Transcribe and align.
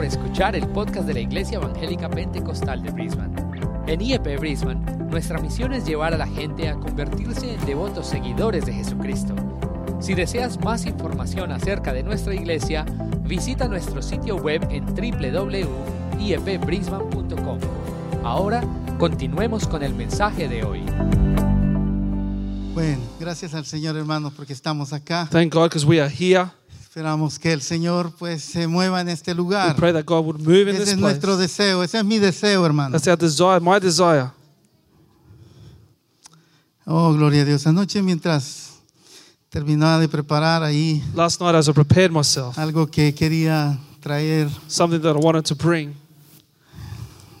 por 0.00 0.06
escuchar 0.06 0.56
el 0.56 0.66
podcast 0.66 1.06
de 1.06 1.12
la 1.12 1.20
Iglesia 1.20 1.58
Evangélica 1.58 2.08
Pentecostal 2.08 2.82
de 2.82 2.90
Brisbane. 2.90 3.36
En 3.86 4.00
IEP 4.00 4.40
Brisbane, 4.40 4.80
nuestra 5.10 5.38
misión 5.38 5.74
es 5.74 5.84
llevar 5.84 6.14
a 6.14 6.16
la 6.16 6.26
gente 6.26 6.70
a 6.70 6.74
convertirse 6.74 7.52
en 7.52 7.62
devotos 7.66 8.06
seguidores 8.06 8.64
de 8.64 8.72
Jesucristo. 8.72 9.34
Si 10.00 10.14
deseas 10.14 10.58
más 10.64 10.86
información 10.86 11.52
acerca 11.52 11.92
de 11.92 12.02
nuestra 12.02 12.34
iglesia, 12.34 12.86
visita 13.24 13.68
nuestro 13.68 14.00
sitio 14.00 14.36
web 14.36 14.66
en 14.70 14.86
www.iepbrisbane.com. 14.86 17.58
Ahora, 18.24 18.64
continuemos 18.98 19.68
con 19.68 19.82
el 19.82 19.94
mensaje 19.94 20.48
de 20.48 20.64
hoy. 20.64 20.80
Bueno, 22.72 23.02
gracias 23.20 23.52
al 23.52 23.66
Señor 23.66 23.98
hermanos 23.98 24.32
porque 24.34 24.54
estamos 24.54 24.94
acá. 24.94 25.28
Thank 25.30 25.52
God 25.52 25.64
because 25.64 25.84
we 25.84 26.00
are 26.00 26.10
here. 26.10 26.48
Esperamos 26.90 27.38
que 27.38 27.52
el 27.52 27.62
Señor 27.62 28.12
pues 28.18 28.42
se 28.42 28.66
mueva 28.66 29.00
en 29.00 29.08
este 29.08 29.30
We 29.30 29.36
lugar. 29.36 29.76
pray 29.76 29.92
that 29.92 30.04
God 30.04 30.24
would 30.24 30.40
move 30.40 30.62
in 30.62 30.70
Ese 30.70 30.78
this 30.78 30.88
es 30.88 30.94
place. 30.94 31.00
nuestro 31.00 31.36
deseo, 31.36 31.84
ese 31.84 31.98
es 31.98 32.04
mi 32.04 32.18
deseo, 32.18 32.66
hermano. 32.66 32.90
That's 32.98 33.06
our 33.06 33.16
desire, 33.16 33.60
my 33.60 33.78
desire. 33.78 34.32
Oh, 36.84 37.12
gloria 37.14 37.42
a 37.42 37.44
Dios. 37.44 37.64
Anoche 37.68 38.02
mientras 38.02 38.70
terminaba 39.50 40.00
de 40.00 40.08
preparar 40.08 40.64
ahí 40.64 41.00
Last 41.14 41.40
night, 41.40 41.54
as 41.54 41.68
I 41.68 41.72
prepared 41.72 42.10
myself, 42.10 42.58
algo 42.58 42.88
que 42.90 43.14
quería 43.14 43.78
traer, 44.00 44.48
something 44.66 45.00
that 45.00 45.14
I 45.14 45.20
wanted 45.24 45.44
to 45.44 45.54
bring, 45.54 45.94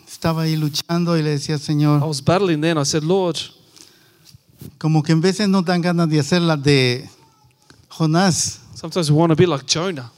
estaba 0.06 0.42
ahí 0.42 0.54
luchando 0.56 1.18
y 1.18 1.22
le 1.22 1.30
decía 1.30 1.56
al 1.56 1.60
I 1.60 1.64
Señor, 1.64 2.02
was 2.04 2.22
battling 2.24 2.60
then. 2.60 2.78
I 2.78 2.84
said, 2.84 3.02
Lord, 3.02 3.36
como 4.78 5.02
que 5.02 5.10
en 5.10 5.20
veces 5.20 5.48
nos 5.48 5.64
dan 5.64 5.80
ganas 5.82 6.08
de 6.08 6.20
hacer 6.20 6.40
las 6.40 6.62
de 6.62 7.08
Jonás, 7.88 8.59
sometimes 8.80 9.10
we 9.10 9.16
want 9.18 9.30
to 9.30 9.36
be 9.36 9.46
like 9.46 9.66
Jonah, 9.66 10.10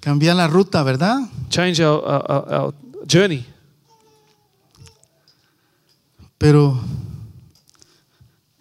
cambiar 0.00 0.34
la 0.36 0.46
ruta, 0.46 0.82
¿verdad? 0.82 1.20
change 1.50 1.80
our, 1.80 2.02
our, 2.02 2.30
our, 2.30 2.54
our 2.54 2.74
journey. 3.06 3.44
Pero, 6.38 6.80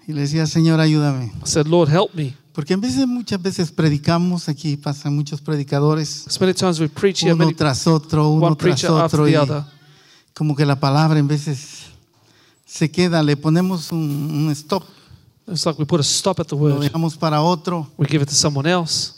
y 0.07 0.13
le 0.13 0.21
decía, 0.21 0.45
Señor, 0.45 0.79
ayúdame. 0.79 1.31
I 1.41 1.45
said, 1.45 1.67
Lord, 1.67 1.89
help 1.89 2.13
me. 2.13 2.35
Porque 2.51 2.73
en 2.73 2.81
veces, 2.81 3.07
muchas 3.07 3.41
veces 3.41 3.71
predicamos, 3.71 4.49
aquí 4.49 4.75
pasan 4.75 5.15
muchos 5.15 5.39
predicadores, 5.41 6.23
Because 6.25 6.41
many 6.41 6.53
times 6.53 6.79
we 6.79 6.89
preach 6.89 7.21
here, 7.21 7.33
uno 7.33 7.45
many, 7.45 7.53
tras 7.53 7.87
otro, 7.87 8.29
uno 8.29 8.55
tras 8.55 8.83
otro, 8.83 9.25
the 9.25 9.31
y 9.31 9.63
como 10.33 10.55
que 10.55 10.65
la 10.65 10.79
palabra 10.79 11.19
en 11.19 11.27
veces 11.27 11.85
se 12.65 12.91
queda, 12.91 13.23
le 13.23 13.37
ponemos 13.37 13.91
un, 13.91 13.99
un 13.99 14.51
stop, 14.51 14.83
It's 15.47 15.65
like 15.65 15.79
we 15.79 15.85
put 15.85 15.99
a 15.99 16.03
stop 16.03 16.39
at 16.39 16.47
the 16.47 16.55
lo 16.55 16.61
word. 16.61 16.79
dejamos 16.81 17.15
para 17.17 17.41
otro, 17.41 17.87
We 17.97 18.05
give 18.07 18.21
it 18.23 18.29
to 18.29 18.35
someone 18.35 18.67
else. 18.69 19.13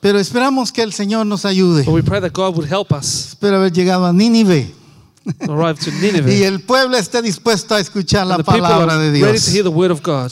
pero 0.00 0.18
esperamos 0.18 0.70
que 0.72 0.82
el 0.82 0.92
Señor 0.92 1.26
nos 1.26 1.44
ayude. 1.44 1.84
But 1.84 1.94
we 1.94 2.02
pray 2.02 2.20
that 2.20 2.32
God 2.32 2.54
would 2.56 2.70
help 2.70 2.92
us 2.92 3.28
Espero 3.30 3.56
haber 3.56 3.72
llegado 3.72 4.04
a 4.06 4.12
Nínive 4.12 4.72
arrive 5.48 5.78
to 5.80 5.90
y 5.90 5.94
Nineveh. 6.00 6.44
el 6.46 6.60
pueblo 6.60 6.96
esté 6.96 7.20
dispuesto 7.22 7.74
a 7.74 7.80
escuchar 7.80 8.26
la 8.26 8.36
And 8.36 8.44
people 8.44 8.60
palabra 8.60 8.94
are 8.94 9.10
de 9.10 9.20
ready 9.20 9.38
to 9.38 9.50
hear 9.50 9.62
Dios. 9.62 9.64
the 9.64 9.70
word 9.70 9.90
of 9.90 10.00
God. 10.02 10.30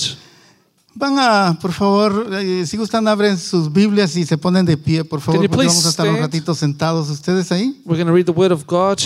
Van 0.96 1.18
a, 1.18 1.58
por 1.60 1.72
favor, 1.72 2.28
eh, 2.34 2.64
si 2.66 2.76
gustan, 2.76 3.08
abren 3.08 3.36
sus 3.36 3.72
Biblias 3.72 4.14
y 4.16 4.24
se 4.24 4.38
ponen 4.38 4.64
de 4.64 4.76
pie, 4.76 5.04
por 5.04 5.20
favor, 5.20 5.40
porque 5.48 5.66
vamos 5.66 5.84
a 5.84 5.88
estar 5.88 6.06
un 6.06 6.14
stand? 6.14 6.26
ratito 6.32 6.54
sentados. 6.54 7.10
¿Ustedes 7.10 7.50
ahí? 7.50 7.80
We're 7.84 7.96
going 8.00 8.06
to 8.06 8.12
read 8.14 8.26
the 8.26 8.32
word 8.32 8.52
of 8.52 8.64
God. 8.64 9.00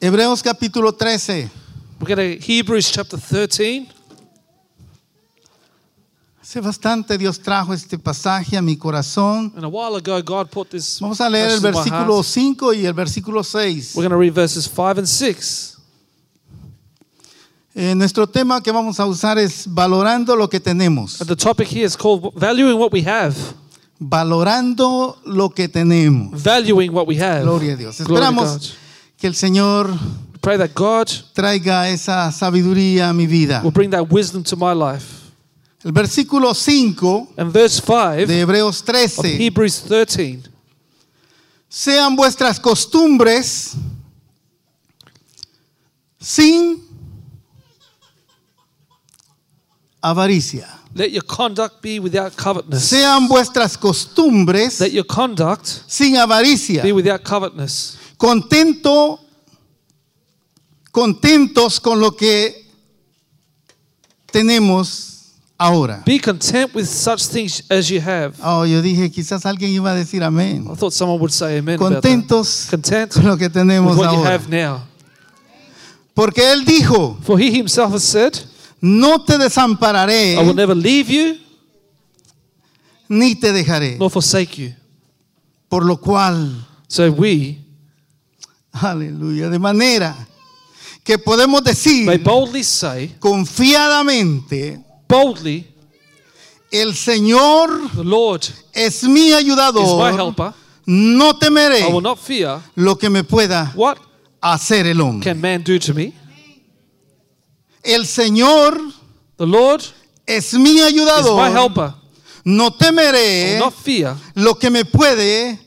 Hebreos 0.00 0.42
capítulo 0.42 0.92
13. 0.92 1.48
We're 2.00 2.14
going 2.14 2.38
to 2.38 2.46
Hebrews 2.46 2.92
chapter 2.92 3.18
13. 3.18 3.88
Hace 6.40 6.60
bastante 6.60 7.18
Dios 7.18 7.40
trajo 7.40 7.74
este 7.74 7.98
pasaje 7.98 8.56
a 8.56 8.62
mi 8.62 8.76
corazón. 8.76 9.52
And 9.56 9.64
a 9.64 9.68
while 9.68 9.96
ago, 9.96 10.22
God 10.22 10.48
put 10.48 10.70
this. 10.70 11.00
Vamos 11.00 11.20
a 11.20 11.28
leer 11.28 11.50
el 11.50 11.60
versículo 11.60 12.22
heart. 12.22 12.24
5 12.24 12.74
y 12.74 12.86
el 12.86 12.92
versículo 12.92 13.42
6. 13.42 13.96
We're 13.96 14.08
going 14.08 14.10
to 14.10 14.16
read 14.16 14.32
verses 14.32 14.68
5 14.68 14.98
and 14.98 15.08
6. 15.08 15.76
Eh, 17.74 17.94
nuestro 17.96 18.28
tema 18.28 18.62
que 18.62 18.70
vamos 18.70 19.00
a 19.00 19.04
usar 19.04 19.36
es 19.36 19.66
valorando 19.66 20.36
lo 20.36 20.48
que 20.48 20.60
tenemos. 20.60 21.20
And 21.20 21.28
the 21.28 21.36
topic 21.36 21.66
here 21.66 21.84
is 21.84 21.96
called 21.96 22.32
Valuing 22.36 22.78
What 22.78 22.92
We 22.92 23.02
Have. 23.02 23.34
Valorando 23.98 25.18
lo 25.24 25.50
que 25.50 25.68
tenemos. 25.68 26.40
Valuing 26.40 26.92
what 26.92 27.08
we 27.08 27.16
have. 27.20 27.42
Gloria 27.42 27.72
a 27.72 27.76
Dios. 27.76 27.98
Glory. 27.98 28.22
Esperamos 28.22 28.74
que 29.16 29.26
el 29.26 29.34
Señor 29.34 29.90
pray 30.38 30.56
that 30.56 30.74
God 30.74 31.08
traiga 31.34 31.88
esa 31.88 32.30
sabiduría 32.32 33.10
a 33.10 33.12
mi 33.12 33.26
vida. 33.26 33.60
will 33.62 33.70
bring 33.70 33.90
that 33.90 34.08
wisdom 34.10 34.42
to 34.44 34.56
my 34.56 34.72
life. 34.72 35.14
El 35.84 35.92
versículo 35.92 36.54
5 36.54 37.34
And 37.36 37.52
verse 37.52 37.80
5 37.80 38.26
de 38.26 38.40
Hebreos 38.40 38.80
of 38.80 38.86
13. 38.86 39.38
Hebrews 39.38 39.82
13. 39.82 40.42
Sean 41.70 42.16
vuestras 42.16 42.58
costumbres 42.58 43.74
sin 46.20 46.82
avaricia. 50.02 50.66
Let 50.94 51.10
your 51.12 51.22
conduct 51.22 51.80
be 51.82 52.00
without 52.00 52.34
covetousness. 52.36 52.88
Sean 52.90 53.28
vuestras 53.28 53.76
costumbres 53.76 54.80
Let 54.80 54.92
your 54.92 55.04
conduct 55.04 55.84
sin 55.86 56.16
avaricia. 56.16 56.82
be 56.82 56.92
without 56.92 57.22
covetousness. 57.22 57.96
Contento, 58.18 59.20
contentos 60.90 61.80
con 61.80 62.00
lo 62.00 62.16
que 62.16 62.66
tenemos 64.30 65.32
ahora. 65.58 66.02
Be 66.06 66.18
content 66.20 66.74
with 66.74 66.86
such 66.86 67.26
things 67.28 67.62
as 67.70 67.88
you 67.88 68.00
have. 68.00 68.34
Oh, 68.42 68.64
yo 68.64 68.80
dije, 68.82 69.10
quizás 69.10 69.44
alguien 69.46 69.70
iba 69.72 69.90
a 69.90 69.94
decir 69.94 70.22
amén. 70.22 70.66
I 70.70 70.74
thought 70.76 70.92
someone 70.92 71.18
would 71.20 71.32
say 71.32 71.58
amen. 71.58 71.78
Contentos 71.78 72.66
Content 72.70 73.12
con 73.12 73.24
lo 73.26 73.36
que 73.36 73.46
with 73.46 73.52
tenemos 73.52 73.96
you 73.96 74.04
ahora. 74.04 74.34
have 74.34 74.48
now. 74.48 74.82
Porque 76.14 76.52
Él 76.52 76.64
dijo, 76.64 77.16
For 77.22 77.38
he 77.40 77.50
himself 77.50 77.92
has 77.94 78.02
said, 78.02 78.34
no 78.80 79.24
te 79.24 79.38
desampararé 79.38 80.34
I 80.34 80.38
will 80.44 80.54
never 80.54 80.74
leave 80.76 81.08
you 81.10 81.36
ni 83.08 83.34
te 83.36 83.52
dejaré. 83.52 83.96
nor 83.98 84.10
forsake 84.10 84.58
you. 84.58 84.74
Por 85.68 85.84
lo 85.84 85.96
cual, 85.98 86.66
So 86.88 87.10
we 87.10 87.58
aleluya, 88.72 89.48
de 89.50 89.58
manera 89.58 90.14
que 91.08 91.16
podemos 91.18 91.64
decir 91.64 92.06
say, 92.62 93.16
confiadamente, 93.18 94.78
boldly, 95.08 95.66
el 96.70 96.94
Señor 96.94 97.70
the 97.96 98.04
Lord 98.04 98.42
es 98.74 99.02
mi 99.04 99.28
is 99.28 99.32
my 99.32 99.38
ayudador, 99.38 100.12
helper. 100.14 100.52
no 100.84 101.32
temeré 101.38 101.80
I 101.88 101.92
will 101.92 102.02
not 102.02 102.18
fear. 102.18 102.60
lo 102.76 102.96
que 102.98 103.08
me 103.08 103.24
pueda 103.24 103.72
What 103.74 103.96
hacer 104.42 104.86
el 104.86 105.00
hombre. 105.00 105.24
can 105.24 105.40
man 105.40 105.62
do 105.64 105.78
to 105.78 105.94
me? 105.94 106.12
El 107.82 108.04
Señor 108.06 108.78
The 109.38 109.46
Lord 109.46 109.82
es 110.26 110.52
mi 110.52 110.72
is 110.76 110.82
my 110.82 110.88
ayudador, 110.88 111.50
helper. 111.50 111.94
no 112.44 112.66
I 112.66 112.70
temeré 112.78 113.52
will 113.52 113.58
not 113.60 113.74
fear. 113.74 114.14
lo 114.34 114.54
que 114.58 114.68
me 114.68 114.84
puede 114.84 115.58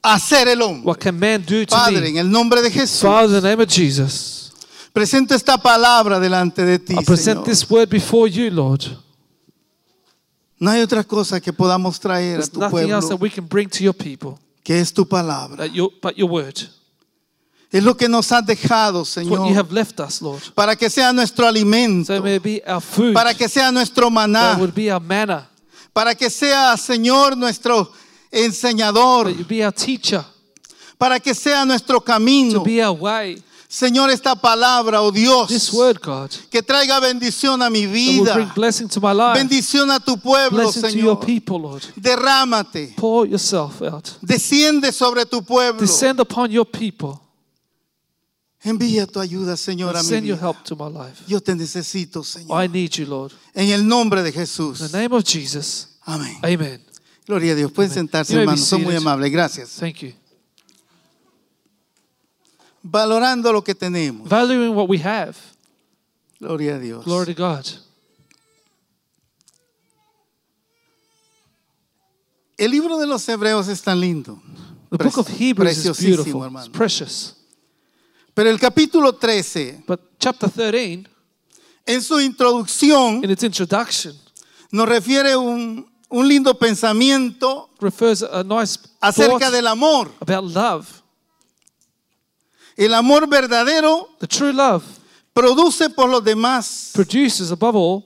hacer 0.00 0.46
el 0.46 0.62
hombre. 0.62 0.84
What 0.86 0.98
can 1.00 1.18
man 1.18 1.42
do 1.44 1.64
to 1.66 1.74
Padre, 1.74 2.06
en 2.06 2.14
me? 2.14 2.20
el 2.20 2.30
nombre 2.30 2.62
de 2.62 2.70
Jesús, 2.70 3.00
Father, 3.00 3.38
in 3.38 3.42
the 3.42 3.48
name 3.48 3.60
of 3.62 3.68
Jesus, 3.68 4.45
presento 4.96 5.34
esta 5.34 5.58
palabra 5.58 6.18
delante 6.18 6.64
de 6.64 6.78
ti. 6.78 6.94
I 6.94 7.04
present 7.04 7.40
Señor. 7.40 7.44
this 7.44 7.68
word 7.70 7.90
before 7.90 8.30
you, 8.30 8.50
Lord. 8.50 8.82
No 10.58 10.70
hay 10.70 10.80
otra 10.80 11.04
cosa 11.04 11.38
que 11.38 11.52
podamos 11.52 12.00
traer 12.00 12.36
a 12.36 12.38
There's 12.38 12.50
tu 12.50 12.60
nothing 12.60 12.90
else 12.90 13.08
that 13.08 13.18
pueblo 13.18 13.22
we 13.22 13.28
can 13.30 13.46
bring 13.46 13.68
to 13.68 13.84
your 13.84 13.92
people 13.94 14.38
que 14.64 14.80
es 14.80 14.90
tu 14.94 15.04
palabra. 15.06 15.58
that 15.58 15.70
your, 15.74 15.90
but 16.00 16.16
your 16.16 16.30
word. 16.30 16.56
Es 17.70 17.84
lo 17.84 17.94
que 17.94 18.08
nos 18.08 18.32
has 18.32 18.46
dejado, 18.46 19.02
It's 19.02 19.16
what 19.16 19.24
you 19.24 19.36
Señor, 19.36 19.54
have 19.56 19.70
left 19.70 20.00
us, 20.00 20.22
Lord. 20.22 20.40
para 20.54 20.74
que 20.76 20.88
sea 20.88 21.12
nuestro 21.12 21.46
alimento, 21.46 22.06
So 22.06 22.14
it 22.14 22.22
may 22.22 22.38
be 22.38 22.62
our 22.66 22.80
food, 22.80 23.12
para 23.12 23.34
que 23.34 23.48
sea 23.50 23.70
nuestro 23.70 24.04
that 24.06 24.12
maná, 24.14 24.56
would 24.58 24.72
be 24.74 24.90
our 24.90 25.00
manna, 25.02 25.46
para 25.92 26.14
que 26.14 26.30
sea, 26.30 26.74
Señor, 26.78 27.36
nuestro 27.36 27.92
enseñador, 28.32 29.26
that 29.26 29.36
you 29.36 29.44
be 29.44 29.62
our 29.62 29.74
teacher, 29.74 30.24
para 30.96 31.20
que 31.20 31.34
sea 31.34 31.66
nuestro 31.66 31.98
to 31.98 32.04
camino. 32.04 32.62
be 32.64 32.80
our 32.82 32.96
way. 32.96 33.42
Señor, 33.68 34.10
esta 34.10 34.36
palabra, 34.36 35.02
oh 35.02 35.10
Dios, 35.10 35.48
This 35.48 35.72
word, 35.72 35.98
God, 36.00 36.30
que 36.50 36.62
traiga 36.62 37.00
bendición 37.00 37.62
a 37.62 37.68
mi 37.68 37.86
vida, 37.86 38.52
blessing 38.54 38.88
to 38.88 39.00
my 39.00 39.12
life, 39.12 39.34
bendición 39.38 39.90
a 39.90 39.98
tu 39.98 40.16
pueblo, 40.18 40.70
Señor. 40.72 41.18
people, 41.24 41.58
Lord. 41.58 41.82
Derrámate, 41.96 42.94
Pour 42.96 43.26
yourself 43.26 43.82
out. 43.82 44.08
desciende 44.22 44.92
sobre 44.92 45.26
tu 45.26 45.42
pueblo. 45.42 45.80
Descend 45.80 46.20
upon 46.20 46.50
your 46.50 46.64
people. 46.64 47.20
Envía 48.62 49.06
tu 49.06 49.20
ayuda, 49.20 49.56
Señor, 49.56 49.96
a 49.96 50.02
mi 50.02 50.26
your 50.26 50.38
help 50.38 50.62
to 50.64 50.74
my 50.74 50.88
life. 50.88 51.22
Yo 51.28 51.40
te 51.40 51.54
necesito, 51.54 52.24
Señor. 52.24 52.64
I 52.64 52.68
need 52.68 52.90
you, 52.92 53.06
Lord. 53.06 53.32
En 53.54 53.68
el 53.70 53.86
nombre 53.86 54.22
de 54.22 54.30
In 54.30 54.34
Jesús. 54.34 54.78
the 54.90 54.96
name 54.96 55.14
of 55.14 55.24
Jesus. 55.24 55.88
Amén. 56.04 56.36
Amen. 56.42 56.80
Gloria 57.26 57.52
a 57.52 57.56
Dios. 57.56 57.72
Pueden 57.72 57.92
sentarse, 57.92 58.32
may 58.34 58.38
be 58.38 58.42
hermanos. 58.52 58.66
Son 58.68 58.82
muy 58.82 58.94
amables. 58.96 59.30
Gracias. 59.30 59.70
Thank 59.78 60.02
you. 60.02 60.12
Valorando 62.88 63.52
lo 63.52 63.62
que 63.62 63.74
tenemos. 63.74 64.28
Valuing 64.28 64.74
what 64.74 64.88
we 64.88 64.98
have. 64.98 65.36
Gloria 66.38 66.76
a 66.76 66.78
Dios. 66.78 67.04
Glory 67.04 67.34
to 67.34 67.34
God. 67.34 67.66
El 72.58 72.70
libro 72.70 72.98
de 72.98 73.06
los 73.06 73.28
Hebreos 73.28 73.68
es 73.68 73.82
tan 73.82 74.00
lindo. 74.00 74.40
The 74.90 74.98
book 74.98 75.18
of 75.18 75.28
Hebrews 75.28 75.84
is 75.84 75.98
beautiful. 75.98 76.46
It's 76.46 76.68
precious. 76.68 77.34
Pero 78.34 78.50
el 78.50 78.58
capítulo 78.58 79.14
13, 79.14 79.82
But 79.86 80.18
chapter 80.18 80.48
13, 80.48 81.06
en 81.86 82.02
su 82.02 82.20
introducción, 82.20 83.24
in 83.24 83.30
its 83.30 83.42
introduction, 83.42 84.14
nos 84.70 84.88
refiere 84.88 85.36
un, 85.36 85.86
un 86.08 86.28
lindo 86.28 86.54
pensamiento 86.54 87.70
refers 87.80 88.22
a 88.22 88.44
nice 88.44 88.78
acerca 89.00 89.50
del 89.50 89.66
amor. 89.66 90.12
about 90.20 90.44
love. 90.44 90.95
El 92.76 92.92
amor 92.94 93.26
verdadero 93.28 94.08
The 94.20 94.26
true 94.26 94.52
love 94.52 94.84
produce 95.32 95.88
por 95.90 96.08
los 96.08 96.22
demás 96.22 96.90
produces, 96.94 97.50
above 97.50 97.76
all, 97.76 98.04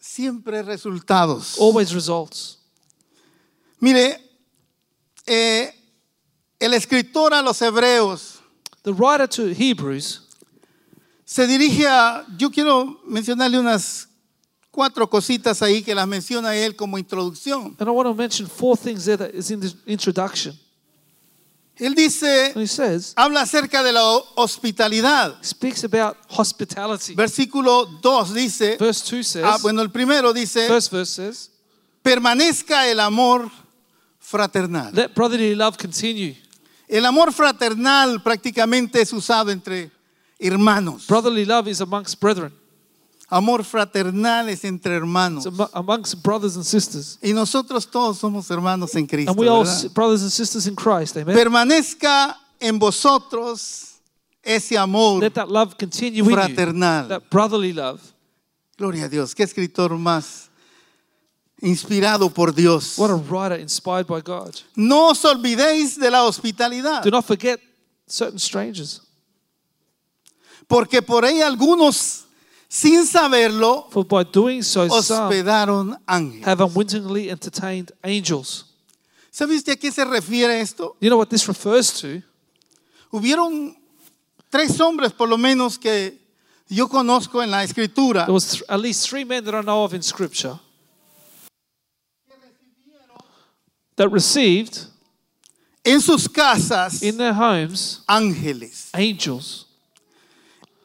siempre 0.00 0.62
resultados. 0.62 1.56
always 1.58 1.92
results. 1.92 2.58
Mire, 3.80 4.20
eh, 5.26 5.72
el 6.58 6.74
escritor 6.74 7.32
a 7.32 7.42
los 7.42 7.60
hebreos 7.62 8.40
The 8.82 8.92
writer 8.92 9.28
to 9.28 9.48
Hebrews 9.48 10.22
se 11.24 11.46
dirige 11.46 11.86
a, 11.86 12.26
yo 12.36 12.50
quiero 12.50 13.00
mencionarle 13.06 13.58
unas 13.58 14.08
cuatro 14.70 15.08
cositas 15.08 15.62
ahí 15.62 15.82
que 15.82 15.94
las 15.94 16.08
menciona 16.08 16.56
él 16.56 16.74
como 16.74 16.98
introducción. 16.98 17.76
And 17.78 17.88
I 17.88 17.92
want 17.92 18.08
to 18.08 18.14
mention 18.14 18.48
four 18.48 18.76
things 18.76 19.04
there 19.04 19.16
that 19.18 19.34
is 19.34 19.50
in 19.50 19.60
the 19.60 19.72
introduction. 19.86 20.58
Él 21.80 21.94
dice, 21.94 22.52
he 22.54 22.66
says, 22.66 23.14
habla 23.16 23.40
acerca 23.40 23.82
de 23.82 23.90
la 23.92 24.02
hospitalidad. 24.36 25.34
speaks 25.42 25.82
about 25.82 26.14
hospitality. 26.28 27.14
Versículo 27.14 27.86
2 28.02 28.34
dice, 28.34 28.76
Verse 28.78 29.02
2 29.02 29.24
says, 29.24 29.44
ah, 29.44 29.56
bueno, 29.62 29.80
el 29.80 29.90
primero 29.90 30.34
dice, 30.34 30.68
first 30.68 30.92
verse 30.92 31.10
says, 31.14 31.50
permanezca 32.02 32.86
el 32.86 33.00
amor 33.00 33.50
fraternal. 34.18 34.92
let 34.92 35.14
brotherly 35.14 35.54
love 35.54 35.78
continue. 35.78 36.36
El 36.86 37.06
amor 37.06 37.32
fraternal 37.32 38.22
prácticamente 38.22 39.00
es 39.00 39.12
usado 39.14 39.50
entre 39.50 39.90
hermanos. 40.38 41.06
Brotherly 41.06 41.46
love 41.46 41.66
is 41.66 41.80
amongst 41.80 42.20
brethren, 42.20 42.52
Amor 43.30 43.64
fraternal 43.64 44.48
es 44.48 44.64
entre 44.64 44.96
hermanos. 44.96 45.46
it's 45.46 45.56
amongst 45.72 46.20
brothers 46.22 46.56
and 46.56 46.64
sisters. 46.64 47.18
Y 47.22 47.32
nosotros 47.32 47.86
todos 47.88 48.18
somos 48.18 48.50
hermanos 48.50 48.94
en 48.96 49.06
Cristo. 49.06 49.30
And 49.30 49.38
we 49.38 49.48
all 49.48 49.64
brothers 49.94 50.22
and 50.22 50.32
sisters 50.32 50.66
in 50.66 50.74
Christ. 50.74 51.16
Amen. 51.16 51.36
Permanezca 51.36 52.36
en 52.58 52.78
vosotros 52.78 54.00
ese 54.42 54.76
amor 54.76 55.20
Let 55.20 55.34
that 55.34 55.48
love 55.48 55.76
continue 55.78 56.24
in 56.24 56.28
you. 56.30 56.34
fraternal. 56.34 57.08
That 57.08 57.30
brotherly 57.30 57.72
love. 57.72 58.00
Gloria 58.76 59.04
a 59.04 59.08
Dios. 59.08 59.34
Qué 59.34 59.44
escritor 59.44 59.90
más 59.96 60.48
inspirado 61.60 62.32
por 62.32 62.52
Dios. 62.52 62.98
What 62.98 63.10
a 63.10 63.14
writer 63.14 63.60
inspired 63.60 64.06
by 64.06 64.20
God. 64.22 64.56
No 64.74 65.10
os 65.10 65.24
olvidéis 65.24 65.98
de 65.98 66.10
la 66.10 66.24
hospitalidad, 66.24 67.02
Do 67.04 67.10
not 67.10 67.24
forget 67.24 67.60
certain 68.08 68.38
strangers, 68.38 69.02
porque 70.66 71.02
por 71.02 71.24
ahí 71.24 71.42
algunos, 71.42 72.24
sin 72.72 73.04
saberlo, 73.04 73.90
for 73.90 74.04
by 74.04 74.22
doing 74.22 74.62
so, 74.62 74.86
some 74.88 75.28
hospedaron 75.28 75.96
ángeles. 76.06 76.44
have 76.44 76.60
unwittingly 76.60 77.28
entertained 77.28 77.90
angels. 78.04 78.64
¿Sabe 79.32 79.54
usted 79.56 79.72
a 79.72 79.76
qué 79.76 79.90
se 79.92 80.04
refiere 80.04 80.60
esto? 80.60 80.96
You 81.00 81.10
know 81.10 81.16
what 81.18 81.28
this 81.30 81.46
refers 81.48 81.92
to? 82.00 82.22
Hubieron 83.12 83.74
tres 84.50 84.78
hombres 84.80 85.12
por 85.12 85.28
lo 85.28 85.36
menos 85.36 85.78
que 85.78 86.16
yo 86.68 86.86
conozco 86.88 87.42
en 87.42 87.50
la 87.50 87.64
escritura 87.64 88.24
There 88.26 88.32
was 88.32 88.52
th- 88.52 88.62
at 88.68 88.78
least 88.80 89.08
three 89.08 89.24
men 89.24 89.44
that 89.44 89.54
I 89.54 89.62
know 89.62 89.82
of 89.84 89.92
in 89.94 90.02
Scripture 90.02 90.58
that 93.96 94.08
received 94.10 94.86
en 95.84 96.00
sus 96.00 96.26
casas 96.28 97.02
in 97.02 97.16
their 97.16 97.32
homes 97.34 98.02
ángeles. 98.08 98.90
angels. 98.94 99.66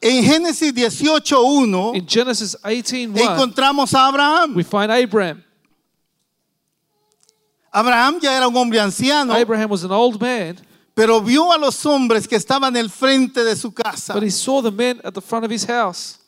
En 0.08 0.24
Génesis 0.24 0.72
18.1 0.72 1.96
In 1.96 2.06
Genesis 2.08 2.56
18:1, 2.64 3.18
encontramos 3.18 3.92
a 3.96 4.08
Abraham. 4.08 4.54
we 4.56 4.64
find 4.64 4.92
Abraham. 4.92 5.44
Abraham 7.72 8.20
ya 8.22 8.38
era 8.38 8.48
un 8.48 8.56
hombre 8.56 8.80
anciano, 8.80 9.34
Abraham 9.34 9.70
was 9.72 9.84
an 9.84 9.92
old 9.92 10.22
man, 10.22 10.58
pero 10.94 11.20
vio 11.22 11.52
a 11.52 11.58
los 11.58 11.84
hombres 11.88 12.28
que 12.28 12.36
estaban 12.38 12.78
al 12.78 12.90
frente 12.90 13.44
de 13.44 13.56
su 13.56 13.72
casa. 13.72 14.14
but 14.14 14.22
he 14.22 14.30
saw 14.30 14.62
the 14.62 14.72
men 14.72 15.02
at 15.04 15.14
the 15.16 15.22
front 15.22 15.44
of 15.44 15.52
his 15.52 15.66
house. 15.66 16.20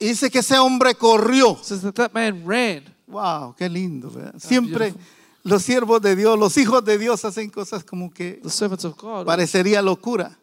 Y 0.00 0.06
dice 0.06 0.30
que 0.30 0.40
ese 0.40 0.56
hombre 0.58 0.94
corrió. 0.94 1.58
Says 1.62 1.82
that 1.82 1.94
that 1.94 2.14
man 2.14 2.42
ran. 2.46 2.84
Wow, 3.06 3.54
qué 3.56 3.68
lindo. 3.68 4.10
¿verdad? 4.10 4.34
Siempre 4.38 4.92
beautiful. 4.92 5.00
los 5.44 5.62
siervos 5.62 6.00
de 6.00 6.16
Dios, 6.16 6.38
los 6.38 6.56
hijos 6.56 6.82
de 6.84 6.96
Dios 6.96 7.22
hacen 7.26 7.50
cosas 7.50 7.84
como 7.84 8.10
que 8.10 8.40
The 8.42 8.48
servants 8.50 8.86
of 8.86 8.96
God. 8.96 9.26
parecería 9.26 9.82
locura. 9.82 10.36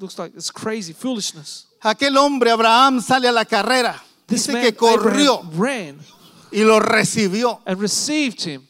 looks 0.00 0.18
like 0.18 0.34
it's 0.34 0.50
crazy 0.50 0.94
foolishness. 0.94 1.67
Aquel 1.80 2.16
hombre, 2.16 2.50
Abraham, 2.50 3.00
sale 3.00 3.28
a 3.28 3.32
la 3.32 3.44
carrera. 3.44 4.02
Dice 4.26 4.52
man 4.52 4.62
que 4.62 4.74
corrió 4.74 5.42
ran 5.56 5.98
y 6.50 6.62
lo 6.62 6.80
recibió. 6.80 7.60
and 7.64 7.80
received 7.80 8.40
him. 8.40 8.66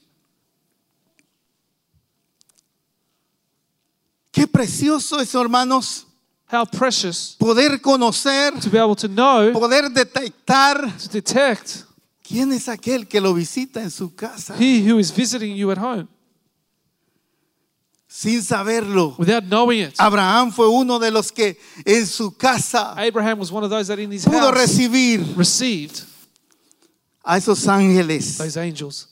Qué 4.30 4.46
precioso 4.46 5.20
eso, 5.20 5.40
hermanos. 5.40 6.06
How 6.50 6.64
precious 6.64 7.36
Poder 7.38 7.78
conocer, 7.80 8.58
to 8.60 8.70
be 8.70 8.78
able 8.78 8.96
to 8.96 9.08
know, 9.08 9.52
poder 9.52 9.90
detectar 9.90 10.80
to 10.96 11.08
detect 11.08 11.84
quién 12.22 12.52
es 12.52 12.68
aquel 12.68 13.06
que 13.06 13.20
lo 13.20 13.34
visita 13.34 13.82
en 13.82 13.90
su 13.90 14.14
casa 14.14 14.54
he 14.58 14.80
who 14.80 14.98
is 14.98 15.10
visiting 15.14 15.54
you 15.54 15.70
at 15.70 15.76
home 15.76 16.08
sin 18.08 18.40
saberlo. 18.40 19.16
without 19.18 19.44
knowing 19.44 19.80
it. 19.82 19.94
Abraham 19.98 20.50
fue 20.50 20.66
uno 20.66 20.98
de 20.98 21.10
los 21.10 21.30
que 21.30 21.56
en 21.84 22.06
su 22.06 22.30
casa 22.32 22.94
Abraham 22.96 23.38
was 23.38 23.52
one 23.52 23.62
of 23.64 23.70
those 23.70 23.88
that 23.88 23.98
in 23.98 24.10
his 24.10 24.24
pudo 24.24 24.50
house 24.50 24.54
recibir 24.54 25.36
received 25.36 26.02
a 27.24 27.36
esos 27.36 27.66
ángeles. 27.68 28.38
those 28.38 28.56
angels. 28.56 29.08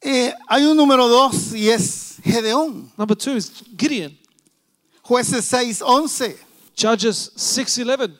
Eh, 0.00 0.32
hay 0.48 0.64
un 0.64 0.76
número 0.76 1.08
dos 1.08 1.52
y 1.54 1.68
es 1.70 2.16
Gedeón. 2.22 2.90
Number 2.96 3.16
two 3.16 3.36
is 3.36 3.50
Gideon, 3.76 4.16
Jueces 5.02 5.44
6:11. 5.50 6.36
Judges 6.76 7.32
6:11. 7.36 8.14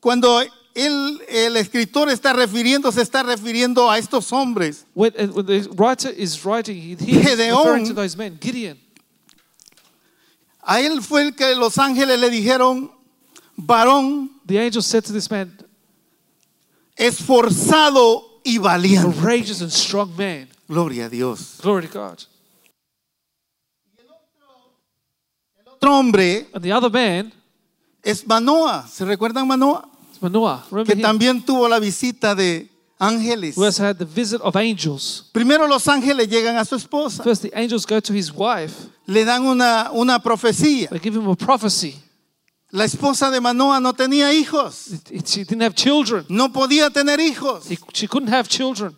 Cuando 0.00 0.40
él, 0.76 1.22
el 1.28 1.56
escritor 1.56 2.10
está 2.10 2.34
refiriendo, 2.34 2.92
se 2.92 3.00
está 3.00 3.22
refiriendo 3.22 3.90
a 3.90 3.96
estos 3.96 4.30
hombres. 4.30 4.84
When, 4.94 5.12
when 5.32 5.46
the 5.46 5.68
writer 5.74 6.12
is 6.14 6.44
writing, 6.44 6.76
he, 6.76 6.92
is 6.92 7.38
referring 7.38 7.86
to 7.86 7.94
those 7.94 8.14
men. 8.16 8.38
Gideon. 8.38 8.78
A 10.60 10.80
él 10.80 11.00
fue 11.00 11.22
el 11.22 11.34
que 11.34 11.54
los 11.54 11.78
ángeles 11.78 12.20
le 12.20 12.28
dijeron, 12.28 12.92
varón 13.56 14.30
The 14.44 14.58
angel 14.58 14.82
said 14.82 15.04
to 15.04 15.12
this 15.12 15.30
man, 15.30 15.56
esforzado 16.96 18.40
y 18.44 18.58
valiente. 18.58 19.18
courageous 19.18 19.62
and 19.62 19.72
strong 19.72 20.14
man. 20.16 20.48
Gloria 20.68 21.06
a 21.06 21.08
Dios. 21.08 21.58
Glory 21.62 21.86
to 21.86 21.92
God. 21.92 22.22
Otro 25.66 25.92
hombre 25.92 26.48
And 26.52 26.62
the 26.62 26.72
other 26.72 26.90
man 26.90 27.32
es 28.02 28.26
Manoa. 28.26 28.86
¿Se 28.88 29.04
recuerdan 29.04 29.46
Manoa? 29.46 29.88
Que 30.86 30.96
también 31.02 31.44
tuvo 31.44 31.68
la 31.68 31.78
visita 31.78 32.34
de 32.34 32.68
ángeles. 32.98 33.56
Who 33.56 33.64
also 33.64 33.82
had 33.84 33.96
the 33.98 34.04
visit 34.04 34.40
of 34.42 34.56
angels. 34.56 35.24
Primero 35.32 35.66
los 35.66 35.86
ángeles 35.88 36.28
llegan 36.28 36.56
a 36.56 36.64
su 36.64 36.76
esposa. 36.76 37.22
First, 37.22 37.42
the 37.42 37.52
angels 37.54 37.84
go 37.86 38.00
to 38.00 38.12
his 38.12 38.32
wife. 38.32 38.74
Le 39.06 39.24
dan 39.24 39.44
una, 39.46 39.90
una 39.92 40.18
profecía. 40.20 40.88
They 40.90 40.98
give 40.98 41.14
him 41.16 41.28
a 41.28 41.36
prophecy. 41.36 41.96
La 42.72 42.84
esposa 42.84 43.30
de 43.30 43.40
Manoa 43.40 43.80
no 43.80 43.92
tenía 43.92 44.32
hijos. 44.34 44.88
She 45.24 45.44
didn't 45.44 45.62
have 45.62 45.74
children. 45.74 46.24
No 46.28 46.48
podía 46.52 46.90
tener 46.90 47.20
hijos. 47.20 47.70
He- 47.70 47.78
She 47.92 48.08
couldn't 48.08 48.28
have 48.32 48.48
children. 48.48 48.96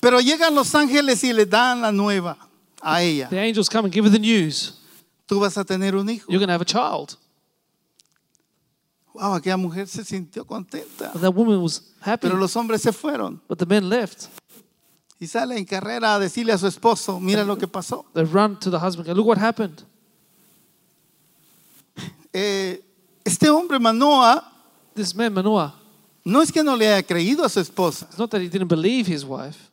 Pero 0.00 0.20
llegan 0.20 0.54
los 0.54 0.74
ángeles 0.74 1.24
y 1.24 1.32
le 1.32 1.46
dan 1.46 1.80
la 1.80 1.90
nueva 1.90 2.36
a 2.82 3.02
ella. 3.02 3.28
The 3.30 3.38
angels 3.40 3.68
come 3.68 3.86
and 3.86 3.92
give 3.94 4.04
her 4.06 4.12
the 4.12 4.18
news. 4.20 4.74
Tú 5.26 5.40
vas 5.40 5.56
a 5.58 5.64
tener 5.64 5.96
un 5.96 6.08
hijo. 6.08 6.26
You're 6.30 6.38
going 6.38 6.48
to 6.48 6.52
have 6.54 6.62
a 6.62 6.64
child. 6.64 7.16
Wow, 9.20 9.34
aquella 9.34 9.56
mujer 9.56 9.88
se 9.88 10.04
sintió 10.04 10.44
contenta. 10.46 11.10
And 11.12 11.20
that 11.20 11.34
woman 11.34 11.60
was 11.60 11.82
happy. 12.00 12.28
Pero 12.28 12.36
los 12.36 12.54
hombres 12.54 12.82
se 12.82 12.92
fueron 12.92 13.40
But 13.48 13.58
the 13.58 13.66
men 13.66 13.88
left. 13.88 14.26
y 15.20 15.26
sale 15.26 15.56
en 15.58 15.64
carrera 15.64 16.14
a 16.14 16.18
decirle 16.20 16.52
a 16.52 16.58
su 16.58 16.68
esposo, 16.68 17.18
mira 17.18 17.44
lo 17.44 17.56
que 17.58 17.66
pasó. 17.66 18.04
They 18.14 18.24
run 18.24 18.56
to 18.60 18.70
the 18.70 18.78
husband 18.78 19.08
Look 19.08 19.26
what 19.26 19.38
happened. 19.38 19.82
Eh, 22.32 22.84
este 23.24 23.48
hombre 23.48 23.78
Manoa 23.78 24.44
This 24.94 25.14
man, 25.14 25.32
Manoah, 25.32 25.74
no 26.24 26.42
es 26.42 26.50
que 26.52 26.62
no 26.62 26.76
le 26.76 26.86
haya 26.92 27.02
creído 27.06 27.44
a 27.44 27.48
su 27.48 27.60
esposa, 27.60 28.06
it's 28.10 28.18
not 28.18 28.30
that 28.30 28.40
he 28.40 28.48
didn't 28.48 28.68
believe 28.68 29.06
his 29.06 29.24
wife, 29.24 29.70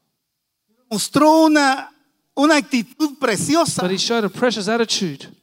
mostró 0.90 1.46
una, 1.48 1.90
una 2.38 2.56
actitud 2.56 3.18
preciosa. 3.20 3.82
but 3.82 3.90
he 3.92 3.98
showed 3.98 4.24
a 4.24 4.30
precious 4.30 4.68
attitude. 4.68 5.35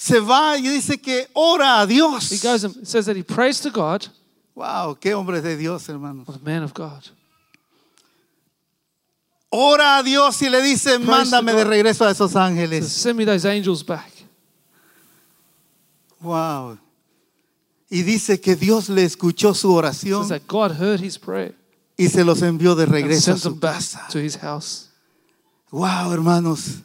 Se 0.00 0.20
va 0.20 0.56
y 0.56 0.62
dice 0.68 0.98
que 1.00 1.26
ora 1.34 1.80
a 1.80 1.86
Dios. 1.86 2.30
He 2.30 2.38
goes 2.38 2.62
and 2.62 2.86
says 2.86 3.06
that 3.06 3.16
he 3.16 3.24
prays 3.24 3.60
to 3.62 3.70
God, 3.70 4.06
Wow, 4.54 4.96
qué 5.00 5.12
hombre 5.12 5.40
de 5.40 5.56
Dios, 5.56 5.88
hermanos. 5.88 6.24
was 6.28 6.36
a 6.36 6.44
man 6.44 6.62
of 6.62 6.72
God. 6.72 7.02
ora 9.50 9.98
a 9.98 10.02
Dios 10.04 10.40
y 10.42 10.48
le 10.50 10.60
dice, 10.62 10.98
mándame 11.00 11.52
de 11.52 11.64
regreso 11.64 12.04
a 12.04 12.10
esos 12.12 12.30
Says, 12.32 12.36
ángeles. 12.36 12.88
Send 12.92 13.16
me 13.18 13.24
those 13.24 13.44
angels 13.44 13.82
back. 13.84 14.12
Wow. 16.20 16.78
Y 17.90 18.02
dice 18.02 18.40
que 18.40 18.54
Dios 18.54 18.88
le 18.88 19.04
escuchó 19.04 19.54
su 19.54 19.68
Says 19.68 19.76
oración 19.76 20.28
that 20.28 20.42
God 20.46 20.72
heard 20.78 21.00
his 21.00 21.18
prayer 21.18 21.54
y 21.96 22.08
se 22.08 22.22
los 22.22 22.42
envió 22.42 22.74
de 22.76 22.86
regreso 22.86 23.32
a 23.32 23.36
sent 23.36 23.42
them 23.42 23.54
su 23.54 23.60
casa. 23.60 24.06
to 24.10 24.18
his 24.20 24.36
house. 24.36 24.88
Wow, 25.70 26.12
hermanos, 26.12 26.82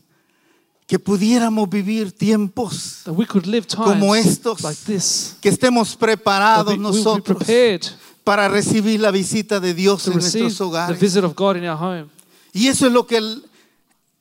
que 0.87 0.99
pudiéramos 0.99 1.69
vivir 1.69 2.11
tiempos 2.11 3.01
That 3.05 3.13
we 3.13 3.25
could 3.25 3.45
live 3.45 3.65
Como 3.75 4.15
estos. 4.15 4.61
like 4.61 4.79
this. 4.85 5.35
que 5.41 5.49
estemos 5.49 5.95
preparados 5.95 6.77
nosotros 6.77 7.37
para 8.23 8.47
recibir 8.47 8.99
la 8.99 9.11
visita 9.11 9.59
de 9.59 9.73
Dios 9.73 10.07
en 10.07 10.13
nuestros 10.13 10.57
the 10.57 10.63
hogares. 10.63 10.99
visit 10.99 11.23
of 11.23 11.33
God 11.35 11.55
in 11.57 11.67
our 11.67 11.77
home. 11.81 12.05
Y 12.53 12.67
eso 12.67 12.85
es 12.87 12.93
lo 12.93 13.05
que 13.07 13.17
el- 13.17 13.43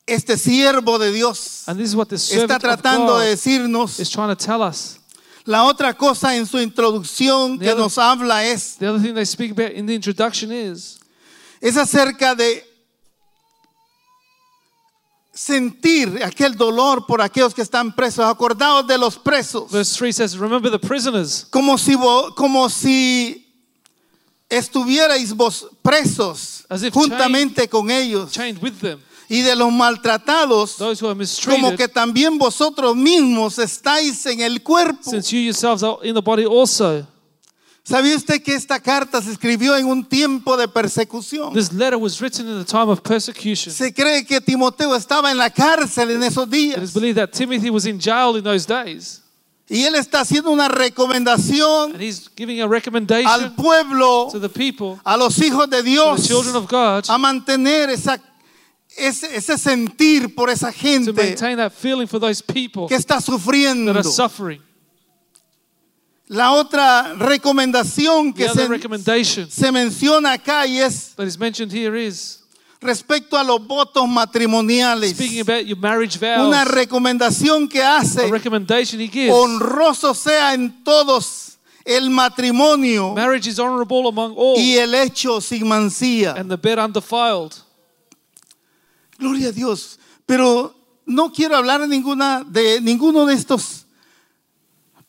este 0.06 0.36
siervo 0.36 0.98
de 0.98 1.12
Dios 1.12 1.64
está 1.68 2.58
tratando 2.58 3.18
de 3.18 3.28
decirnos. 3.30 4.00
is 4.00 4.10
trying 4.10 4.28
to 4.28 4.36
tell 4.36 4.60
us. 4.62 4.98
La 5.44 5.64
otra 5.64 5.92
cosa 5.96 6.36
en 6.36 6.46
su 6.46 6.58
introducción 6.60 7.58
The 7.58 7.64
que 7.66 7.70
other- 7.72 7.82
nos 7.82 7.98
habla 7.98 8.44
es, 8.44 8.76
The 8.78 8.88
other 8.88 9.02
thing 9.02 9.14
they 9.14 9.26
speak 9.26 9.50
about 9.52 9.72
in 9.76 9.86
the 9.86 9.94
introduction 9.94 10.52
is 10.52 10.98
es 11.60 11.76
acerca 11.76 12.34
de 12.34 12.64
sentir 15.32 16.22
aquel 16.22 16.56
dolor 16.56 17.06
por 17.06 17.20
aquellos 17.22 17.54
que 17.54 17.62
están 17.62 17.94
presos. 17.94 18.24
Acordaos 18.24 18.86
de 18.86 18.98
los 18.98 19.16
presos. 19.18 19.70
verse 19.70 19.96
3 19.98 20.14
says, 20.16 20.36
Remember 20.36 20.70
the 20.70 20.78
prisoners 20.78 21.46
Como 21.50 21.78
si, 21.78 21.96
como 22.36 22.68
si 22.68 23.46
estuvierais 24.48 25.32
vos 25.34 25.66
presos 25.82 26.64
As 26.68 26.82
if 26.82 26.92
juntamente 26.92 27.68
con 27.68 27.90
ellos. 27.90 28.30
chained 28.32 28.62
with 28.62 28.74
them, 28.80 29.00
Y 29.28 29.40
de 29.40 29.56
los 29.56 29.72
maltratados, 29.72 30.76
those 30.76 31.00
who 31.02 31.08
are 31.08 31.18
como 31.46 31.74
que 31.74 31.88
también 31.88 32.36
vosotros 32.36 32.94
mismos 32.94 33.58
estáis 33.58 34.26
en 34.26 34.40
el 34.42 34.62
cuerpo. 34.62 35.10
since 35.10 35.30
you 35.34 35.40
yourselves 35.40 35.82
are 35.82 35.96
in 36.02 36.14
the 36.14 36.20
body 36.20 36.44
also. 36.44 37.06
¿Sabía 37.84 38.14
usted 38.14 38.40
que 38.40 38.54
esta 38.54 38.78
carta 38.78 39.20
se 39.20 39.32
escribió 39.32 39.76
en 39.76 39.86
un 39.86 40.04
tiempo 40.04 40.56
de 40.56 40.68
persecución? 40.68 41.52
This 41.52 41.72
letter 41.72 41.98
was 41.98 42.20
written 42.20 42.46
in 42.46 42.58
the 42.58 42.64
time 42.64 42.88
of 42.88 43.00
persecution. 43.02 43.74
Se 43.74 43.92
cree 43.92 44.24
que 44.24 44.40
Timoteo 44.40 44.94
estaba 44.94 45.32
en 45.32 45.36
la 45.36 45.50
cárcel 45.50 46.12
en 46.12 46.22
esos 46.22 46.46
It 46.46 46.54
is 46.54 46.74
días. 46.74 46.94
believed 46.94 47.16
that 47.16 47.32
Timothy 47.32 47.70
was 47.70 47.84
in 47.84 47.98
jail 47.98 48.36
in 48.36 48.44
those 48.44 48.66
days. 48.66 49.22
Y 49.68 49.84
él 49.84 49.96
está 49.96 50.20
haciendo 50.20 50.50
una 50.50 50.68
recomendación 50.68 51.92
And 51.94 52.00
he's 52.00 52.30
giving 52.36 52.60
a 52.60 52.64
al 52.64 52.70
recommendation 52.70 53.54
pueblo, 53.56 54.28
to 54.30 54.38
the 54.38 54.48
people, 54.48 55.00
a 55.04 55.16
los 55.16 55.38
hijos 55.38 55.68
de 55.68 55.78
to 55.78 55.82
Dios, 55.82 56.22
the 56.22 56.28
children 56.28 56.54
of 56.54 56.68
God, 56.68 57.04
a 57.08 57.18
mantener 57.18 57.90
esa, 57.90 58.20
ese, 58.96 59.34
ese 59.34 59.58
sentir 59.58 60.36
por 60.36 60.50
esa 60.50 60.70
to 60.70 60.78
gente 60.78 61.12
maintain 61.12 61.56
that 61.56 61.72
feeling 61.72 62.06
for 62.06 62.20
those 62.20 62.42
people 62.42 62.86
que 62.86 62.94
está 62.94 63.20
sufriendo. 63.20 63.92
La 66.32 66.52
otra 66.52 67.12
recomendación 67.12 68.32
que 68.32 68.48
se, 68.48 69.50
se 69.50 69.70
menciona 69.70 70.32
acá 70.32 70.66
y 70.66 70.80
es 70.80 71.12
is 71.18 72.40
respecto 72.80 73.36
a 73.36 73.44
los 73.44 73.66
votos 73.66 74.08
matrimoniales. 74.08 75.10
speaking 75.10 75.40
about 75.40 75.66
your 75.66 75.76
marriage 75.76 76.16
Una 76.22 76.64
vows. 76.64 76.74
recomendación 76.74 77.68
que 77.68 77.82
A 77.82 77.98
hace 77.98 78.26
recommendation 78.28 78.98
he 78.98 79.08
gives. 79.08 79.30
honroso 79.30 80.14
sea 80.14 80.54
en 80.54 80.82
todos 80.82 81.58
el 81.84 82.08
matrimonio 82.08 83.12
Marriage 83.14 83.50
is 83.50 83.58
honorable 83.58 84.08
among 84.08 84.32
all, 84.34 84.58
y 84.58 84.78
el 84.78 84.94
hecho 84.94 85.38
sin 85.42 85.68
mancía. 85.68 86.34
and 86.34 86.48
the 86.48 86.56
bed 86.56 86.78
undefiled. 86.78 87.52
Gloria 89.18 89.48
a 89.48 89.52
Dios. 89.52 89.98
Pero 90.24 90.74
no 91.04 91.30
quiero 91.30 91.56
hablar 91.56 91.82
de 91.82 91.88
ninguna 91.88 92.42
de 92.42 92.80
ninguno 92.80 93.26
de 93.26 93.34
estos 93.34 93.81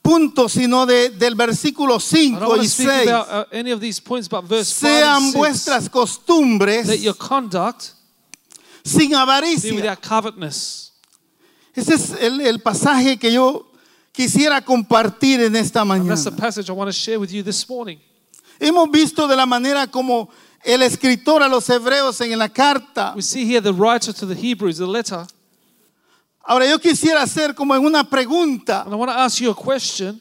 puntos, 0.04 0.52
sino 0.52 0.86
de, 0.86 1.10
del 1.10 1.34
versículo 1.34 1.96
I 1.96 2.34
don't 2.34 2.40
5 2.40 2.48
want 2.50 2.62
y 2.62 2.66
to 2.66 2.70
speak 2.70 2.90
6. 2.90 3.08
about 3.08 3.28
uh, 3.30 3.46
any 3.52 3.72
of 3.72 3.80
these 3.80 4.00
points, 4.02 4.28
but 4.28 4.44
verse 4.44 4.72
5 4.72 4.90
Sean 4.90 5.16
and 5.16 5.32
6, 5.32 5.36
vuestras 5.36 5.90
costumbres 5.90 6.88
that 6.88 7.00
your 7.00 7.16
conduct 7.16 7.94
sin 8.84 9.16
avaricia. 9.16 9.72
Ese 11.76 11.94
es 11.94 12.12
el, 12.22 12.42
el 12.42 12.60
pasaje 12.60 13.18
que 13.18 13.32
yo 13.32 13.66
quisiera 14.12 14.62
compartir 14.62 15.42
en 15.42 15.56
esta 15.56 15.84
mañana. 15.84 16.10
that's 16.10 16.26
the 16.26 16.32
passage 16.32 16.70
I 16.70 16.74
want 16.74 16.90
to 16.90 16.94
share 16.94 17.20
with 17.20 17.32
you 17.32 17.42
this 17.42 17.68
morning. 17.68 17.98
Hemos 18.60 18.92
visto 18.92 19.28
de 19.28 19.36
la 19.36 19.46
manera 19.46 19.88
como 19.88 20.30
el 20.64 20.82
escritor 20.84 21.42
a 21.42 21.48
los 21.48 21.68
hebreos 21.70 22.22
en 22.22 22.38
la 22.38 22.50
carta. 22.50 23.14
We 23.16 23.22
see 23.22 23.46
here 23.46 23.62
the 23.62 23.74
writer 23.74 24.14
to 24.14 24.26
the 24.26 24.36
Hebrews, 24.36 24.78
the 24.78 24.86
letter. 24.88 25.26
Ahora 26.46 26.68
yo 26.68 26.78
quisiera 26.80 27.22
hacer 27.22 27.56
como 27.56 27.74
en 27.74 27.86
una 27.86 28.04
pregunta 28.04 28.82
And 28.84 28.92
I 28.94 28.96
want 28.96 29.12
to 29.12 29.18
ask 29.18 29.40
you 29.40 29.50
a 29.52 29.56
question. 29.56 30.20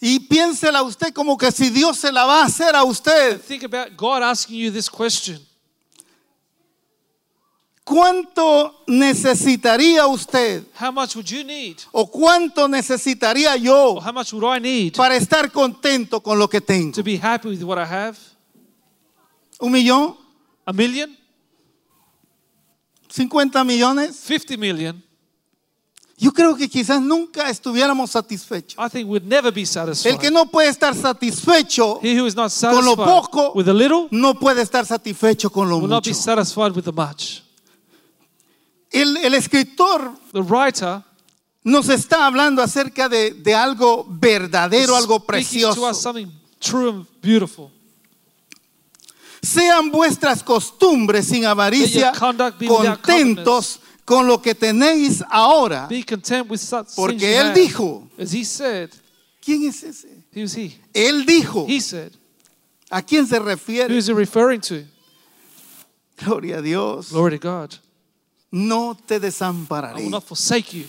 y 0.00 0.18
piénsela 0.20 0.82
usted 0.82 1.12
como 1.14 1.36
que 1.38 1.50
si 1.52 1.70
Dios 1.70 1.96
se 1.98 2.10
la 2.12 2.24
va 2.26 2.42
a 2.42 2.44
hacer 2.46 2.74
a 2.74 2.82
usted. 2.84 3.40
Think 3.40 3.62
about 3.64 3.96
God 3.96 4.22
asking 4.22 4.56
you 4.58 4.70
this 4.72 4.90
question. 4.90 5.38
¿Cuánto 7.84 8.82
necesitaría 8.86 10.06
usted 10.06 10.64
How 10.80 10.90
much 10.90 11.14
would 11.16 11.26
you 11.28 11.44
need? 11.44 11.76
o 11.92 12.06
cuánto 12.10 12.66
necesitaría 12.66 13.52
Or 13.52 13.58
yo 13.58 14.00
how 14.00 14.10
much 14.12 14.32
would 14.32 14.56
I 14.56 14.58
need 14.58 14.96
para 14.96 15.16
estar 15.16 15.52
contento 15.52 16.22
con 16.22 16.38
lo 16.38 16.48
que 16.48 16.62
tengo? 16.62 16.92
to 16.92 17.02
be 17.02 17.18
happy 17.18 17.48
with 17.48 17.62
what 17.62 17.76
I 17.78 17.84
have? 17.84 18.16
¿Un 19.60 19.70
millón? 19.70 20.16
A 20.64 20.72
million? 20.72 21.14
¿50 23.14 23.64
millones? 23.66 24.16
50 24.16 24.56
million? 24.56 25.03
Yo 26.16 26.32
creo 26.32 26.54
que 26.56 26.68
quizás 26.68 27.00
nunca 27.02 27.50
estuviéramos 27.50 28.12
satisfechos. 28.12 28.76
I 28.78 28.88
think 28.88 29.10
we'd 29.10 29.24
never 29.26 29.52
be 29.52 29.62
El 29.62 29.66
satisfied. 29.66 30.18
que 30.18 30.30
no 30.30 30.46
puede 30.46 30.68
estar 30.68 30.94
satisfecho 30.94 31.98
He 32.02 32.16
who 32.20 32.26
is 32.26 32.36
not 32.36 32.52
con 32.60 32.84
lo 32.84 32.94
poco 32.96 33.52
with 33.54 33.68
a 33.68 33.72
little 33.74 34.06
no 34.12 34.34
puede 34.34 34.62
estar 34.62 34.86
satisfecho 34.86 35.50
con 35.50 35.68
lo 35.68 35.78
will 35.78 35.88
not 35.88 36.06
mucho. 36.06 36.10
be 36.10 36.14
satisfied 36.14 36.72
with 36.76 36.84
the 36.84 36.92
much. 36.92 37.42
El, 38.92 39.16
el 39.16 39.34
escritor 39.34 40.12
The 40.32 40.42
writer 40.42 41.02
nos 41.64 41.88
está 41.88 42.26
hablando 42.26 42.62
acerca 42.62 43.08
de, 43.08 43.32
de 43.32 43.54
algo 43.54 44.06
verdadero, 44.08 44.94
algo 44.96 45.16
speaking 45.18 45.62
to 45.62 45.68
us 45.70 45.76
precioso. 45.78 45.94
something 45.94 46.30
true 46.60 46.90
and 46.90 47.06
beautiful. 47.20 47.70
Sean 49.42 49.90
vuestras 49.90 50.42
costumbres 50.42 51.26
sin 51.26 51.44
avaricia, 51.44 52.12
contentos 52.66 53.80
con 54.04 54.26
lo 54.26 54.40
que 54.42 54.54
tenéis 54.54 55.22
ahora. 55.30 55.86
Be 55.88 56.02
content 56.04 56.48
with 56.50 56.58
such 56.60 56.88
Porque 56.96 57.38
él 57.38 57.54
dijo, 57.54 58.08
As 58.18 58.32
he 58.32 58.44
said, 58.44 58.90
¿quién 59.44 59.64
es 59.68 59.82
ese? 59.82 60.08
who's 60.34 60.54
he? 60.56 60.78
Él 60.92 61.24
dijo, 61.26 61.66
He 61.68 61.80
said. 61.80 62.12
¿a 62.90 63.02
quién 63.02 63.26
se 63.26 63.38
Who 63.38 63.44
refiere? 63.46 63.96
is 63.96 64.06
he 64.08 64.12
referring 64.12 64.60
to? 64.60 64.84
Gloria 66.16 66.58
a 66.58 66.62
Dios. 66.62 67.10
Glory 67.10 67.38
to 67.38 67.48
God. 67.48 67.74
No 68.52 68.94
te 68.94 69.16
I 69.16 69.18
desampararé. 69.18 69.96
will 69.96 70.10
not 70.10 70.22
forsake 70.24 70.72
you. 70.74 70.84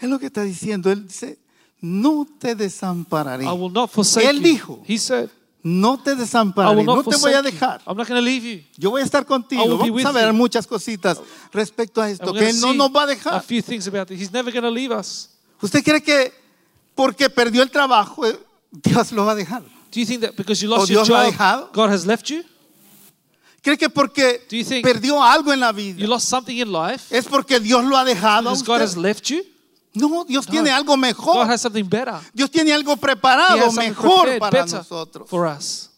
Es 0.00 0.08
lo 0.08 0.18
que 0.18 0.26
está 0.28 0.42
diciendo. 0.42 0.90
Él 0.90 1.06
dice, 1.06 1.38
no 1.80 2.26
te 2.38 2.54
desampararé. 2.54 3.44
I 3.44 3.52
will 3.52 3.70
not 3.70 3.90
forsake 3.90 4.26
Él 4.28 4.36
you. 4.38 4.42
dijo, 4.42 4.82
He 4.86 4.96
said, 4.96 5.28
no 5.62 5.98
te 6.02 6.14
desampararé. 6.16 6.82
No 6.82 7.02
te 7.04 7.16
voy 7.16 7.32
a 7.32 7.38
you. 7.38 7.42
dejar. 7.42 7.80
I'm 7.86 7.96
not 7.96 8.08
leave 8.08 8.44
you. 8.44 8.62
Yo 8.76 8.90
voy 8.90 9.02
a 9.02 9.04
estar 9.04 9.24
contigo. 9.24 9.62
Vamos 9.78 10.04
a 10.04 10.12
ver 10.12 10.28
you. 10.28 10.34
muchas 10.34 10.66
cositas 10.66 11.20
respecto 11.52 12.00
a 12.02 12.10
esto 12.10 12.32
que 12.32 12.50
Él 12.50 12.60
no 12.60 12.74
nos 12.74 12.90
va 12.90 13.02
a 13.02 13.04
a 13.04 13.06
dejar. 13.06 13.42
few 13.42 13.62
things 13.62 13.86
about. 13.86 14.10
He's 14.10 14.32
never 14.32 14.52
leave 14.70 14.92
us. 14.92 15.28
¿Usted 15.60 15.82
cree 15.84 16.02
que 16.02 16.32
porque 16.94 17.30
perdió 17.30 17.62
el 17.62 17.70
trabajo 17.70 18.26
eh, 18.26 18.38
Dios 18.70 19.12
lo 19.12 19.24
va 19.24 19.32
a 19.32 19.34
dejar? 19.36 19.62
Do 19.62 20.00
you 20.00 20.06
think 20.06 20.22
that 20.22 20.34
because 20.36 20.60
you 20.64 20.72
¿O 20.72 20.76
lost 20.76 20.90
your 20.90 21.04
Dios 21.04 21.08
lo 21.08 21.16
ha 21.16 21.24
job, 21.24 21.32
dejado? 21.32 21.70
God 21.72 21.90
has 21.90 22.06
left 22.06 22.26
you? 22.30 22.42
¿Cree 23.62 23.78
que 23.78 23.88
porque 23.88 24.44
you 24.50 24.82
perdió 24.82 25.22
algo 25.22 25.52
en 25.52 25.60
la 25.60 25.70
You 25.70 25.76
vida 25.76 26.06
lost 26.08 26.26
something 26.28 26.56
in 26.56 26.72
life 26.72 27.16
es 27.16 27.26
porque 27.26 27.60
Dios 27.60 27.84
lo 27.84 27.96
ha 27.96 28.04
dejado 28.04 28.48
a 28.48 28.52
because 28.54 28.64
God 28.64 28.80
has 28.80 28.90
usted? 28.90 29.02
left 29.02 29.24
you? 29.30 29.44
No, 29.94 30.24
Dios 30.24 30.46
tiene 30.46 30.70
algo 30.70 30.96
mejor. 30.96 31.46
Dios 32.32 32.50
tiene 32.50 32.72
algo 32.72 32.96
preparado 32.96 33.70
mejor 33.72 34.38
para 34.38 34.66
nosotros. 34.66 35.28
for 35.28 35.46
us. 35.46 35.90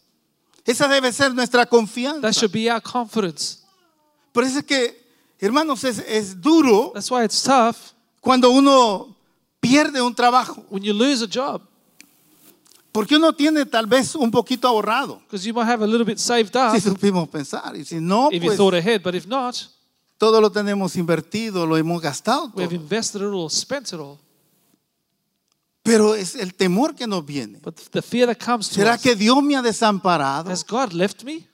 Esa 0.64 0.88
debe 0.88 1.12
ser 1.12 1.34
nuestra 1.34 1.66
confianza. 1.66 2.22
That 2.22 2.32
should 2.32 2.52
be 2.52 2.70
our 2.70 2.80
confidence. 2.80 3.58
Por 4.32 4.44
eso 4.44 4.58
es 4.58 4.64
que, 4.64 4.96
hermanos, 5.38 5.84
es, 5.84 5.98
es 6.08 6.40
duro 6.40 6.90
That's 6.94 7.10
why 7.10 7.24
it's 7.24 7.42
tough 7.42 7.76
cuando 8.20 8.50
uno 8.50 9.14
pierde 9.60 10.00
un 10.00 10.14
trabajo. 10.14 10.64
when 10.70 10.82
you 10.82 10.92
lose 10.92 11.22
a 11.22 11.28
job 11.28 11.62
Porque 12.90 13.16
uno 13.16 13.32
tiene 13.32 13.66
tal 13.66 13.86
vez 13.86 14.14
un 14.14 14.30
poquito 14.30 14.66
ahorrado. 14.66 15.20
because 15.26 15.44
you 15.46 15.52
might 15.52 15.66
have 15.66 15.82
a 15.82 15.86
little 15.86 16.04
bit 16.04 16.18
saved 16.18 16.56
up 16.56 16.74
Si 16.74 16.80
supimos 16.80 17.28
pensar. 17.28 17.76
Y 17.76 17.84
si 17.84 18.00
no, 18.00 18.28
if 18.32 18.42
you 18.42 18.48
pues 18.48 18.56
thought 18.56 18.74
ahead, 18.74 19.02
but 19.02 19.14
if 19.14 19.26
not, 19.26 19.54
todo 20.18 20.40
lo 20.40 20.50
tenemos 20.50 20.97
invertido, 20.97 21.66
lo 21.66 21.76
hemos 21.76 22.00
gastado. 22.00 22.50
we 22.54 22.62
have 22.64 22.71
todo. 22.75 22.83
invested 22.83 23.21
it 23.23 23.33
all 23.33 23.50
spent 23.50 23.88
it 23.92 24.00
all. 24.00 24.18
Pero 25.83 26.14
es 26.14 26.35
el 26.35 26.54
temor 26.54 26.94
que 26.94 27.06
nos 27.06 27.25
viene. 27.26 27.59
But 27.62 27.76
the 27.90 28.00
fear 28.00 28.26
that 28.26 28.38
comes 28.42 28.68
to 28.71 28.76
¿Será 28.76 28.94
us, 28.94 29.02
que 29.02 29.14
Dios 29.14 29.42
me 29.42 29.54
ha 29.54 29.61
desamparado? 29.62 30.50
has 30.50 30.64
God 30.64 30.92
left 30.94 31.25
me? 31.25 31.47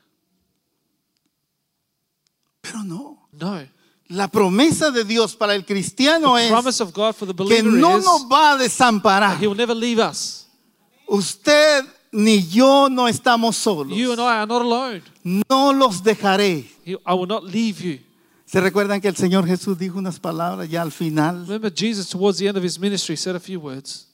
Pero 2.61 2.85
no. 2.85 3.29
No. 3.33 3.67
La 4.09 4.29
promesa 4.29 4.91
de 4.91 5.05
Dios 5.05 5.37
para 5.37 5.55
el 5.55 5.65
cristiano 5.65 6.35
The 6.37 6.45
es 6.47 6.51
promise 6.51 6.83
of 6.83 6.93
God 6.93 7.15
for 7.15 7.27
the 7.29 7.35
que 7.35 7.45
believer 7.63 7.73
no 7.81 7.99
is 7.99 8.05
nos 8.05 8.23
va 8.31 8.53
a 8.53 8.57
desamparar. 8.57 9.41
He 9.43 9.47
will 9.47 9.57
never 9.57 9.75
leave 9.75 10.01
us. 10.01 10.47
Usted 11.07 11.85
ni 12.13 12.47
yo 12.49 12.89
no 12.89 13.07
estamos 13.09 13.57
solos. 13.57 13.97
You 13.97 14.13
and 14.13 14.21
I 14.21 14.41
are 14.43 14.47
not 14.47 14.63
alone. 14.63 15.03
No 15.23 15.73
los 15.73 16.03
dejaré. 16.03 16.69
He- 16.85 16.97
I 17.07 17.15
will 17.15 17.27
not 17.29 17.45
leave 17.45 17.81
you. 17.81 17.99
¿Se 18.51 18.61
recuerdan 18.61 19.01
que 19.01 19.07
el 19.09 19.15
Señor 19.17 19.47
Jesús 19.47 19.79
dijo 19.79 19.99
unas 19.99 20.19
palabras 20.19 20.69
ya 20.69 20.83
al 20.83 20.91
final? 20.91 21.47
Remember, 21.47 21.73
Jesus, 21.73 22.09
towards 22.09 22.39
the 22.39 22.49
end 22.49 22.57
of 22.59 22.65
his 22.65 22.81
ministry, 22.81 23.17
said 23.17 23.37
a 23.37 23.41
few 23.41 23.61
words 23.61 24.09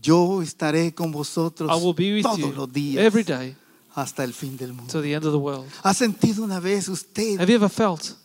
Yo 0.00 0.42
estaré 0.42 0.92
con 0.94 1.12
vosotros 1.12 1.70
I 1.70 1.84
will 1.84 1.94
be 1.94 2.14
with 2.14 2.22
todos 2.22 2.40
los 2.56 2.66
you 2.68 2.72
días 2.72 3.04
every 3.04 3.22
day 3.22 3.54
hasta 3.94 4.24
el 4.24 4.32
fin 4.32 4.56
del 4.56 4.72
mundo. 4.72 4.90
to 4.92 5.00
the 5.02 5.12
end 5.14 5.24
of 5.26 5.32
the 5.32 5.38
world. 5.38 5.66
¿Ha 5.82 5.94
sentido 5.94 6.42
una 6.42 6.58
vez 6.58 6.88
usted 6.88 7.38
Have 7.40 7.48
you 7.50 7.56
ever 7.56 7.70
felt 7.70 8.16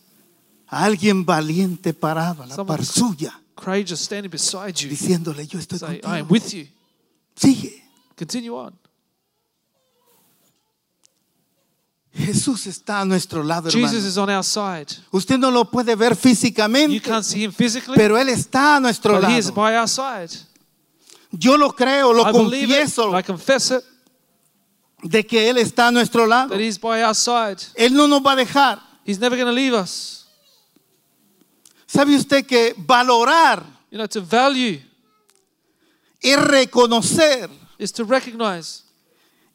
a 0.68 0.84
alguien 0.84 1.24
valiente 1.24 1.92
parado 1.94 2.42
a 2.42 2.46
la 2.46 2.64
par 2.64 2.84
suya 2.84 3.40
courageous 3.54 4.00
standing 4.00 4.30
beside 4.30 4.72
you? 4.74 4.88
diciéndole 4.88 5.46
yo 5.46 5.58
estoy 5.60 5.78
Say, 5.78 6.00
I 6.02 6.18
am 6.20 6.26
contigo? 6.26 6.32
with 6.32 6.52
you. 6.52 6.66
Sigue. 7.36 7.82
Continue 8.16 8.56
on. 8.56 8.72
Jesús 12.16 12.66
está 12.66 13.00
a 13.00 13.04
nuestro 13.04 13.42
lado, 13.42 13.70
Jesus 13.70 14.04
is 14.04 14.16
on 14.16 14.30
our 14.30 14.42
side. 14.44 14.86
Usted 15.12 15.38
no 15.38 15.50
lo 15.50 15.64
puede 15.70 15.94
ver 15.96 16.12
You 16.12 16.16
físicamente, 16.16 17.00
can't 17.02 17.24
see 17.24 17.44
him 17.44 17.52
physically, 17.52 17.94
pero 17.96 18.16
Él 18.16 18.28
está 18.28 18.76
a 18.76 18.80
nuestro 18.80 19.20
but 19.20 19.28
he 19.28 19.38
is 19.38 19.46
lado. 19.46 19.54
by 19.54 19.76
our 19.76 19.88
side. 19.88 20.30
Yo 21.32 21.56
lo 21.56 21.70
creo, 21.72 22.12
lo 22.12 22.26
I 22.26 22.32
believe 22.32 22.70
it. 22.70 22.78
confieso 22.78 23.18
I 23.18 23.22
confess 23.22 23.70
it. 23.70 23.84
de 25.02 25.24
que 25.26 25.48
Él 25.50 25.58
está 25.58 25.88
a 25.88 25.90
nuestro 25.92 26.26
lado. 26.26 26.48
That 26.50 26.60
he's 26.60 26.78
by 26.80 27.02
our 27.02 27.14
side. 27.14 27.58
Él 27.74 27.92
no 27.92 28.06
nos 28.06 28.22
va 28.24 28.32
a 28.32 28.36
dejar. 28.36 28.80
He's 29.04 29.18
never 29.18 29.36
going 29.36 29.46
to 29.46 29.52
leave 29.52 29.74
us. 29.74 30.24
¿Sabe 31.86 32.16
usted 32.16 32.44
que 32.46 32.74
valorar 32.76 33.62
You 33.90 33.98
know, 33.98 34.06
to 34.08 34.20
value 34.20 34.80
es 36.20 36.36
reconocer, 36.38 37.48
is 37.78 37.92
to 37.92 38.04
recognize, 38.04 38.82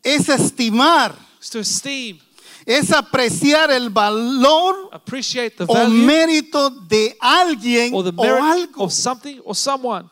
es 0.03 0.29
estimar, 0.29 1.13
is 1.41 1.49
to 1.49 1.59
esteem, 1.59 2.19
es 2.65 2.91
apreciar 2.91 3.71
el 3.71 3.89
valor 3.89 4.89
the 4.91 5.65
o 5.67 5.87
mérito 5.87 6.69
de 6.69 7.17
alguien 7.19 7.93
or 7.93 8.03
the 8.03 8.13
o 8.15 8.23
algo. 8.23 8.83
of 8.83 8.91
something 8.93 9.39
or 9.43 9.55
someone. 9.55 10.09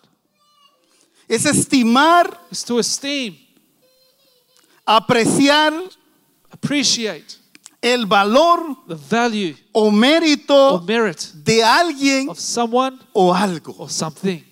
Es 1.28 1.46
estimar, 1.46 2.40
Is 2.50 2.64
to 2.64 2.80
esteem, 2.80 3.38
apreciar 4.86 5.74
appreciate 6.52 7.38
el 7.82 8.06
valor 8.06 8.76
the 8.88 8.96
value 8.96 9.56
o 9.72 9.86
or 9.86 9.92
mérito 9.94 10.82
merit 10.86 11.20
de 11.44 11.64
alguien 11.64 12.30
of 12.30 12.40
someone 12.40 12.98
o 13.14 13.34
algo. 13.34 13.76
or 13.78 13.90
something. 13.90 14.44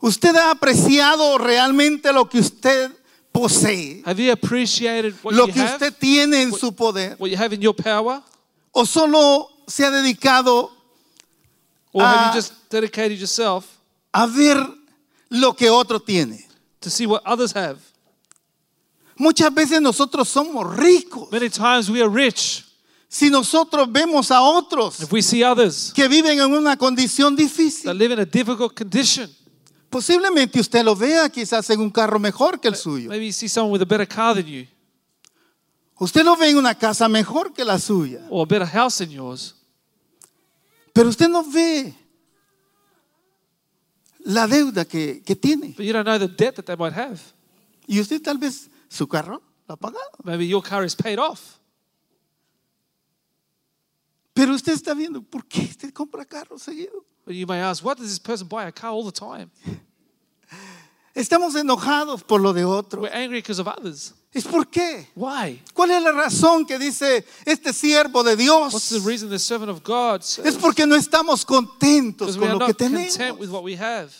¿Usted 0.00 0.34
ha 0.36 0.50
apreciado 0.50 1.38
realmente 1.38 2.12
lo 2.12 2.28
que 2.28 2.38
usted 2.38 2.90
posee? 3.34 4.02
Have 4.06 4.18
you 4.22 4.30
appreciated 4.32 5.12
what 5.22 5.34
Lo 5.34 5.46
you 5.48 5.52
que 5.52 5.60
have, 5.60 5.72
usted 5.74 5.92
tiene 5.98 6.42
en 6.42 6.52
su 6.52 6.70
poder. 6.72 7.16
what 7.18 7.28
you 7.30 7.36
have 7.36 7.52
in 7.52 7.60
your 7.60 7.74
power, 7.74 8.22
¿O 8.72 8.84
solo 8.86 9.48
se 9.66 9.84
ha 9.84 9.90
dedicado 9.90 10.70
or 11.92 12.02
have 12.02 12.16
Ah. 12.16 12.28
you 12.32 12.40
just 12.40 12.52
dedicated 12.70 13.18
yourself 13.18 13.66
a 14.12 14.26
ver 14.26 14.56
lo 15.30 15.52
que 15.52 15.68
otro 15.68 15.98
tiene? 16.00 16.46
to 16.80 16.88
see 16.90 17.06
what 17.06 17.22
others 17.26 17.52
have? 17.52 17.78
Muchas 19.18 19.52
veces 19.54 19.80
nosotros 19.80 20.28
somos 20.28 20.76
ricos. 20.76 21.30
Many 21.30 21.48
times 21.48 21.88
we 21.90 22.00
are 22.02 22.08
rich. 22.10 22.64
Si 23.08 23.30
nosotros 23.30 23.86
vemos 23.92 24.30
a 24.32 24.40
otros 24.42 25.00
If 25.00 25.12
we 25.12 25.22
see 25.22 25.44
others 25.44 25.92
que 25.94 26.08
viven 26.08 26.40
en 26.40 26.52
una 26.52 26.76
condición 26.76 27.36
that 27.36 27.42
difícil, 27.44 27.96
live 27.96 28.12
in 28.12 28.18
a 28.18 28.24
difficult 28.24 28.74
condition, 28.74 29.30
posiblemente 29.94 30.58
usted 30.58 30.82
lo 30.84 30.96
vea 30.96 31.28
quizás 31.28 31.70
en 31.70 31.78
un 31.80 31.88
carro 31.88 32.18
mejor 32.18 32.58
que 32.60 32.66
el 32.66 32.74
suyo. 32.74 33.08
maybe 33.10 33.26
you 33.26 33.32
see 33.32 33.48
someone 33.48 33.72
with 33.72 33.80
a 33.80 33.84
better 33.84 34.04
car 34.08 34.34
than 34.34 34.44
you 34.44 34.66
Usted 36.00 36.24
lo 36.24 36.36
ve 36.36 36.50
en 36.50 36.56
una 36.56 36.74
casa 36.74 37.08
mejor 37.08 37.52
que 37.54 37.64
la 37.64 37.78
suya. 37.78 38.26
or 38.28 38.42
a 38.42 38.44
better 38.44 38.66
house 38.66 38.98
than 38.98 39.10
yours, 39.12 39.54
Pero 40.92 41.08
usted 41.08 41.28
no 41.28 41.44
ve 41.44 41.94
la 44.24 44.48
deuda 44.48 44.84
que, 44.84 45.22
que 45.22 45.36
tiene. 45.36 45.74
but 45.76 45.84
you 45.86 45.92
don't 45.92 46.04
know 46.04 46.18
the 46.18 46.26
debt 46.26 46.56
that 46.56 46.64
they 46.66 46.74
might 46.76 46.92
have. 46.92 47.20
Y 47.86 48.00
usted 48.00 48.20
tal 48.20 48.38
vez 48.38 48.68
su 48.88 49.06
carro 49.06 49.40
lo 49.68 49.74
ha 49.74 49.76
pagado. 49.76 50.10
Maybe 50.24 50.48
your 50.48 50.62
car 50.64 50.84
is 50.84 50.96
paid 50.96 51.20
off. 51.20 51.60
Pero 54.32 54.52
usted 54.54 54.72
está 54.72 54.92
viendo, 54.94 55.22
¿por 55.22 55.46
qué 55.46 55.60
usted 55.60 55.92
compra 55.92 56.24
carro 56.24 56.58
seguido? 56.58 57.04
But 57.24 57.36
you 57.36 57.46
may 57.46 57.60
ask, 57.60 57.84
why 57.84 57.94
does 57.94 58.08
this 58.08 58.18
person 58.18 58.48
buy 58.48 58.64
a 58.66 58.72
car 58.72 58.90
all 58.90 59.04
the 59.04 59.12
time? 59.12 59.48
Estamos 61.14 61.54
enojados 61.54 62.24
por 62.24 62.40
lo 62.40 62.52
de 62.52 62.64
otro. 62.64 63.02
We're 63.02 63.14
angry 63.14 63.38
because 63.40 63.60
of 63.60 63.68
others. 63.68 64.14
¿Es 64.32 64.42
por 64.44 64.66
qué? 64.68 65.06
Why? 65.14 65.62
¿Cuál 65.72 65.92
es 65.92 66.02
la 66.02 66.10
razón 66.10 66.66
que 66.66 66.76
dice 66.76 67.24
este 67.44 67.72
siervo 67.72 68.24
de 68.24 68.34
What's 68.34 68.88
the 68.88 68.94
Dios? 68.96 69.04
reason 69.04 69.30
the 69.30 69.38
servant 69.38 69.70
of 69.70 69.82
God 69.84 70.20
Es 70.22 70.26
says? 70.26 70.56
porque 70.56 70.86
no 70.86 70.96
estamos 70.96 71.44
contentos 71.46 72.34
Because 72.34 72.38
we 72.38 72.46
con 72.46 72.50
are 72.50 72.58
lo 72.58 72.66
que 72.66 72.74
tenemos. 72.74 73.16
content 73.16 73.38
with 73.38 73.48
what 73.48 73.62
we 73.62 73.76
have. 73.76 74.10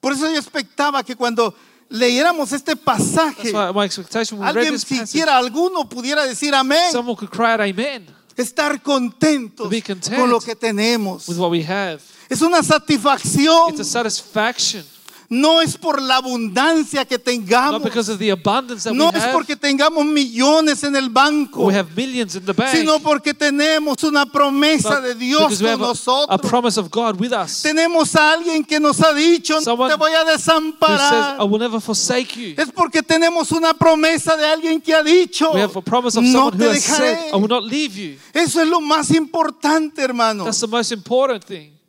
Por 0.00 0.14
eso 0.14 0.30
yo 0.30 0.38
expectaba 0.38 1.02
que 1.04 1.14
cuando 1.14 1.54
leyéramos 1.90 2.52
este 2.52 2.74
pasaje, 2.74 3.52
alguien 3.54 4.72
this 4.72 4.84
passage, 4.86 5.06
siquiera 5.08 5.36
alguno 5.36 5.86
pudiera 5.86 6.24
decir 6.24 6.54
amén. 6.54 6.90
someone 6.90 7.16
could 7.16 7.30
cry 7.30 7.52
out 7.52 7.60
amen 7.60 8.06
Estar 8.36 8.80
contentos 8.82 9.64
To 9.64 9.68
be 9.68 9.82
content 9.82 10.16
con 10.18 10.30
lo 10.30 10.40
que 10.40 10.56
tenemos. 10.56 11.28
with 11.28 11.36
what 11.36 11.50
we 11.50 11.62
have. 11.62 12.00
Es 12.30 12.40
una 12.42 12.62
satisfacción. 12.62 13.70
It's 13.70 13.80
a 13.80 13.84
satisfaction, 13.84 14.84
No 15.32 15.60
es 15.60 15.76
por 15.76 16.00
la 16.00 16.16
abundancia 16.16 17.04
que 17.04 17.18
tengamos. 17.18 17.80
No 17.80 19.10
we 19.10 19.18
es 19.18 19.22
have, 19.22 19.32
porque 19.32 19.56
tengamos 19.56 20.04
millones 20.04 20.82
en 20.84 20.94
el 20.94 21.08
banco. 21.08 21.62
or 21.62 21.66
we 21.68 21.74
have 21.74 21.88
millions 21.96 22.36
in 22.36 22.44
the 22.44 22.52
bank, 22.52 22.70
Sino 22.72 23.00
porque 23.00 23.34
tenemos 23.34 24.02
una 24.04 24.26
promesa 24.26 25.00
de 25.00 25.14
Dios 25.14 25.60
con 25.60 25.80
nosotros. 25.80 26.40
promise 26.48 26.78
of 26.78 26.88
God 26.88 27.20
with 27.20 27.32
us. 27.32 27.62
Tenemos 27.62 28.14
a 28.14 28.32
alguien 28.32 28.64
que 28.64 28.78
nos 28.78 29.00
ha 29.00 29.12
dicho, 29.12 29.60
no 29.60 29.88
te 29.88 29.94
voy 29.94 30.12
a 30.12 30.24
desamparar. 30.24 31.40
I 31.40 31.44
will 31.44 31.60
never 31.60 31.80
forsake 31.80 32.36
you. 32.36 32.54
Es 32.56 32.70
porque 32.72 33.02
tenemos 33.02 33.50
una 33.50 33.74
promesa 33.74 34.36
de 34.36 34.46
alguien 34.46 34.80
que 34.80 34.94
ha 34.94 35.02
dicho, 35.02 35.52
no 35.52 36.50
te 36.50 36.68
dejaré. 36.68 37.30
I 37.32 37.36
will 37.36 37.48
not 37.48 37.64
leave 37.64 37.94
you. 37.94 38.16
Eso 38.32 38.60
es 38.60 38.68
lo 38.68 38.80
más 38.80 39.10
importante, 39.10 40.00
hermano. 40.00 40.44
That's 40.44 40.60
the 40.60 40.68
most 40.68 40.92
important 40.92 41.44
thing. 41.44 41.79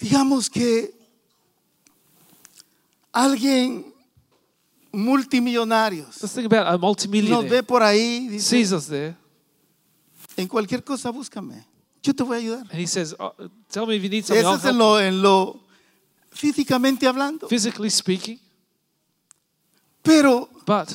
Digamos 0.00 0.48
que 0.48 0.94
alguien 3.12 3.92
multimillonario 4.92 6.06
Let's 6.20 6.32
think 6.34 6.46
about 6.46 6.66
a 6.66 6.72
nos 6.72 6.80
ve 6.80 6.86
multimillionaire 6.86 7.62
por 7.62 7.82
ahí, 7.82 8.28
dice, 8.28 8.48
sees 8.48 8.72
us 8.72 8.86
there, 8.86 9.14
en 10.36 10.48
cualquier 10.48 10.82
cosa 10.82 11.10
búscame, 11.10 11.64
yo 12.02 12.14
te 12.14 12.22
voy 12.22 12.36
a 12.36 12.40
ayudar. 12.40 12.66
and 12.70 12.80
he 12.80 12.86
says, 12.86 13.14
oh, 13.18 13.34
Tell 13.70 13.86
me 13.86 13.96
if 13.96 14.02
you 14.02 14.08
need 14.08 14.24
something. 14.24 14.40
Eso 14.40 14.50
I'll 14.50 14.58
es 14.58 14.64
en 14.64 14.78
lo, 14.78 14.98
en 14.98 15.22
lo 15.22 15.60
físicamente 16.32 17.06
hablando. 17.06 17.46
you." 17.46 17.48
Physically 17.48 17.90
speaking, 17.90 18.38
Pero 20.02 20.48
but 20.66 20.88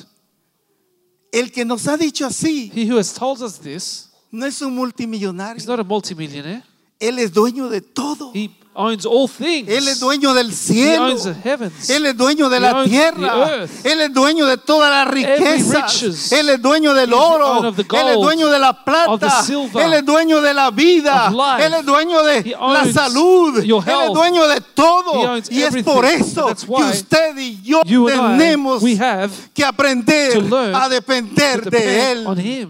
el 1.32 1.52
que 1.52 1.64
nos 1.64 1.88
ha 1.88 1.96
dicho 1.96 2.26
así 2.26 2.72
he 2.74 2.90
who 2.92 2.98
has 2.98 3.14
told 3.14 3.42
us 3.42 3.60
this, 3.60 4.10
no 4.32 4.46
es 4.46 4.62
un 4.62 4.70
he's 4.72 4.78
multimillonario. 4.78 5.66
not 5.68 5.80
a 5.80 5.84
multimillionaire. 5.84 6.64
Él 7.00 7.20
es 7.20 7.32
dueño 7.32 7.70
de 7.70 7.82
todo. 7.82 8.32
He 8.34 8.50
owns 8.76 9.06
all 9.06 9.28
things. 9.28 9.70
Él 9.70 9.88
es 9.88 10.00
dueño 10.00 10.34
del 10.34 10.50
He 10.50 10.54
cielo. 10.54 11.06
owns 11.08 11.24
the 11.24 11.34
heavens. 11.34 11.90
Él 11.90 12.06
es 12.06 12.16
dueño 12.18 12.50
de 12.50 12.58
He 12.58 12.60
la 12.60 12.72
owns 12.72 12.84
the 12.84 12.90
tierra. 12.90 13.50
earth. 13.62 13.86
Él 13.86 14.02
es 14.02 14.14
dueño 14.14 14.46
de 14.46 14.58
toda 14.58 14.90
la 14.90 15.06
riqueza. 15.06 15.86
riches. 15.88 16.32
Él 16.32 16.50
es 16.50 16.62
dueño 16.62 16.94
del 16.94 17.10
the 17.10 17.16
oro. 17.16 17.48
owner 17.48 17.70
of 17.70 17.76
the 17.78 17.82
Él 17.84 18.08
es 18.10 18.16
gold, 18.16 18.26
dueño 18.26 18.50
de 18.50 18.60
la 18.60 18.70
of 18.72 18.78
the 18.78 18.84
plata. 19.26 19.44
silver, 19.44 19.86
Él 19.86 19.94
es 19.94 20.06
dueño 20.06 20.42
de 20.42 20.54
la 20.54 20.72
vida. 20.72 21.28
of 21.28 21.34
life. 21.34 21.66
Él 21.66 21.74
es 21.74 21.86
dueño 21.86 22.24
de 22.24 22.38
He 22.40 22.50
la 22.52 22.60
owns 22.82 22.94
salud. 22.94 23.64
your 23.64 23.82
Él 23.84 23.90
es 23.90 23.96
health. 24.04 24.14
dueño 24.14 24.48
de 24.48 24.56
He 24.58 24.62
todo. 24.76 25.12
owns 25.12 25.50
Y 25.52 25.62
es 25.62 25.68
everything. 25.68 25.94
por 25.94 26.06
eso 26.06 26.46
that's 26.48 26.66
que 26.66 26.72
why 26.72 26.84
usted 26.92 27.38
y 27.38 27.62
yo 27.64 27.82
you 27.86 28.10
and 28.10 28.18
I, 28.36 28.38
tenemos 28.38 28.82
we 28.84 28.98
have 28.98 29.32
que 29.54 29.64
aprender 29.64 30.34
to 30.34 30.42
learn 30.42 30.76
a 30.76 30.90
depender 30.90 31.64
to 31.64 31.70
de 31.70 31.80
depend 31.80 32.28
on 32.28 32.38
Él. 32.40 32.46
him. 32.46 32.70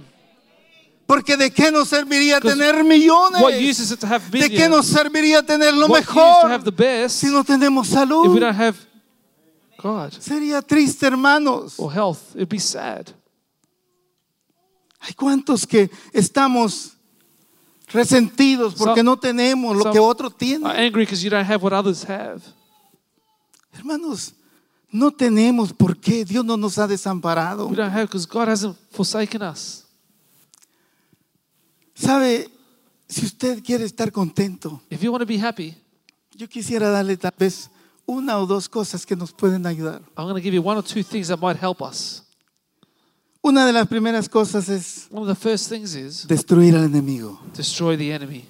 Porque 1.08 1.38
de 1.38 1.52
qué 1.52 1.72
nos 1.72 1.90
serviría 1.90 2.40
tener 2.42 2.84
millones. 2.84 3.40
What 3.42 3.54
use 3.54 3.80
is 3.84 3.92
it 3.92 4.00
to 4.00 4.08
have 4.08 4.24
¿De 4.32 4.50
qué 4.50 4.68
nos 4.68 4.88
serviría 4.88 5.44
tener 5.46 5.74
lo 5.76 5.86
What 5.88 6.00
use 6.02 6.08
to 6.08 6.14
mejor 6.16 6.52
have 6.52 6.64
the 6.64 6.72
best 6.72 7.20
si 7.20 7.28
no 7.28 7.44
tenemos 7.44 7.88
if 7.88 7.94
we 7.94 8.00
salud? 8.00 8.40
don't 8.40 8.56
have 8.60 8.76
God 9.78 10.12
Sería 10.20 10.62
triste, 10.64 11.06
hermanos. 11.06 11.76
or 11.78 11.92
health? 11.94 12.36
It'd 12.36 12.50
be 12.50 12.60
sad. 12.60 13.06
Hay 15.00 15.14
cuantos 15.14 15.68
que 15.68 15.92
estamos 16.12 16.94
resentidos 17.94 18.74
porque 18.74 19.02
Some- 19.02 19.04
no 19.04 19.18
tenemos 19.18 19.78
lo 19.78 19.92
que 19.92 20.00
otro 20.00 20.28
Are 20.28 20.36
tiene. 20.36 20.68
angry 20.68 21.04
because 21.06 21.22
you 21.24 21.30
don't 21.30 21.46
have 21.48 21.62
what 21.64 21.72
others 21.74 22.04
have. 22.10 22.42
Hermanos, 23.74 24.34
no 24.92 25.12
tenemos 25.12 25.72
por 25.72 25.96
qué. 26.00 26.26
Dios 26.26 26.44
no 26.44 26.58
nos 26.58 26.80
ha 26.80 26.88
desamparado. 26.88 27.68
We 27.68 27.76
don't 27.76 27.92
have 27.94 28.08
because 28.08 28.26
God 28.26 28.48
hasn't 28.48 28.76
forsaken 28.92 29.44
us. 29.44 29.85
¿Sabe? 31.96 32.50
Si 33.08 33.26
usted 33.26 33.64
quiere 33.64 33.86
estar 33.86 34.12
contento, 34.12 34.82
If 34.90 35.02
you 35.02 35.12
want 35.12 35.22
to 35.22 35.28
be 35.28 35.40
happy, 35.40 35.76
yo 36.36 36.48
quisiera 36.48 36.90
darle 36.90 37.18
tal 37.18 37.34
vez 37.38 37.70
una 38.06 38.38
o 38.40 38.46
dos 38.46 38.68
cosas 38.68 39.06
que 39.06 39.16
nos 39.16 39.32
pueden 39.32 39.66
ayudar. 39.66 40.02
I'm 40.18 40.26
going 40.28 40.36
to 40.36 40.42
give 40.42 40.54
you 40.56 40.62
one 40.62 40.78
or 40.78 40.84
two 40.84 41.04
things 41.04 41.28
that 41.30 41.40
might 41.40 41.58
help 41.62 41.82
us. 41.82 42.24
Una 43.44 43.64
de 43.66 43.72
las 43.74 43.88
primeras 43.88 44.28
cosas 44.28 44.70
es 44.70 45.08
One 45.12 45.22
of 45.22 45.28
the 45.28 45.36
first 45.40 45.70
things 45.70 45.94
is 45.96 46.28
destruir 46.28 46.76
al 46.76 46.84
enemigo. 46.86 47.40
destroy 47.56 47.96
the 47.96 48.12
enemy. 48.12 48.44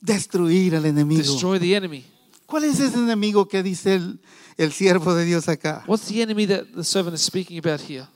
Destruir 0.00 0.74
al 0.74 0.86
enemigo. 0.86 1.20
Destroy 1.22 1.58
the 1.58 1.74
enemy. 1.74 2.04
¿Cuál 2.46 2.64
es 2.64 2.80
ese 2.80 2.96
enemigo 2.96 3.46
que 3.48 3.62
dice 3.62 3.96
el, 3.96 4.18
el 4.56 4.72
siervo 4.72 5.14
de 5.14 5.26
Dios 5.26 5.46
acá? 5.48 5.84
What's 5.86 6.06
the 6.08 6.22
enemy 6.22 6.46
that 6.46 6.64
the 6.74 6.84
servant 6.84 7.14
is 7.14 7.20
speaking 7.22 7.58
about 7.58 7.80
here? 7.82 8.06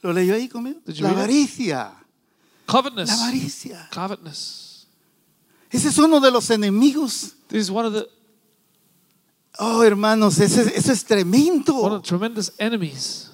¿Lo 0.00 0.14
leyó 0.14 0.34
ahí 0.34 0.48
conmigo? 0.48 0.80
Did 0.86 0.94
you 0.94 1.02
La 1.04 1.10
read 1.10 1.18
it? 1.18 1.24
avaricia. 1.24 1.92
La 2.72 2.80
Covetousness. 2.82 3.10
avaricia. 3.20 3.88
Covetousness. 3.92 4.86
Ese 5.70 5.88
es 5.88 5.98
uno 5.98 6.20
de 6.20 6.30
los 6.30 6.50
enemigos. 6.50 7.34
This 7.48 7.64
is 7.64 7.70
one 7.70 7.86
of 7.86 7.94
the 7.94 8.06
Oh, 9.58 9.82
hermanos, 9.82 10.38
eso 10.40 10.62
es 10.62 10.86
one 10.88 11.04
tremendo. 11.04 11.74
of 11.84 12.02
the 12.02 12.08
tremendous 12.08 12.52
enemies. 12.58 13.28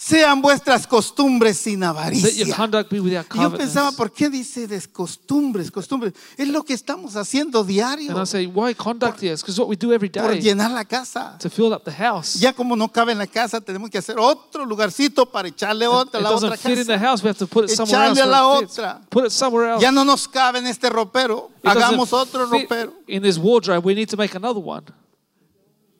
Sean 0.00 0.40
vuestras 0.40 0.86
costumbres 0.86 1.58
sin 1.58 1.82
avaricia. 1.82 2.30
yo 2.46 3.52
pensaba. 3.56 3.90
¿por 3.90 4.12
qué 4.12 4.30
dice 4.30 4.68
de 4.68 4.80
costumbres? 4.92 5.72
Costumbres. 5.72 6.12
Es 6.36 6.46
lo 6.46 6.62
que 6.62 6.72
estamos 6.72 7.16
haciendo 7.16 7.64
diario 7.64 8.12
And 8.12 8.22
I 8.22 8.24
say, 8.24 8.46
why 8.46 8.72
conduct? 8.76 9.20
Because 9.20 9.58
what 9.60 9.68
we 9.68 9.74
do 9.74 9.92
every 9.92 10.08
por 10.08 10.30
day 10.30 10.40
llenar 10.40 10.70
la 10.70 10.84
casa. 10.84 11.36
to 11.40 11.50
fill 11.50 11.72
up 11.72 11.82
the 11.82 11.90
house. 11.90 12.38
Ya 12.38 12.52
como 12.52 12.76
no 12.76 12.86
cabe 12.86 13.10
en 13.10 13.18
la 13.18 13.26
casa, 13.26 13.60
tenemos 13.60 13.90
que 13.90 13.98
hacer 13.98 14.16
otro 14.20 14.64
lugarcito 14.64 15.26
para 15.26 15.48
echarle 15.48 15.88
otra, 15.88 16.20
la 16.20 16.30
otra 16.30 16.56
fit 16.56 16.78
in 16.78 16.86
the 16.86 16.92
casa. 16.94 16.98
house. 17.00 17.22
We 17.24 17.30
have 17.30 17.38
to 17.38 17.48
put 17.48 17.64
it 17.64 17.70
somewhere 17.74 18.06
else. 18.06 18.20
Echarle 18.20 18.22
a 18.22 18.26
la 18.26 18.46
otra. 18.46 19.00
Put 19.10 19.24
it 19.24 19.32
somewhere 19.32 19.68
else. 19.72 19.82
Ya 19.82 19.90
no 19.90 20.04
nos 20.04 20.28
cabe 20.28 20.60
en 20.60 20.68
este 20.68 20.88
ropero. 20.90 21.50
It 21.64 21.70
Hagamos 21.70 22.12
otro 22.12 22.46
ropero. 22.46 22.92
in 23.08 23.20
this 23.20 23.36
wardrobe. 23.36 23.84
We 23.84 23.96
need 23.96 24.08
to 24.10 24.16
make 24.16 24.36
another 24.36 24.62
one. 24.62 24.84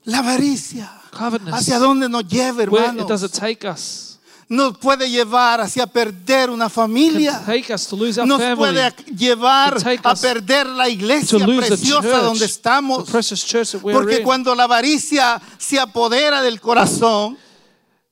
La 0.05 0.21
avaricia. 0.21 0.98
Covetousness. 1.19 1.55
¿Hacia 1.55 1.79
dónde 1.79 2.09
nos 2.09 2.25
lleva, 2.29 2.65
Where 2.71 2.87
it 2.87 3.07
does 3.07 3.23
hermanos? 3.23 3.23
it 3.25 3.33
take 3.33 3.69
us? 3.69 4.05
Nos 4.51 4.79
puede 4.79 5.11
llevar 5.11 5.61
hacia 5.61 5.87
perder 5.87 6.49
una 6.49 6.71
familia. 6.71 7.33
can 7.33 7.45
take 7.47 7.71
us 7.75 7.87
to 7.87 7.97
lose 7.97 8.19
our 8.19 8.27
Nos 8.27 8.41
family, 8.41 8.57
puede 8.57 8.95
llevar 9.15 9.83
take 9.83 10.01
a 10.03 10.13
us 10.13 10.21
perder 10.23 10.67
la 10.67 10.85
to 10.85 10.91
iglesia 10.91 11.39
lose 11.47 11.69
the 11.69 11.77
preciosa 11.77 12.09
donde 12.23 12.39
church, 12.39 12.39
the 12.39 12.45
estamos. 12.47 13.11
precious 13.11 13.45
church 13.45 13.73
that 13.73 13.83
we're 13.83 13.93
Porque 13.93 14.19
in. 14.21 14.25
cuando 14.25 14.55
la 14.55 14.65
avaricia 14.65 15.39
se 15.59 15.79
apodera 15.79 16.41
del 16.41 16.61
corazón, 16.61 17.37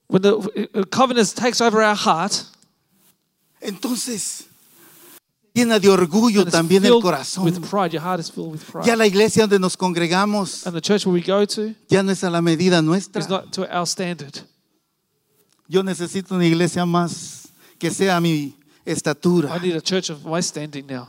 When 0.08 0.22
the 0.22 0.34
uh, 0.74 0.84
covenant 0.90 1.34
takes 1.34 1.60
over 1.62 1.80
our 1.82 1.96
heart, 1.96 2.32
entonces 3.60 4.44
llena 5.56 5.78
de 5.78 5.88
orgullo 5.88 6.44
también 6.44 6.84
el 6.84 7.00
corazón. 7.00 7.52
Ya 8.84 8.94
la 8.94 9.06
iglesia 9.06 9.44
donde 9.44 9.58
nos 9.58 9.76
congregamos 9.76 10.64
ya 11.88 12.02
no 12.02 12.12
es 12.12 12.22
a 12.24 12.30
la 12.30 12.42
medida 12.42 12.82
nuestra. 12.82 13.26
Yo 15.68 15.82
necesito 15.82 16.34
una 16.34 16.46
iglesia 16.46 16.84
más 16.84 17.48
que 17.78 17.90
sea 17.90 18.18
a 18.18 18.20
mi 18.20 18.54
I 18.88 18.92
estatura. 18.92 19.58
need 19.58 19.74
a 19.74 19.80
church 19.80 20.10
of 20.10 20.24
my 20.24 20.40
standing 20.40 20.86
now. 20.86 21.08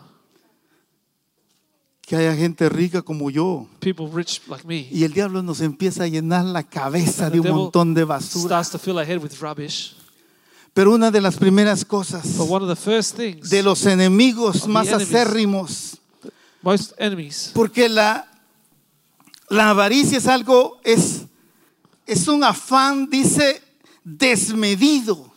Que 2.01 2.15
haya 2.15 2.33
gente 2.35 2.69
rica 2.69 3.01
como 3.01 3.29
yo. 3.29 3.67
People 3.81 4.07
rich 4.11 4.41
like 4.47 4.65
me. 4.65 4.87
Y 4.91 5.03
el 5.03 5.13
diablo 5.13 5.43
nos 5.43 5.59
empieza 5.59 6.05
a 6.05 6.07
llenar 6.07 6.45
la 6.45 6.63
cabeza 6.63 7.29
de 7.29 7.41
un 7.41 7.49
montón 7.49 7.93
de 7.93 8.05
basura. 8.05 8.63
Pero 10.77 10.93
una 10.93 11.09
de 11.09 11.19
las 11.19 11.37
primeras 11.37 11.83
cosas 11.83 12.23
de 13.49 13.63
los 13.63 13.85
enemigos 13.87 14.67
más 14.67 14.89
acérrimos, 14.89 15.97
porque 17.55 17.89
la, 17.89 18.31
la 19.49 19.71
avaricia 19.71 20.19
es 20.19 20.27
algo, 20.27 20.79
es, 20.83 21.23
es 22.05 22.27
un 22.27 22.43
afán, 22.43 23.09
dice, 23.09 23.59
desmedido. 24.03 25.33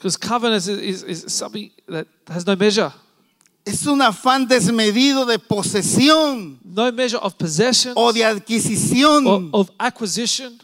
Es 3.65 3.87
un 3.87 4.03
afán 4.03 4.47
desmedido 4.47 5.25
de 5.25 5.39
posesión 5.39 6.61
no 6.63 6.93
measure 6.93 7.21
of 7.23 7.33
possession 7.37 7.95
o 7.97 8.13
de 8.13 8.27
or 8.27 8.37
adquisición 8.37 9.49
of 9.53 9.71
acquisition 9.79 10.61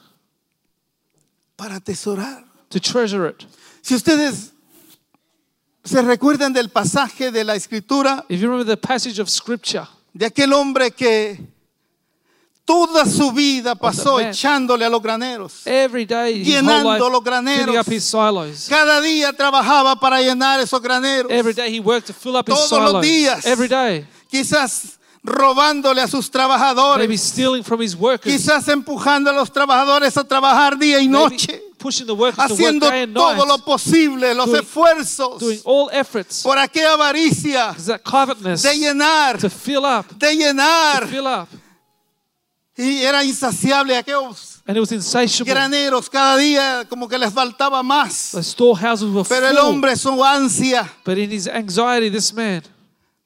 para 1.57 1.77
atesorar. 1.77 2.45
to 2.69 2.79
treasure 2.79 3.27
it. 3.27 3.43
Si 3.81 3.95
ustedes 3.95 4.53
se 5.87 6.03
recuerdan 6.03 6.53
del 6.53 6.68
pasaje 6.70 7.31
de 7.31 7.44
la 7.44 7.55
escritura 7.55 8.25
If 8.29 8.40
you 8.40 8.49
remember 8.51 8.66
the 8.66 8.77
passage 8.77 9.20
of 9.20 9.29
scripture, 9.31 9.85
de 10.12 10.27
aquel 10.27 10.53
hombre 10.53 10.90
que 10.90 11.38
toda 12.64 13.07
su 13.07 13.31
vida 13.33 13.77
pasó 13.77 14.16
man. 14.16 14.27
echándole 14.27 14.85
a 14.85 14.88
los 14.88 15.01
graneros. 15.01 15.66
every 15.66 16.05
day, 16.05 16.42
Llenando 16.42 17.09
los 17.09 17.22
graneros. 17.22 17.77
up 17.77 17.92
his 17.92 18.03
silos. 18.05 18.66
Cada 18.68 19.01
día 19.01 19.33
trabajaba 19.33 19.99
para 20.01 20.20
llenar 20.20 20.59
esos 20.61 20.83
graneros. 20.83 21.31
Every 21.31 21.55
day 21.55 21.77
he 21.77 21.81
worked 21.81 22.07
to 22.09 22.12
fill 22.12 22.37
up 22.37 22.49
his 22.49 22.55
Todos 22.57 22.70
los 22.72 22.88
silos. 22.90 23.03
días. 23.03 23.46
Every 23.46 23.68
day. 23.68 24.05
Quizás 24.29 24.99
robándole 25.22 26.01
a 26.03 26.09
sus 26.09 26.29
trabajadores. 26.31 27.07
Maybe 27.07 27.16
stealing 27.18 27.62
from 27.62 27.81
his 27.83 27.94
workers. 27.94 28.33
Quizás 28.35 28.66
empujando 28.68 29.31
a 29.31 29.33
los 29.33 29.53
trabajadores 29.53 30.16
a 30.16 30.25
trabajar 30.25 30.77
día 30.77 30.99
y 31.01 31.07
noche. 31.09 31.62
The 31.79 32.15
workers 32.15 32.37
to 32.49 32.55
work 32.55 32.75
Haciendo 32.75 32.89
and 32.91 33.15
todo 33.15 33.47
lo 33.47 33.59
posible, 33.59 34.35
los 34.35 34.47
Doing- 34.49 34.61
esfuerzos. 34.62 35.39
Doing 35.41 35.61
all 35.65 35.89
efforts. 35.93 36.43
Por 36.43 36.57
aquella 36.59 36.95
avaricia 36.95 37.75
de 37.77 38.79
llenar, 38.79 39.39
to 39.39 39.49
fill 39.51 39.85
up, 39.85 40.07
de 40.19 40.27
to 40.27 40.33
llenar. 40.33 41.07
fill 41.09 41.27
up. 41.27 41.49
Y 42.79 43.03
era 43.03 43.25
insaciable 43.25 43.97
aquellos 43.97 44.61
And 44.67 44.77
it 44.77 44.81
was 44.81 44.93
insatiable. 44.93 45.51
graneros. 45.55 46.11
Cada 46.11 46.37
día 46.37 46.85
como 46.89 47.09
que 47.09 47.17
les 47.19 47.33
faltaba 47.33 47.83
más. 47.83 48.33
The 48.33 48.43
storehouses 48.43 49.09
were 49.09 49.25
Pero 49.27 49.47
el 49.49 49.57
hombre, 49.59 49.97
su 49.97 50.23
ansia. 50.23 50.91
But 51.05 51.17
in 51.19 51.31
his 51.31 51.47
anxiety, 51.47 52.11
this 52.11 52.33
man, 52.35 52.62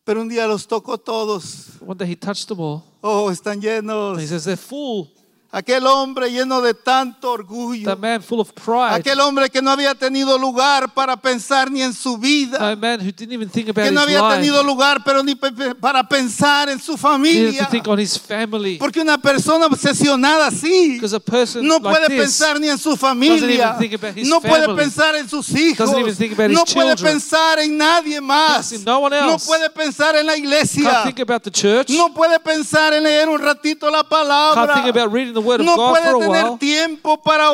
Pero 0.04 0.20
un 0.22 0.28
día 0.28 0.46
los 0.46 0.66
tocó 0.68 0.98
todos. 0.98 1.78
one 1.80 1.96
day 1.98 2.06
he 2.12 2.16
touched 2.16 2.46
them 2.48 2.60
all. 2.60 2.84
Oh, 3.02 3.30
están 3.30 3.54
And 3.54 3.62
llenos. 3.62 4.20
he 4.20 4.26
says, 4.26 4.44
they're 4.44 4.56
full. 4.56 5.08
Aquel 5.52 5.84
hombre 5.84 6.30
lleno 6.30 6.60
de 6.60 6.74
tanto 6.74 7.32
orgullo. 7.32 7.84
That 7.90 7.98
man 7.98 8.22
full 8.22 8.38
of 8.40 8.52
pride. 8.52 8.94
Aquel 8.94 9.18
hombre 9.18 9.50
que 9.50 9.60
no 9.60 9.72
había 9.72 9.96
tenido 9.96 10.38
lugar 10.38 10.94
para 10.94 11.16
pensar 11.16 11.68
ni 11.72 11.82
en 11.82 11.92
su 11.92 12.16
vida. 12.18 12.56
That 12.56 12.78
man 12.78 13.00
who 13.00 13.10
didn't 13.10 13.32
even 13.32 13.48
think 13.50 13.68
about 13.68 13.84
Que 13.86 13.90
no 13.90 14.00
his 14.02 14.06
había 14.16 14.22
life. 14.22 14.36
tenido 14.36 14.62
lugar, 14.62 15.02
pero 15.04 15.24
ni 15.24 15.34
para 15.34 16.04
pensar 16.08 16.68
en 16.68 16.78
su 16.78 16.96
familia. 16.96 17.66
think 17.68 17.88
on 17.88 17.98
his 17.98 18.16
family. 18.16 18.76
Porque 18.78 19.00
una 19.00 19.18
persona 19.18 19.66
obsesionada 19.66 20.46
así 20.46 20.92
Because 20.94 21.16
a 21.16 21.18
person 21.18 21.66
no 21.66 21.78
like 21.80 21.88
puede 21.98 22.06
this 22.06 22.20
pensar 22.20 22.60
ni 22.60 22.68
en 22.68 22.78
su 22.78 22.96
familia. 22.96 23.74
even 23.74 23.78
think 23.90 23.94
about 23.94 24.16
his 24.16 24.28
No 24.28 24.40
puede 24.40 24.66
family. 24.66 24.76
pensar 24.84 25.16
en 25.16 25.28
sus 25.28 25.50
hijos. 25.50 25.78
Doesn't 25.78 25.98
even 25.98 26.14
think 26.14 26.32
about 26.34 26.50
his 26.50 26.56
No 26.58 26.64
puede 26.64 26.94
children. 26.94 27.14
pensar 27.14 27.58
en 27.58 27.76
nadie 27.76 28.20
más. 28.20 28.70
In 28.70 28.84
no 28.84 29.00
one 29.00 29.18
No 29.18 29.32
else. 29.32 29.46
puede 29.48 29.68
pensar 29.70 30.14
en 30.14 30.26
la 30.26 30.34
can't 30.34 30.44
iglesia. 30.44 31.02
think 31.06 31.18
about 31.18 31.42
the 31.42 31.50
church. 31.50 31.88
No 31.90 32.14
puede 32.14 32.38
pensar 32.38 32.92
en 32.94 33.02
leer 33.02 33.28
un 33.28 33.40
ratito 33.40 33.90
la 33.90 33.98
can't 34.04 34.08
palabra. 34.08 34.74
think 34.74 34.86
about 34.96 35.12
reading 35.12 35.34
the 35.34 35.39
word 35.40 35.60
of 35.60 35.66
No 35.66 35.76
God 35.76 35.90
puede 35.94 36.04
for 36.10 36.16
a 36.16 36.20
tener 36.20 36.44
while. 36.50 36.58
tiempo 36.58 37.16
para 37.16 37.48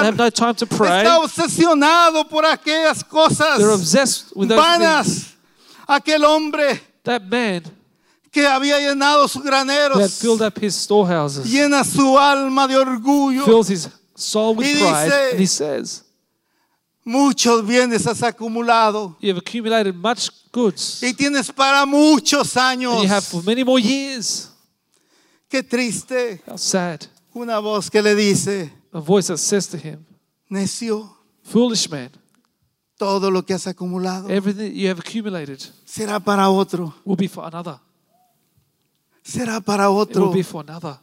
They 0.00 0.06
have 0.06 0.16
no 0.16 0.30
time 0.30 0.54
to 0.54 0.66
pray. 0.66 1.02
Está 1.04 1.18
obsesionado 1.18 2.28
por 2.28 2.44
aquellas 2.44 3.02
cosas 3.04 3.58
They're 3.58 3.70
obsessed 3.74 4.32
with 4.34 4.48
those 4.48 4.78
things. 4.78 5.34
Aquel 5.86 6.24
hombre 6.24 6.80
That 7.04 7.22
man 7.28 7.62
que 8.32 8.46
había 8.46 8.78
llenado 8.78 9.28
sus 9.28 9.42
who 9.44 9.50
had 9.50 10.10
filled 10.10 10.40
up 10.40 10.58
his 10.58 10.74
storehouses 10.74 11.44
llena 11.46 11.84
su 11.84 12.16
alma 12.16 12.66
de 12.66 12.76
orgullo. 12.76 13.44
fills 13.44 13.68
his 13.68 13.88
soul 14.16 14.54
with 14.54 14.66
Y 14.66 14.80
pride. 14.80 15.04
dice- 15.04 15.30
And 15.32 15.40
he 15.40 15.46
says, 15.46 16.02
Muchos 17.04 17.64
bienes 17.66 18.06
has 18.06 18.22
acumulado 18.22 19.16
You 19.20 19.30
have 19.30 19.38
accumulated 19.38 19.94
much 19.96 20.30
goods. 20.52 21.00
y 21.02 21.12
tienes 21.12 21.50
para 21.52 21.84
muchos 21.84 22.56
años. 22.56 22.94
And 22.94 23.02
you 23.02 23.08
have 23.08 23.24
for 23.24 23.42
many 23.42 23.64
more 23.64 23.80
years. 23.80 24.48
Qué 25.50 25.62
triste. 25.62 26.40
How 26.46 26.56
sad. 26.56 27.06
Una 27.34 27.58
voz 27.60 27.90
que 27.90 28.02
le 28.02 28.14
dice, 28.14 28.72
A 28.92 29.00
voice 29.00 29.28
that 29.28 29.38
says 29.38 29.66
to 29.68 29.76
him, 29.78 30.04
necio, 30.50 31.16
Foolish 31.44 31.88
man, 31.90 32.10
todo 32.98 33.30
lo 33.30 33.42
que 33.44 33.54
has 33.54 33.66
acumulado 33.66 34.28
everything 34.30 34.72
you 34.74 34.88
have 34.88 35.00
accumulated 35.00 35.58
será 35.84 36.20
para 36.20 36.48
otro. 36.50 36.94
will 37.04 37.16
be 37.16 37.26
for 37.28 37.44
another. 37.46 37.78
Será 39.24 39.60
para 39.60 39.84
It 39.84 39.88
will 39.90 39.98
otro. 40.00 40.32
be 40.32 40.42
for 40.42 40.62
another. 40.68 40.98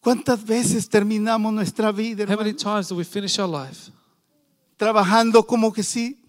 ¿Cuántas 0.00 0.44
veces 0.44 0.88
terminamos 0.88 1.52
nuestra 1.52 1.90
vida 1.90 2.24
How 2.28 2.36
many 2.36 2.52
times 2.52 2.88
do 2.88 2.96
we 2.96 3.04
finish 3.04 3.38
our 3.38 3.48
life 3.48 3.90
trabajando 4.76 5.46
como 5.46 5.72
que 5.72 5.82
sí? 5.82 6.20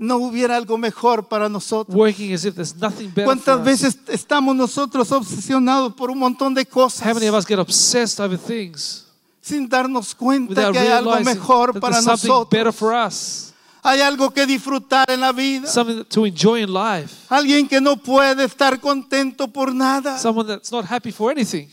No 0.00 0.16
hubiera 0.18 0.56
algo 0.56 0.78
mejor 0.78 1.26
para 1.28 1.48
nosotros. 1.48 1.96
working 1.96 2.32
as 2.32 2.44
if 2.44 2.54
there's 2.54 2.74
nothing 2.76 3.08
better 3.08 3.24
for 3.24 3.34
¿Cuántas 3.34 3.58
us? 3.58 3.64
veces 3.64 3.98
estamos 4.08 4.54
nosotros 4.54 5.10
obsesionados 5.10 5.92
por 5.94 6.10
un 6.10 6.18
montón 6.18 6.54
de 6.54 6.64
cosas 6.64 7.04
How 7.04 7.14
many 7.14 7.26
of 7.26 7.34
us 7.34 7.44
get 7.44 7.58
obsessed 7.58 8.20
over 8.24 8.38
things 8.38 9.04
sin 9.40 9.68
darnos 9.68 10.14
cuenta 10.14 10.70
que 10.70 10.78
hay 10.78 10.88
algo 10.88 11.18
mejor 11.20 11.80
para 11.80 12.00
nosotros? 12.00 12.48
better 12.48 12.72
for 12.72 12.92
us? 12.94 13.52
Hay 13.82 14.00
algo 14.00 14.30
que 14.30 14.44
disfrutar 14.46 15.10
en 15.10 15.20
la 15.20 15.32
vida. 15.32 15.66
something 15.66 16.04
to 16.04 16.26
enjoy 16.26 16.62
in 16.62 16.72
life, 16.72 17.14
Alguien 17.28 17.66
que 17.66 17.80
no 17.80 17.96
puede 17.96 18.44
estar 18.44 18.78
contento 18.80 19.48
por 19.48 19.74
nada. 19.74 20.16
someone 20.18 20.46
that's 20.46 20.70
not 20.70 20.84
happy 20.84 21.10
for 21.10 21.32
anything. 21.32 21.68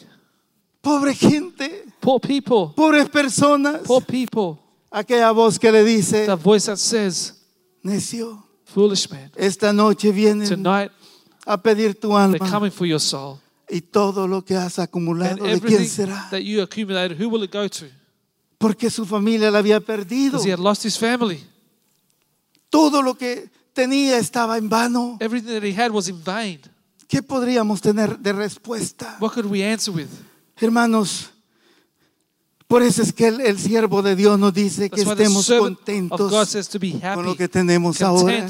Pobre 0.82 1.14
gente, 1.14 1.86
Poor 2.00 2.20
people, 2.20 2.74
pobres 2.76 3.08
personas. 3.10 3.82
poor 3.86 4.02
people. 4.04 4.58
Aquella 4.92 5.32
voz 5.32 5.60
que 5.60 5.72
le 5.72 5.84
dice, 5.84 6.26
That 6.26 6.40
voice 6.40 6.66
that 6.68 6.78
says, 6.78 7.34
necio, 7.86 8.44
Foolish 8.66 9.10
man, 9.10 9.32
esta 9.36 9.72
noche 9.72 10.12
vienen 10.12 10.48
tonight 10.50 10.92
a 11.46 11.62
pedir 11.62 11.94
tu 11.94 12.10
they're 12.10 12.24
alma 12.24 12.50
coming 12.50 12.72
for 12.72 12.88
your 12.88 13.00
soul. 13.00 13.40
y 13.70 13.82
todo 13.82 14.28
lo 14.28 14.44
que 14.44 14.56
has 14.56 14.80
And 14.80 14.88
acumulado, 14.88 15.44
¿de 15.44 15.62
quién 15.62 15.88
será? 15.88 16.28
that 16.32 16.42
you 16.42 16.62
accumulated, 16.62 17.18
who 17.20 17.30
will 17.30 17.44
it 17.44 17.54
go 17.54 17.68
to? 17.70 17.86
Porque 18.58 18.90
su 18.90 19.06
familia 19.06 19.52
la 19.52 19.60
había 19.60 19.80
perdido. 19.80 20.32
Because 20.34 20.48
he 20.48 20.52
had 20.52 20.60
lost 20.60 20.84
his 20.84 20.98
family. 20.98 21.44
Todo 22.70 23.02
lo 23.02 23.16
que 23.16 23.50
tenía 23.74 24.18
estaba 24.18 24.58
en 24.58 24.70
vano. 24.70 25.18
Everything 25.20 25.54
that 25.54 25.64
he 25.64 25.74
had 25.74 25.92
was 25.92 26.08
in 26.08 26.22
vain. 26.24 26.60
¿Qué 27.08 27.22
podríamos 27.22 27.82
tener 27.82 28.18
de 28.18 28.34
respuesta? 28.34 29.18
What 29.20 29.34
could 29.34 29.46
we 29.46 29.64
answer 29.64 29.94
with? 29.94 30.10
Hermanos, 30.56 31.30
por 32.68 32.82
eso 32.82 33.02
es 33.02 33.14
que 33.14 33.28
el, 33.28 33.42
el 33.42 33.60
siervo 33.60 34.02
de 34.02 34.16
Dios 34.16 34.40
nos 34.40 34.54
dice 34.54 34.90
que 34.90 35.02
estemos 35.02 35.48
contentos 35.48 36.32
con 37.14 37.26
lo 37.26 37.36
que 37.36 37.48
tenemos 37.48 38.02
ahora. 38.02 38.48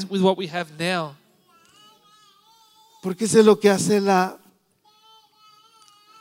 Porque 3.02 3.26
eso 3.26 3.38
es 3.38 3.44
lo 3.44 3.60
que 3.60 3.70
hace 3.70 4.00
la, 4.00 4.36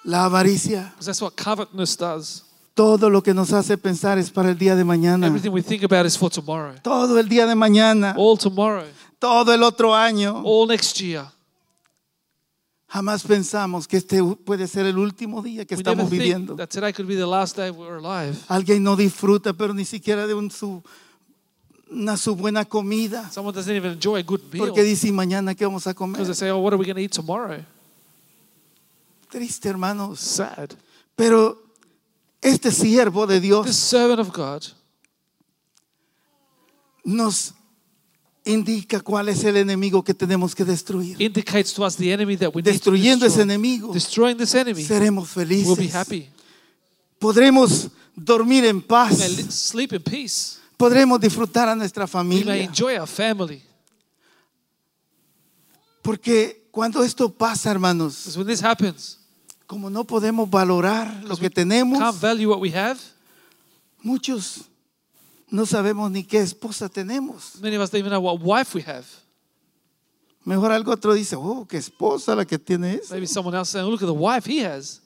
la 0.04 0.26
avaricia. 0.26 0.94
That's 1.04 1.22
what 1.22 1.34
covetousness 1.36 1.98
does. 1.98 2.46
Todo 2.76 3.10
lo 3.10 3.24
que 3.24 3.34
nos 3.34 3.54
hace 3.54 3.78
pensar 3.78 4.18
es 4.18 4.30
para 4.30 4.50
el 4.50 4.58
día 4.58 4.76
de 4.76 4.84
mañana. 4.84 5.28
Everything 5.28 5.52
we 5.52 5.64
think 5.64 5.84
about 5.84 6.06
is 6.06 6.18
for 6.18 6.30
tomorrow. 6.30 6.76
Todo 6.84 7.18
el 7.18 7.30
día 7.30 7.48
de 7.48 7.56
mañana. 7.56 8.14
All 8.18 8.38
tomorrow. 8.38 8.84
Todo 9.18 9.54
el 9.54 9.64
otro 9.64 9.96
año. 9.96 10.44
All 10.46 10.68
next 10.68 11.00
year. 11.00 11.26
Jamás 12.96 13.24
pensamos 13.24 13.90
que 13.90 13.98
este 13.98 14.24
puede 14.24 14.70
ser 14.70 14.86
el 14.86 14.98
último 14.98 15.42
día 15.42 15.66
que 15.66 15.76
We 15.76 15.82
estamos 15.82 16.10
viviendo. 16.10 16.56
that 16.56 16.70
today 16.70 16.94
could 16.94 17.10
be 17.10 17.18
the 17.18 17.26
last 17.26 17.58
day 17.58 17.70
we're 17.70 17.98
alive. 17.98 18.38
Alguien 18.48 18.84
no 18.84 18.96
disfruta, 18.96 19.52
pero 19.52 19.74
ni 19.74 19.84
siquiera 19.84 20.26
de 20.26 20.34
un, 20.34 20.50
su, 20.50 20.82
una 21.92 22.16
su 22.16 22.38
buena 22.38 22.64
comida. 22.64 23.30
Someone 23.34 23.54
doesn't 23.54 23.76
even 23.76 23.92
enjoy 23.92 24.20
a 24.20 24.24
good 24.24 24.40
meal 24.50 24.68
Porque 24.68 24.82
dice, 24.82 25.10
"¿Y 25.10 25.12
mañana 25.12 25.54
qué 25.56 25.66
vamos 25.66 25.86
a 25.88 25.90
because 25.90 25.98
comer? 25.98 26.26
they 26.26 26.34
say, 26.34 26.50
oh, 26.52 26.60
what 26.60 26.72
are 26.72 26.78
we 26.78 26.86
going 26.86 26.96
to 26.96 27.02
eat 27.02 27.12
tomorrow? 27.12 27.62
Triste, 29.30 29.68
hermanos. 29.68 30.22
Sad. 30.22 30.70
Pero 31.18 31.62
este 32.42 32.72
siervo 32.72 33.28
de 33.28 33.42
This 33.42 33.44
Dios 33.44 33.76
servant 33.76 34.22
of 34.22 34.32
God 34.32 34.64
nos 37.04 37.54
indica 38.46 39.00
cuál 39.00 39.30
es 39.30 39.44
el 39.44 39.58
enemigo 39.58 40.04
que 40.04 40.14
tenemos 40.14 40.54
que 40.54 40.64
destruir. 40.64 41.20
indicates 41.22 41.74
to 41.74 41.84
us 41.84 41.96
the 41.98 42.12
enemy 42.14 42.38
that 42.38 42.50
we 42.54 42.62
need 42.62 42.66
to 42.66 42.72
Destruyendo 42.72 43.26
ese 43.26 43.38
destroy. 43.40 43.44
enemigo, 43.44 43.94
Destroying 43.94 44.38
this 44.38 44.54
enemy, 44.56 44.84
seremos 44.84 45.36
we'll 45.36 45.48
be 45.48 45.56
felices. 45.66 45.94
happy. 45.96 46.30
Podremos 47.20 47.90
dormir 48.16 48.66
en 48.66 48.78
We 48.78 48.82
paz. 48.84 49.18
may 49.18 49.30
li- 49.30 49.52
sleep 49.52 49.94
in 49.94 50.02
peace. 50.04 50.58
Podremos 50.78 51.20
disfrutar 51.20 51.70
a 51.70 51.76
nuestra 51.76 52.06
We 52.06 52.24
may 52.24 52.44
familia. 52.44 52.64
enjoy 52.64 52.98
our 53.00 53.08
family. 53.08 53.64
Porque 56.02 56.68
cuando 56.72 57.04
esto 57.04 57.30
pasa, 57.32 57.72
hermanos, 57.72 58.16
Because 58.26 58.38
when 58.38 58.48
this 58.48 58.62
happens, 58.64 59.18
como 59.66 59.90
no 59.90 60.04
podemos 60.06 60.50
valorar 60.50 61.24
lo 61.24 61.36
que 61.38 61.50
tenemos, 61.50 61.98
can't 61.98 62.20
value 62.22 62.50
what 62.50 62.60
we 62.60 62.70
have. 62.72 63.00
muchos 64.04 64.66
no 65.50 65.66
sabemos 65.66 66.12
ni 66.12 66.24
qué 66.24 66.40
esposa 66.40 66.90
tenemos. 66.90 67.60
Many 67.62 67.76
of 67.76 67.84
us 67.84 67.92
don't 67.92 68.00
even 68.00 68.12
know 68.12 68.22
what 68.22 68.40
wife 68.42 68.76
we 68.76 68.82
have. 68.82 69.06
Mejor 70.44 70.72
algo 70.72 70.92
otro 70.92 71.14
dice, 71.14 71.36
oh, 71.36 71.66
qué 71.68 71.78
esposa 71.78 72.36
la 72.36 72.46
que 72.46 72.60
tiene 72.60 72.96
esa. 72.96 73.16
Maybe 73.16 73.28
someone 73.28 73.56
else 73.56 73.72
saying, 73.72 73.88
look 73.88 74.02
at 74.02 74.08
the 74.08 74.14
wife 74.14 74.46
he 74.46 74.60
has. 74.60 75.02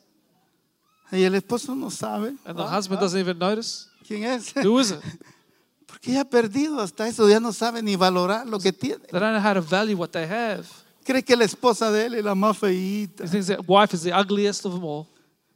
Y 1.12 1.24
el 1.24 1.34
esposo 1.34 1.76
no 1.76 1.90
sabe 1.90 2.36
And 2.46 2.58
the 2.58 2.68
husband 2.68 3.00
doesn't 3.00 3.20
even 3.20 3.38
notice. 3.40 3.88
quién 4.06 4.24
es. 4.26 4.54
Who 4.64 4.80
is 4.80 4.92
it? 4.92 5.00
Porque 5.88 6.12
ya 6.12 6.22
ha 6.22 6.26
perdido 6.26 6.80
hasta 6.82 7.08
eso, 7.08 7.28
ya 7.28 7.40
no 7.40 7.52
sabe 7.52 7.82
ni 7.82 7.96
valorar 7.96 8.46
lo 8.46 8.60
que 8.60 8.72
tiene. 8.72 9.00
They 9.10 9.20
don't 9.20 9.34
know 9.34 9.42
how 9.42 9.54
to 9.54 9.62
value 9.62 9.98
what 9.98 10.12
they 10.12 10.28
have. 10.28 10.68
Cree 11.04 11.24
que 11.24 11.36
la 11.36 11.46
esposa 11.46 11.90
de 11.92 12.06
él 12.06 12.16
es 12.16 12.24
la 12.24 12.36
más 12.36 12.58
feíta. 12.58 13.24
He 13.24 13.28
thinks 13.28 13.48
that 13.48 13.68
wife 13.68 13.94
is 13.94 14.04
the 14.04 14.14
ugliest 14.14 14.66
of 14.66 14.74
them 14.74 14.84
all. 14.84 15.08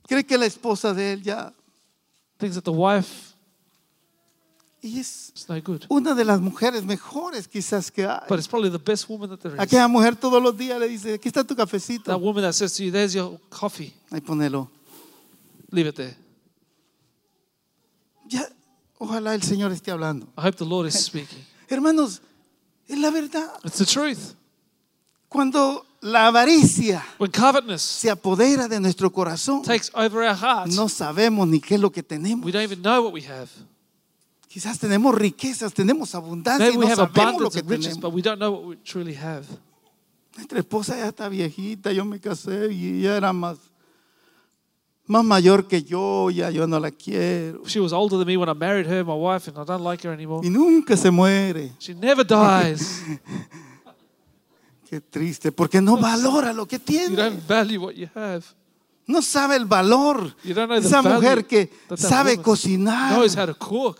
Cree 0.08 0.24
que 0.24 0.38
la 0.38 0.46
esposa 0.46 0.93
de 0.93 1.13
él 1.13 1.24
ya. 1.24 1.52
Thinks 2.39 2.56
that 2.56 2.63
the 2.63 2.72
wife 2.72 3.33
Y 4.84 5.00
es 5.00 5.32
is 5.34 5.48
no 5.48 5.56
good. 5.62 5.84
una 5.88 6.13
de 6.13 6.26
las 6.26 6.41
mujeres 6.41 6.84
mejores 6.84 7.48
quizás 7.48 7.89
que 7.89 8.06
hay. 8.06 8.19
But 8.28 8.38
it's 8.38 8.50
probably 8.50 8.69
the 8.69 8.78
best 8.78 9.08
woman 9.08 9.30
that 9.30 9.39
there 9.39 9.56
is. 9.56 9.60
Aquella 9.62 9.88
mujer 9.88 10.17
todos 10.17 10.43
los 10.43 10.58
días 10.58 10.78
le 10.78 10.89
dice, 10.89 11.13
aquí 11.13 11.30
está 11.30 11.46
tu 11.46 11.56
cafecito. 11.56 12.12
That 12.12 12.19
woman 12.19 12.43
that 12.43 12.52
says 12.52 12.76
to 12.76 12.84
you, 12.84 12.91
there's 12.91 13.13
your 13.13 13.39
coffee. 13.50 13.93
Ahí 14.12 14.19
ponelo. 14.19 14.69
Leave 15.72 15.88
it 15.88 15.96
there. 15.96 16.17
Ya, 18.28 18.46
ojalá 19.00 19.34
el 19.34 19.41
Señor 19.41 19.72
esté 19.72 19.89
hablando. 19.89 20.28
I 20.38 20.41
hope 20.41 20.58
the 20.58 20.65
Lord 20.65 20.86
is 20.88 20.96
speaking. 20.96 21.39
Hermanos, 21.69 22.22
es 22.86 22.98
la 22.98 23.10
verdad. 23.10 23.54
It's 23.63 23.78
the 23.78 23.86
truth. 23.86 24.36
Cuando 25.30 25.86
la 26.02 26.28
avaricia 26.28 27.04
When 27.17 27.32
covetousness 27.32 27.82
se 27.82 28.10
apodera 28.12 28.67
de 28.67 28.82
nuestro 28.82 29.10
corazón, 29.10 29.63
takes 29.63 29.89
over 29.93 30.28
our 30.28 30.36
hearts, 30.36 30.76
no 30.76 30.89
sabemos 30.89 31.48
ni 31.48 31.62
qué 31.62 31.76
es 31.76 31.82
lo 31.82 31.89
que 31.89 32.04
tenemos. 32.04 32.46
we 32.46 32.52
don't 32.52 32.63
even 32.63 32.82
know 32.82 33.02
what 33.02 33.13
we 33.13 33.22
have. 33.22 33.50
Quizás 34.54 34.78
tenemos 34.78 35.16
riquezas, 35.16 35.74
tenemos 35.74 36.13
abundancia 36.13 36.68
y 36.68 36.78
Maybe 36.78 36.78
we 36.78 36.86
no 36.86 36.92
have 36.92 37.12
sabemos 37.12 37.42
lo 37.42 37.48
abundance 37.48 37.54
que 37.56 37.60
and 37.62 37.70
riches, 37.72 37.94
tenemos. 37.96 38.02
but 38.04 38.13
we 38.13 38.22
don't 38.22 38.38
know 38.38 38.52
what 38.52 38.66
we 38.68 38.76
truly 38.84 39.16
have. 39.16 39.46
Nuestra 40.38 40.60
esposa 40.60 40.96
ya 40.96 41.08
está 41.08 41.28
viejita, 41.28 41.92
yo 41.92 42.06
me 42.06 42.20
casé 42.20 42.72
y 42.72 43.00
ella 43.00 43.18
era 43.18 43.34
más, 43.34 43.58
más 45.08 45.24
mayor 45.24 45.68
que 45.68 45.82
yo, 45.82 46.30
ya 46.30 46.52
yo 46.52 46.68
no 46.68 46.80
la 46.80 46.92
quiero. 46.92 47.63
She 47.66 47.80
was 47.80 47.94
older 47.94 48.20
than 48.20 48.28
me 48.28 48.38
when 48.38 48.48
I 48.48 48.54
married 48.54 48.86
her, 48.86 49.04
my 49.04 49.16
wife, 49.16 49.48
and 49.50 49.58
I 49.58 49.63
don't 49.66 49.84
like 49.84 50.08
her 50.08 50.13
anymore. 50.13 50.46
Y 50.46 50.52
nunca 50.52 50.96
se 50.98 51.10
muere. 51.10 51.72
She 51.80 51.96
never 51.96 52.24
dies. 52.24 53.02
Qué 54.89 55.02
triste, 55.02 55.52
porque 55.52 55.82
no 55.82 55.98
valora 55.98 56.54
lo 56.54 56.68
que 56.68 56.78
You 56.78 56.84
tiene. 56.86 57.16
don't 57.16 57.42
value 57.48 57.80
what 57.82 57.94
you 57.96 58.08
have. 58.13 58.44
No 59.08 59.22
sabe 59.24 59.56
el 59.56 59.66
valor. 59.66 60.36
You 60.44 60.54
don't 60.54 60.68
know 60.70 60.80
the 60.80 60.88
Esa 60.88 61.02
value 61.02 61.16
mujer 61.16 61.46
que 61.48 61.66
that 61.89 61.98
that 61.98 61.98
sabe 61.98 62.32
woman 62.34 62.44
cocinar, 62.44 63.18
Knows 63.18 63.36
how 63.36 63.48
to 63.48 63.56
cook. 63.56 64.00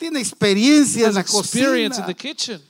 Tiene 0.00 0.18
experiencia 0.18 1.08
en 1.08 1.14
la 1.14 1.20
experience 1.20 2.00
cocina, 2.00 2.00
in 2.00 2.06
the 2.06 2.14
kitchen. 2.14 2.60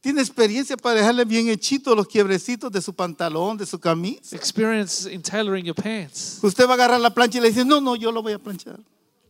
tiene 0.00 0.22
experiencia 0.22 0.74
para 0.74 0.96
dejarle 0.96 1.26
bien 1.26 1.48
hechitos 1.48 1.94
los 1.94 2.08
quiebrecitos 2.08 2.72
de 2.72 2.80
su 2.80 2.94
pantalón, 2.94 3.58
de 3.58 3.66
su 3.66 3.78
camisa. 3.78 4.34
Experience 4.34 5.06
in 5.06 5.20
tailoring 5.20 5.66
your 5.66 5.74
pants. 5.74 6.38
Usted 6.42 6.66
va 6.66 6.70
a 6.70 6.74
agarrar 6.74 6.98
la 6.98 7.10
plancha 7.10 7.38
y 7.38 7.42
le 7.42 7.48
dice, 7.48 7.62
no, 7.62 7.78
no, 7.78 7.94
yo 7.94 8.10
lo 8.10 8.22
voy 8.22 8.32
a 8.32 8.38
planchar. 8.38 8.80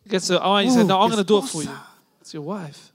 Gets 0.08 0.28
the 0.28 0.36
iron. 0.36 0.66
You 0.66 0.70
say, 0.72 0.84
no, 0.84 1.02
I'm 1.02 1.10
going 1.10 1.16
to 1.16 1.24
do 1.24 1.38
it 1.38 1.46
for 1.46 1.64
you. 1.64 1.70
It's 2.20 2.32
your 2.32 2.44
wife. 2.44 2.92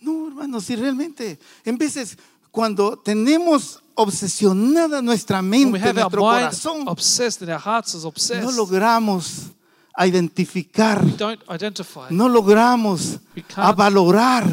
No, 0.00 0.26
hermano, 0.26 0.60
si 0.60 0.74
realmente, 0.74 1.38
en 1.64 1.78
veces 1.78 2.18
cuando 2.50 2.96
tenemos 2.96 3.80
obsesionada 3.94 5.00
nuestra 5.00 5.40
mente, 5.40 5.78
nuestro 5.92 6.20
corazón, 6.20 6.88
obsessed 6.88 7.42
and 7.42 7.52
our 7.52 7.60
hearts 7.60 7.94
is 7.94 8.04
obsessed, 8.04 8.42
no 8.42 8.50
logramos 8.50 9.52
a 10.00 10.06
identificar, 10.06 11.04
we 11.04 11.12
don't 11.12 11.42
identify 11.50 12.06
no 12.08 12.26
logramos 12.26 13.18
a 13.54 13.72
valorar 13.72 14.50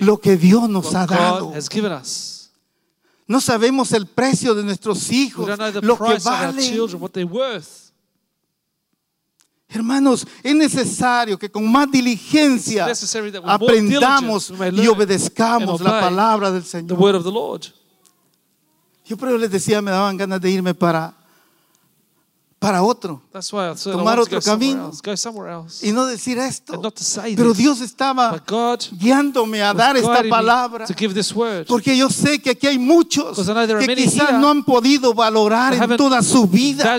lo 0.00 0.16
que 0.18 0.38
Dios 0.38 0.70
nos 0.70 0.94
ha 0.94 1.04
dado. 1.06 1.52
No 3.28 3.40
sabemos 3.42 3.92
el 3.92 4.06
precio 4.06 4.54
de 4.54 4.62
nuestros 4.62 5.10
hijos, 5.10 5.46
don't 5.46 5.58
know 5.58 5.70
the 5.70 5.86
lo 5.86 5.98
que 5.98 6.04
price 6.04 6.26
of 6.26 6.34
our 6.34 6.46
vale. 6.46 6.62
children, 6.62 7.02
what 7.02 7.10
they're 7.10 7.30
worth. 7.30 7.92
Hermanos, 9.68 10.26
es 10.42 10.54
necesario 10.54 11.38
que 11.38 11.50
con 11.50 11.70
más 11.70 11.90
diligencia 11.90 12.86
aprendamos 13.44 14.50
y 14.72 14.86
obedezcamos 14.86 15.82
la 15.82 16.00
palabra 16.00 16.50
del 16.50 16.64
Señor. 16.64 16.98
Yo 19.04 19.16
pero 19.18 19.36
les 19.36 19.50
decía, 19.50 19.82
me 19.82 19.90
daban 19.90 20.16
ganas 20.16 20.40
de 20.40 20.50
irme 20.50 20.72
para, 20.72 21.14
para 22.58 22.82
otro 22.82 23.22
That's 23.32 23.52
why 23.52 23.70
I 23.70 23.76
said 23.76 23.92
I 23.92 23.96
Tomar 23.98 24.18
otro 24.18 24.40
camino. 24.40 24.86
else. 24.86 25.00
Go 25.02 25.16
somewhere 25.16 25.52
else. 25.52 25.86
y 25.86 25.92
no 25.92 26.06
decir 26.06 26.38
esto. 26.38 26.80
Pero. 27.36 27.52
Dios 27.52 27.80
estaba 27.80 28.30
But 28.30 28.48
God 28.48 28.80
guiándome 28.98 29.62
a 29.62 29.74
dar 29.74 29.96
esta 29.96 30.22
palabra. 30.28 30.86
Porque 31.66 31.96
yo 31.96 32.08
sé 32.08 32.40
que 32.40 32.50
aquí 32.50 32.66
hay 32.66 32.78
muchos 32.78 33.36
que 33.36 33.94
quizás 33.94 34.32
no 34.40 34.50
han 34.50 34.64
podido 34.64 35.12
valorar 35.12 35.74
en 35.74 35.96
toda 35.96 36.22
su 36.22 36.46
vida 36.46 36.98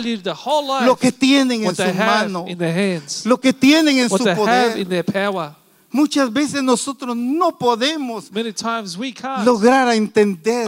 lo 0.85 0.95
que 0.95 1.11
tienen 1.11 1.61
en 1.61 1.67
what 1.67 1.75
su 1.75 1.83
they 1.83 1.91
have 1.91 2.27
mano, 2.27 2.45
in 2.47 2.57
their 2.57 2.95
hands. 2.95 3.25
lo 3.25 3.39
que 3.39 3.51
tienen 3.51 3.97
en 3.97 4.11
What 4.11 4.19
su 4.19 4.23
they 4.23 4.33
have 4.33 4.79
in 4.79 4.87
poder. 4.87 5.55
Muchas 5.89 6.31
veces 6.31 6.61
nosotros 6.61 7.15
no 7.15 7.57
podemos 7.57 8.29
Many 8.31 8.53
times 8.53 8.97
we 8.97 9.13
can't 9.13 9.45
lograr 9.45 9.87
a 9.87 9.95
entender 9.95 10.67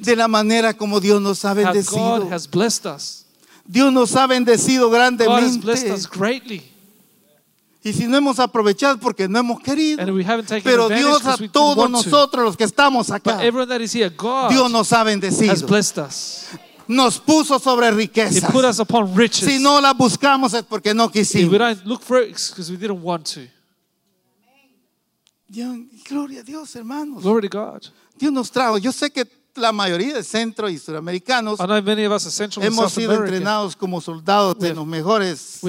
de 0.00 0.16
la 0.16 0.26
manera 0.28 0.74
como 0.74 0.98
Dios 0.98 1.20
nos 1.20 1.44
ha 1.44 1.54
bendecido. 1.54 2.28
Dios 3.70 3.92
nos 3.92 4.16
ha 4.16 4.26
bendecido 4.26 4.90
grandemente. 4.90 5.56
Y 7.82 7.92
si 7.92 8.06
no 8.06 8.16
hemos 8.16 8.38
aprovechado 8.38 8.98
porque 8.98 9.26
no 9.28 9.38
hemos 9.38 9.60
querido. 9.62 10.00
Pero 10.64 10.88
Dios 10.98 11.22
a 11.24 11.36
todos 11.52 11.76
nosotros 12.10 12.44
los 12.44 12.56
que 12.56 12.64
estamos 12.64 13.10
acá, 13.10 13.38
here, 13.40 14.10
Dios 14.50 14.70
nos 14.70 14.92
ha 14.92 15.04
bendecido. 15.04 15.54
Nos 16.88 17.18
puso 17.20 17.58
sobre 17.60 17.90
riches. 17.92 18.34
Si 19.46 19.58
no 19.62 19.80
las 19.80 19.96
buscamos 19.96 20.52
es 20.52 20.64
porque 20.64 20.92
no 20.92 21.08
quisimos. 21.10 21.50
Dios- 25.48 25.78
Gloria 26.08 26.40
a 26.40 26.42
Dios, 26.42 26.74
hermanos. 26.76 27.22
Glory 27.22 27.48
to 27.48 27.58
God. 27.58 27.82
Dios 28.18 28.32
nos 28.32 28.50
trajo. 28.50 28.78
Yo 28.78 28.92
sé 28.92 29.10
que 29.10 29.24
la 29.56 29.72
mayoría 29.72 30.14
de 30.14 30.22
centro 30.22 30.68
y 30.68 30.78
suramericanos 30.78 31.58
hemos 32.60 32.92
sido 32.92 33.14
entrenados 33.14 33.76
como 33.76 34.00
soldados 34.00 34.56
We 34.58 34.68
en 34.68 34.76
los 34.76 34.86
mejores 34.86 35.60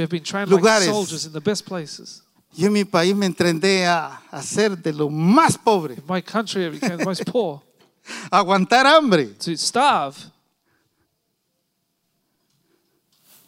lugares. 0.48 0.90
soldiers 0.90 1.26
in 1.26 1.32
the 1.34 1.40
best 1.40 1.66
places. 1.68 2.24
Yo 2.54 2.68
en 2.68 2.74
mi 2.74 2.84
país 2.84 3.16
me 3.16 3.26
entrené 3.26 3.86
a, 3.88 4.22
a 4.30 4.44
ser 4.44 4.78
de 4.78 4.92
lo 4.92 5.10
más 5.10 5.58
pobre, 5.58 5.94
In 5.96 6.04
my 6.08 6.22
country, 6.22 6.66
I 6.66 6.70
became 6.70 6.98
the 6.98 7.06
most 7.06 7.24
poor. 7.32 7.62
a 8.30 8.40
aguantar 8.40 8.86
hambre, 8.86 9.28
To 9.44 9.52
starve, 9.56 10.16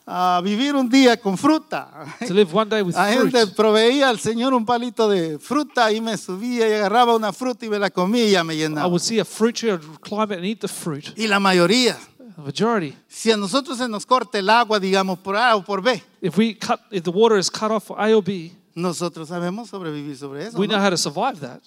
a 0.05 0.41
vivir 0.43 0.75
un 0.75 0.89
día 0.89 1.15
con 1.17 1.37
fruta. 1.37 1.89
to 2.27 2.33
live 2.33 2.53
one 2.53 2.69
day 2.69 2.81
with 2.81 2.95
A 2.95 3.13
fruit. 3.13 3.31
gente 3.33 3.47
proveía 3.55 4.09
al 4.09 4.19
Señor 4.19 4.53
un 4.53 4.65
palito 4.65 5.07
de 5.09 5.39
fruta 5.39 5.91
y 5.91 6.01
me 6.01 6.17
subía 6.17 6.67
y 6.67 6.73
agarraba 6.73 7.15
una 7.15 7.31
fruta 7.31 7.65
y 7.65 7.69
me 7.69 7.79
la 7.79 7.89
comía 7.89 8.25
y 8.27 8.31
ya 8.31 8.43
me 8.43 8.53
I 8.53 8.57
llenaba. 8.57 8.87
would 8.87 9.01
see 9.01 9.19
a 9.19 9.25
fruit 9.25 9.55
tree, 9.55 9.71
I'd 9.71 9.81
climb 10.01 10.31
it 10.31 10.37
and 10.39 10.45
eat 10.45 10.59
the 10.59 10.67
fruit. 10.67 11.13
Y 11.17 11.27
la 11.27 11.39
mayoría, 11.39 11.97
The 12.35 12.41
majority. 12.41 12.97
si 13.07 13.31
a 13.31 13.37
nosotros 13.37 13.77
se 13.77 13.87
nos 13.87 14.05
corta 14.05 14.39
el 14.39 14.49
agua, 14.49 14.79
digamos 14.79 15.19
por 15.19 15.37
A 15.37 15.55
o 15.55 15.63
por 15.63 15.81
B, 15.81 16.03
If 16.21 16.37
we 16.37 16.55
cut, 16.55 16.79
if 16.91 17.03
the 17.03 17.11
water 17.11 17.37
is 17.37 17.49
cut 17.49 17.71
off 17.71 17.85
for 17.85 17.97
A 18.01 18.13
or 18.15 18.23
B, 18.23 18.51
nosotros 18.75 19.29
sabemos 19.29 19.69
sobrevivir 19.69 20.17
sobre 20.17 20.47
eso. 20.47 20.57
we 20.57 20.67
¿no? 20.67 20.73
know 20.73 20.83
how 20.83 20.89
to 20.89 20.97
survive 20.97 21.39
that. 21.39 21.61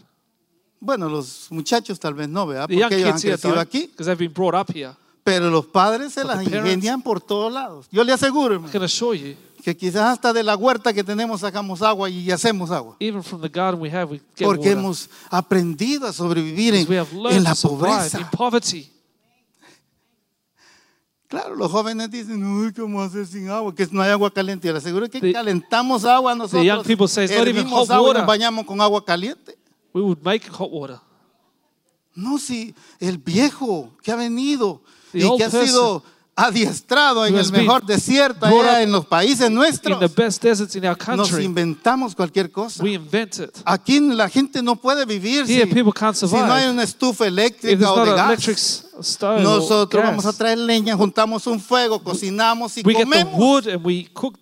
Bueno, 0.79 1.09
los 1.09 1.47
muchachos 1.51 1.99
tal 1.99 2.13
vez 2.15 2.29
no, 2.29 2.47
¿verdad? 2.47 2.69
The 2.69 2.75
young 2.77 2.83
Porque 2.91 2.97
ellos 2.97 3.09
han 3.09 3.15
kids 3.15 3.25
here 3.25 3.35
crecido 3.39 3.55
don't, 3.55 3.67
aquí. 3.67 3.87
because 3.87 4.07
they've 4.07 4.19
been 4.19 4.33
brought 4.33 4.55
up 4.55 4.71
here. 4.71 4.95
Pero 5.27 5.51
los 5.51 5.67
padres 5.67 6.13
se 6.13 6.23
las 6.23 6.39
the 6.39 6.45
ingenian 6.57 7.03
por 7.03 7.21
todos 7.21 7.53
lados. 7.53 7.89
Yo 7.91 8.05
le 8.05 8.13
aseguro, 8.13 8.55
hermano, 8.55 8.71
que 9.65 9.77
quizás 9.77 10.13
hasta 10.13 10.33
de 10.33 10.45
la 10.45 10.55
huerta 10.57 10.93
que 10.93 11.03
tenemos 11.03 11.41
sacamos 11.41 11.83
agua 11.83 12.09
y 12.09 12.31
hacemos 12.31 12.71
agua. 12.71 12.95
the 13.01 13.51
Porque 14.45 14.71
hemos 14.71 15.11
aprendido 15.29 16.07
a 16.07 16.13
sobrevivir 16.13 16.77
en, 16.77 16.87
en 16.93 17.43
la 17.43 17.57
pobreza. 17.57 18.31
Claro, 21.27 21.57
los 21.57 21.73
jóvenes 21.73 22.09
dicen, 22.09 22.45
uy, 22.45 22.73
¿cómo 22.73 23.03
hacer 23.03 23.27
sin 23.27 23.49
agua? 23.51 23.75
Que 23.75 23.89
no 23.91 24.01
hay 24.01 24.11
agua 24.11 24.31
caliente. 24.33 24.69
Yo 24.69 24.73
le 24.73 24.79
aseguro 24.79 25.11
que 25.11 25.21
The- 25.21 25.33
calentamos 25.33 26.05
agua 26.05 26.37
nosotros. 26.37 26.65
young 26.65 26.85
people 26.85 27.09
say 27.09 27.25
it's 27.25 27.37
not 27.37 27.49
even 27.49 27.67
hot 27.69 27.91
agua 27.91 27.97
y 27.97 28.07
water. 28.07 28.21
nos 28.23 28.27
bañamos 28.29 28.65
con 28.65 28.81
agua 28.81 29.05
caliente. 29.05 29.59
We 29.93 30.03
would 30.03 30.19
make 30.23 30.49
hot 30.49 30.71
water. 30.71 31.01
No, 32.15 32.39
si 32.39 32.73
el 33.01 33.19
viejo 33.19 33.91
que 34.05 34.13
ha 34.13 34.17
venido 34.17 34.81
The 34.85 34.96
y 35.13 35.37
que 35.37 35.45
ha 35.45 35.51
sido 35.51 36.03
adiestrado 36.37 37.25
en 37.25 37.35
el 37.35 37.51
mejor 37.51 37.85
desierto 37.87 38.45
allá 38.45 38.83
en 38.83 38.93
los 38.93 39.07
países 39.07 39.51
nuestros, 39.51 39.99
the 39.99 40.07
best 40.07 40.43
deserts 40.43 40.77
in 40.77 40.85
our 40.85 40.97
nos 41.17 41.33
inventamos 41.41 42.15
cualquier 42.15 42.53
cosa. 42.53 42.83
we 42.85 42.93
invent 42.93 43.39
it. 43.39 43.57
Aquí 43.65 43.99
la 44.01 44.29
gente 44.29 44.63
no 44.63 44.77
puede 44.77 45.07
vivir 45.07 45.47
si, 45.47 45.63
si 45.63 46.37
no 46.37 46.53
hay 46.53 46.69
una 46.69 46.83
estufa 46.83 47.27
eléctrica 47.27 47.91
o 47.91 48.05
de 48.05 48.13
gas. 48.13 48.85
Nosotros 49.43 50.05
vamos 50.05 50.27
a 50.27 50.33
traer 50.35 50.59
leña, 50.59 50.95
juntamos 50.95 51.47
un 51.47 51.59
fuego, 51.59 52.03
cocinamos 52.03 52.77
y 52.77 52.83
comemos. 52.83 53.35
wood 53.35 53.69
and 53.69 53.83
we 53.85 54.07
cook 54.13 54.39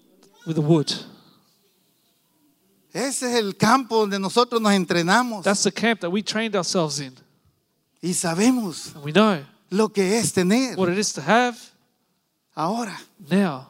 with 0.46 0.54
the 0.54 0.60
wood. 0.60 0.90
Ese 2.92 3.28
es 3.28 3.38
el 3.38 3.56
campo 3.56 3.98
donde 4.00 4.18
nosotros 4.20 4.60
nos 4.60 4.72
entrenamos 4.72 5.44
That's 5.44 5.64
the 5.64 5.72
camp 5.72 6.00
that 6.00 6.10
we 6.10 6.22
trained 6.22 6.56
ourselves 6.56 6.98
in. 6.98 7.14
y 8.02 8.14
sabemos 8.14 8.92
And 8.96 9.04
we 9.04 9.12
know 9.12 9.53
lo 9.74 9.88
que 9.92 10.18
es 10.18 10.32
tener 10.32 10.76
what 10.78 10.88
it 10.90 10.98
is 10.98 11.12
to 11.12 11.20
have 11.20 11.56
ahora. 12.54 12.98
now. 13.30 13.68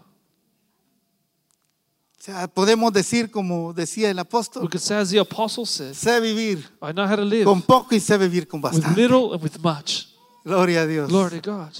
O 2.18 2.24
sea, 2.24 2.48
podemos 2.48 2.90
decir 2.92 3.30
como 3.30 3.74
decía 3.74 4.10
el 4.10 4.18
apóstol, 4.18 4.62
We 4.62 4.68
could 4.70 4.80
say, 4.82 4.96
as 4.96 5.10
the 5.10 5.18
apostle 5.18 5.66
says, 5.66 5.96
sé 5.98 6.20
vivir 6.20 6.58
I 6.80 6.92
know 6.92 7.06
how 7.06 7.16
to 7.16 7.24
live 7.24 7.44
con 7.44 7.60
poco 7.60 7.94
y 7.94 8.00
sé 8.00 8.16
vivir 8.16 8.48
con 8.48 8.62
with 8.62 8.72
bastante. 8.72 8.98
little 9.00 9.34
and 9.34 9.42
with 9.42 9.58
much. 9.62 10.08
Gloria 10.44 10.82
a 10.82 10.86
Dios. 10.86 11.08
Glory 11.10 11.40
to 11.40 11.50
God. 11.52 11.70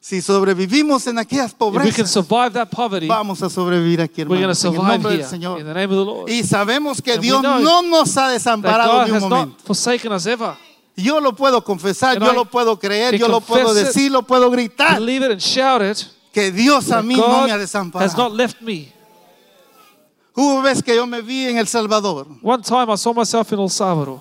Si 0.00 0.20
sobrevivimos 0.20 1.06
en 1.06 1.18
aquellas 1.18 1.52
If 1.52 1.60
we 1.60 1.66
can 1.66 1.72
pobrezas, 1.72 2.10
survive 2.10 2.50
that 2.52 2.68
poverty, 2.68 3.06
vamos 3.06 3.42
a 3.42 3.48
sobrevivir 3.48 4.02
aquí, 4.02 4.22
we're 4.24 4.42
going 4.42 4.54
to 4.54 4.54
hermanos, 4.54 4.64
en 4.64 4.68
el 4.68 4.74
survive 4.74 4.92
nombre 4.92 5.10
del 5.12 5.20
here 5.20 5.28
Señor. 5.30 5.60
in 5.60 5.66
the 5.66 5.72
name 5.72 5.84
of 5.84 5.90
the 5.90 6.04
Lord. 6.04 6.30
Y 6.30 6.42
sabemos 6.44 7.00
que 7.00 7.16
Dios 7.18 7.40
know 7.40 7.60
no 7.60 7.80
nos 7.82 8.14
ha 8.18 8.26
That 8.28 8.32
desamparado 8.34 8.92
God 8.92 9.04
ni 9.06 9.10
un 9.12 9.16
has 9.16 9.22
momento. 9.22 9.46
not 9.52 9.60
forsaken 9.62 10.12
us 10.12 10.26
ever. 10.26 10.54
Yo 10.96 11.20
lo 11.20 11.32
puedo 11.34 11.62
confesar, 11.64 12.16
And 12.16 12.24
yo 12.24 12.32
I 12.32 12.34
lo 12.36 12.44
puedo 12.44 12.78
creer, 12.78 13.16
yo 13.18 13.26
lo 13.28 13.40
puedo 13.40 13.64
confess 13.66 13.82
it, 13.82 13.86
decir, 13.94 14.10
lo 14.12 14.22
puedo 14.22 14.50
gritar. 14.50 14.98
Believe 14.98 15.24
it 15.26 15.32
and 15.32 15.40
shout 15.40 15.82
it. 15.82 16.06
Que 16.32 16.50
Dios 16.52 16.90
a 16.90 17.02
mí 17.02 17.16
no 17.16 17.22
God 17.26 17.44
me 17.46 17.50
ha 17.52 17.54
has 17.54 17.60
desamparado. 17.60 18.16
not 18.16 18.32
left 18.32 18.60
me. 18.60 18.92
Hubo 20.36 20.62
vez 20.62 20.82
que 20.82 20.94
yo 20.94 21.06
me 21.06 21.20
vi 21.20 21.46
en 21.46 21.58
El 21.58 21.66
Salvador. 21.66 22.26
One 22.42 22.62
time 22.62 22.90
I 22.92 22.96
saw 22.96 23.12
myself 23.12 23.52
in 23.52 23.58
El 23.58 23.68
Salvador. 23.70 24.20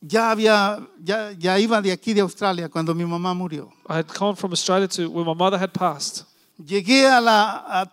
Ya 0.00 0.30
había, 0.30 0.78
ya, 1.02 1.32
ya 1.32 1.58
iba 1.58 1.80
de 1.80 1.90
aquí 1.90 2.12
de 2.14 2.20
Australia 2.20 2.68
cuando 2.68 2.94
mi 2.94 3.04
mamá 3.04 3.34
murió. 3.34 3.72
I 3.88 3.94
had 3.94 4.06
come 4.06 4.36
from 4.36 4.52
Australia 4.52 4.86
to 4.88 5.08
where 5.10 5.24
my 5.24 5.34
mother 5.34 5.58
had 5.58 5.72
passed. 5.72 6.24
Llegué 6.58 7.06
a 7.06 7.20
la, 7.20 7.64
a- 7.82 7.90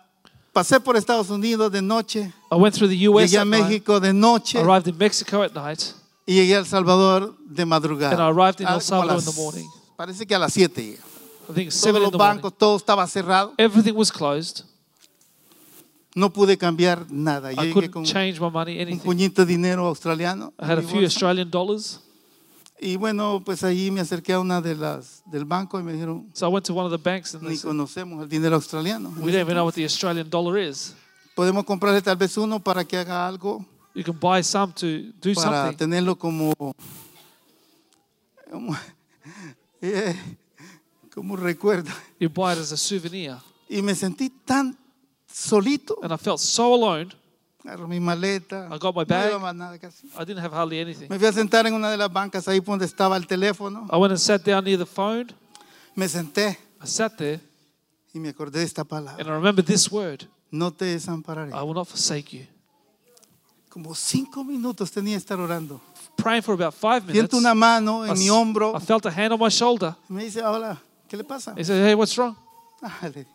pasé 0.52 0.78
por 0.80 0.96
Estados 0.96 1.30
Unidos 1.30 1.72
de 1.72 1.82
noche, 1.82 2.32
I 2.52 2.56
went 2.56 2.74
through 2.74 2.88
the 2.88 3.08
US 3.08 3.30
llegué 3.30 3.40
a 3.40 3.44
night, 3.44 3.64
México 3.64 4.00
de 4.00 4.12
noche 4.12 4.58
arrived 4.58 4.86
in 4.88 4.96
Mexico 4.98 5.42
at 5.42 5.54
night, 5.54 5.94
y 6.26 6.34
llegué 6.34 6.56
a 6.56 6.58
El 6.58 6.66
Salvador 6.66 7.36
de 7.46 7.64
madrugada. 7.66 8.12
And 8.12 8.20
I 8.20 8.28
arrived 8.30 8.60
in 8.60 8.66
El 8.68 8.80
Salvador 8.80 9.18
in 9.20 9.24
the 9.24 9.40
morning. 9.40 9.66
Parece 9.96 10.26
que 10.26 10.34
a 10.34 10.38
las 10.38 10.52
7 10.52 10.82
llegué. 10.82 10.98
I 11.48 11.52
think 11.54 11.70
Todos 11.70 11.74
7 11.82 11.96
in 11.98 12.02
los 12.02 12.12
the 12.12 12.18
morning. 12.18 12.36
bancos, 12.42 12.58
todo 12.58 12.76
estaba 12.76 13.06
cerrado. 13.06 13.52
Everything 13.58 13.94
was 13.94 14.10
closed. 14.10 14.64
No 16.14 16.32
pude 16.32 16.56
cambiar 16.56 17.06
nada. 17.10 17.52
Yo 17.52 17.60
I 17.62 17.66
llegué 17.66 17.72
couldn't 17.74 17.92
con 17.92 18.04
change 18.04 18.40
my 18.40 18.48
money, 18.50 18.76
un 18.76 18.82
anything. 18.82 19.00
puñito 19.04 19.44
de 19.44 19.46
dinero 19.52 19.86
australiano. 19.86 20.52
I 20.60 20.64
had 20.64 20.78
a 20.78 20.82
mi 20.82 20.86
few 20.86 21.00
bolsa. 21.00 21.06
Australian 21.06 21.50
dollars. 21.50 22.00
Y 22.80 22.96
bueno, 22.96 23.42
pues 23.44 23.62
ahí 23.64 23.90
me 23.90 24.00
acerqué 24.00 24.32
a 24.32 24.40
una 24.40 24.60
de 24.60 24.74
las 24.76 25.22
del 25.26 25.44
banco 25.44 25.78
y 25.80 25.82
me 25.82 25.92
dijeron, 25.92 26.28
So 26.34 26.46
I 26.46 26.50
went 26.52 26.66
to 26.66 26.74
one 26.74 26.86
of 26.86 26.92
the 26.92 26.98
banks 26.98 27.34
and 27.34 27.42
they 27.42 27.50
ni 27.52 27.56
said, 27.56 27.68
conocemos 27.68 28.22
el 28.22 28.28
dinero 28.28 28.56
australiano. 28.56 29.10
we 29.20 29.32
don't 29.32 29.40
even 29.40 29.54
know 29.54 29.64
what 29.64 29.74
the 29.74 29.84
Australian 29.84 30.28
dollar 30.28 30.58
is. 30.58 30.94
Podemos 31.34 31.64
comprarle 31.64 32.00
tal 32.02 32.16
vez 32.16 32.36
uno 32.36 32.60
para 32.60 32.84
que 32.84 32.96
haga 32.96 33.26
algo, 33.26 33.64
You 33.94 34.02
can 34.02 34.18
buy 34.18 34.42
some 34.42 34.72
to 34.74 35.12
do 35.20 35.34
para 35.34 35.66
something. 35.70 35.76
tenerlo 35.76 36.16
como, 36.18 36.52
como, 38.50 38.76
eh, 39.80 40.16
como 41.12 41.36
recuerdo. 41.36 41.90
You 42.18 42.28
buy 42.28 42.54
it 42.54 42.58
as 42.58 42.72
a 42.72 42.76
souvenir. 42.76 43.36
Y 43.68 43.80
me 43.82 43.94
sentí 43.94 44.30
tan 44.44 44.76
solito. 45.26 45.98
And 46.02 46.12
I 46.12 46.16
felt 46.16 46.40
so 46.40 46.74
alone. 46.74 47.12
Agarro 47.64 47.86
mi 47.86 48.00
maleta. 48.00 48.68
I 48.70 48.78
got 48.78 48.94
my 48.94 49.02
no 49.02 49.06
bag. 49.06 49.30
llevaba 49.30 49.54
nada 49.54 49.78
casi. 49.78 50.08
I 50.18 50.24
didn't 50.24 50.44
have 50.44 50.52
hardly 50.52 50.80
anything. 50.80 51.08
Me 51.08 51.18
fui 51.18 51.28
a 51.28 51.32
sentar 51.32 51.66
en 51.66 51.74
una 51.74 51.88
de 51.90 51.96
las 51.96 52.12
bancas 52.12 52.48
ahí 52.48 52.60
donde 52.60 52.84
estaba 52.84 53.16
el 53.16 53.26
teléfono. 53.26 53.86
I 53.92 53.96
went 53.96 54.10
and 54.10 54.20
sat 54.20 54.42
down 54.44 54.64
near 54.64 54.76
the 54.76 54.86
phone. 54.86 55.26
Me 55.94 56.08
senté 56.08 56.58
I 56.82 56.86
sat 56.86 57.16
there 57.16 57.40
y 58.12 58.18
me 58.18 58.30
acordé 58.30 58.58
de 58.58 58.64
esta 58.64 58.82
and 58.82 58.90
palabra. 58.90 59.24
I 59.24 59.28
remembered 59.30 59.66
this 59.66 59.90
word 59.90 60.28
No 60.50 60.72
te 60.72 60.84
desampararé. 60.84 61.52
I 61.52 61.62
will 61.62 61.74
not 61.74 61.86
forsake 61.86 62.32
you. 62.32 62.46
Como 63.74 63.92
cinco 63.94 64.44
minutos 64.44 64.90
tenía 64.92 65.14
que 65.14 65.18
estar 65.18 65.38
orando. 65.40 65.80
Praying 66.16 66.42
for 66.44 66.54
about 66.54 66.72
five 66.72 67.00
minutes. 67.00 67.14
Siento 67.14 67.36
una 67.36 67.54
mano 67.54 68.06
I, 68.06 68.10
en 68.10 68.14
s- 68.14 68.22
mi 68.22 68.30
hombro. 68.30 68.72
I 68.76 68.80
felt 68.80 69.04
a 69.06 69.10
hand 69.10 69.32
on 69.32 69.40
my 69.40 69.48
shoulder. 69.50 69.96
Y 70.08 70.12
me 70.12 70.22
dice, 70.24 70.40
hola, 70.44 70.80
¿qué 71.08 71.16
le 71.16 71.24
pasa? 71.24 71.52
He 71.56 71.64
said, 71.64 71.84
Hey, 71.84 71.94
what's 71.94 72.16
wrong? 72.16 72.36
Ájale. 72.80 73.26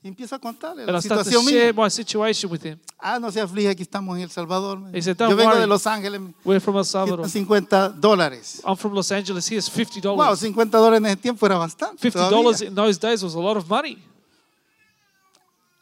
Y 0.00 0.06
empiezo 0.06 0.36
a 0.36 0.38
contarle 0.38 0.84
And 0.84 0.92
la 0.92 0.98
I 0.98 1.02
started 1.02 1.24
to 1.24 1.30
situación 1.30 1.52
share 1.52 1.72
mía. 1.74 1.84
my 1.84 1.90
situation 1.90 2.48
with 2.48 2.64
him. 2.64 2.78
Ah, 3.00 3.18
no 3.18 3.32
se 3.32 3.40
aflige, 3.40 3.70
aquí 3.70 3.82
estamos 3.82 4.16
en 4.16 4.22
El 4.22 4.30
Salvador. 4.30 4.78
He 4.94 5.02
said, 5.02 5.16
"Don't 5.16 5.30
Yo 5.30 5.36
vengo 5.36 5.50
worry. 5.50 5.60
de 5.62 5.66
Los 5.66 5.84
Ángeles. 5.88 6.20
We're 6.44 6.60
from 6.60 6.76
El 6.76 6.84
Salvador. 6.84 7.28
50 7.28 7.88
dólares. 7.88 8.62
I'm 8.64 8.76
from 8.76 8.94
Los 8.94 9.10
Angeles. 9.10 9.50
Here's 9.50 9.68
fifty 9.68 10.00
Wow, 10.00 10.16
dollars. 10.16 10.38
50 10.38 10.78
dólares 10.78 10.98
en 10.98 11.06
ese 11.06 11.16
tiempo 11.16 11.44
era 11.44 11.58
bastante. 11.58 11.98
Fifty 12.00 12.16
todavía. 12.16 12.36
dollars 12.38 12.60
in 12.62 12.72
those 12.76 12.96
days 13.00 13.24
was 13.24 13.34
a 13.34 13.40
lot 13.40 13.56
of 13.56 13.68
money. 13.68 13.98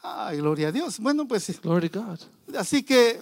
Ay, 0.02 0.38
gloria 0.38 0.68
a 0.68 0.72
Dios. 0.72 0.98
Bueno, 0.98 1.26
pues 1.28 1.60
Glory 1.60 1.90
to 1.90 2.00
God. 2.02 2.18
así 2.56 2.82
que 2.82 3.20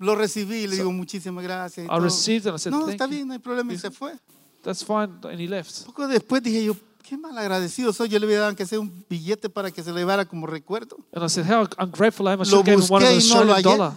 lo 0.00 0.16
recibí 0.16 0.64
y 0.64 0.66
le 0.66 0.76
digo 0.76 0.90
muchísimas 0.92 1.44
gracias. 1.44 1.84
y 1.84 1.86
I 1.86 1.88
todo. 1.88 2.00
received 2.00 2.46
it. 2.46 2.54
I 2.54 2.58
said, 2.58 2.72
no, 2.72 2.80
"Thank 2.80 2.90
está 2.92 3.04
you." 3.06 3.10
bien, 3.12 3.28
no 3.28 3.34
hay 3.34 3.38
problema. 3.38 3.72
Y 3.72 3.78
se 3.78 3.90
fue. 3.90 4.14
That's 4.62 4.84
fine. 4.84 5.10
And 5.22 5.38
he 5.40 5.46
left. 5.46 5.84
Poco 5.86 6.08
después 6.08 6.42
dije 6.42 6.64
yo, 6.64 6.74
qué 7.02 7.16
mal 7.16 7.36
agradecido 7.38 7.92
soy. 7.92 8.08
Yo 8.08 8.18
le 8.18 8.34
dado 8.34 8.54
que 8.56 8.66
sea 8.66 8.80
un 8.80 9.04
billete 9.08 9.48
para 9.48 9.70
que 9.70 9.82
se 9.82 9.92
le 9.92 10.00
llevara 10.00 10.24
como 10.24 10.46
recuerdo. 10.46 10.96
And 11.12 11.24
I 11.24 11.28
said, 11.28 11.46
How 11.46 11.66
ungrateful 11.78 12.26
I 12.26 12.32
am. 12.32 12.40
I 12.42 12.44
should 12.44 12.58
have 12.58 12.64
given 12.64 12.86
one 12.90 13.04
of 13.04 13.22
the 13.22 13.34
no 13.34 13.62
dollar. 13.62 13.92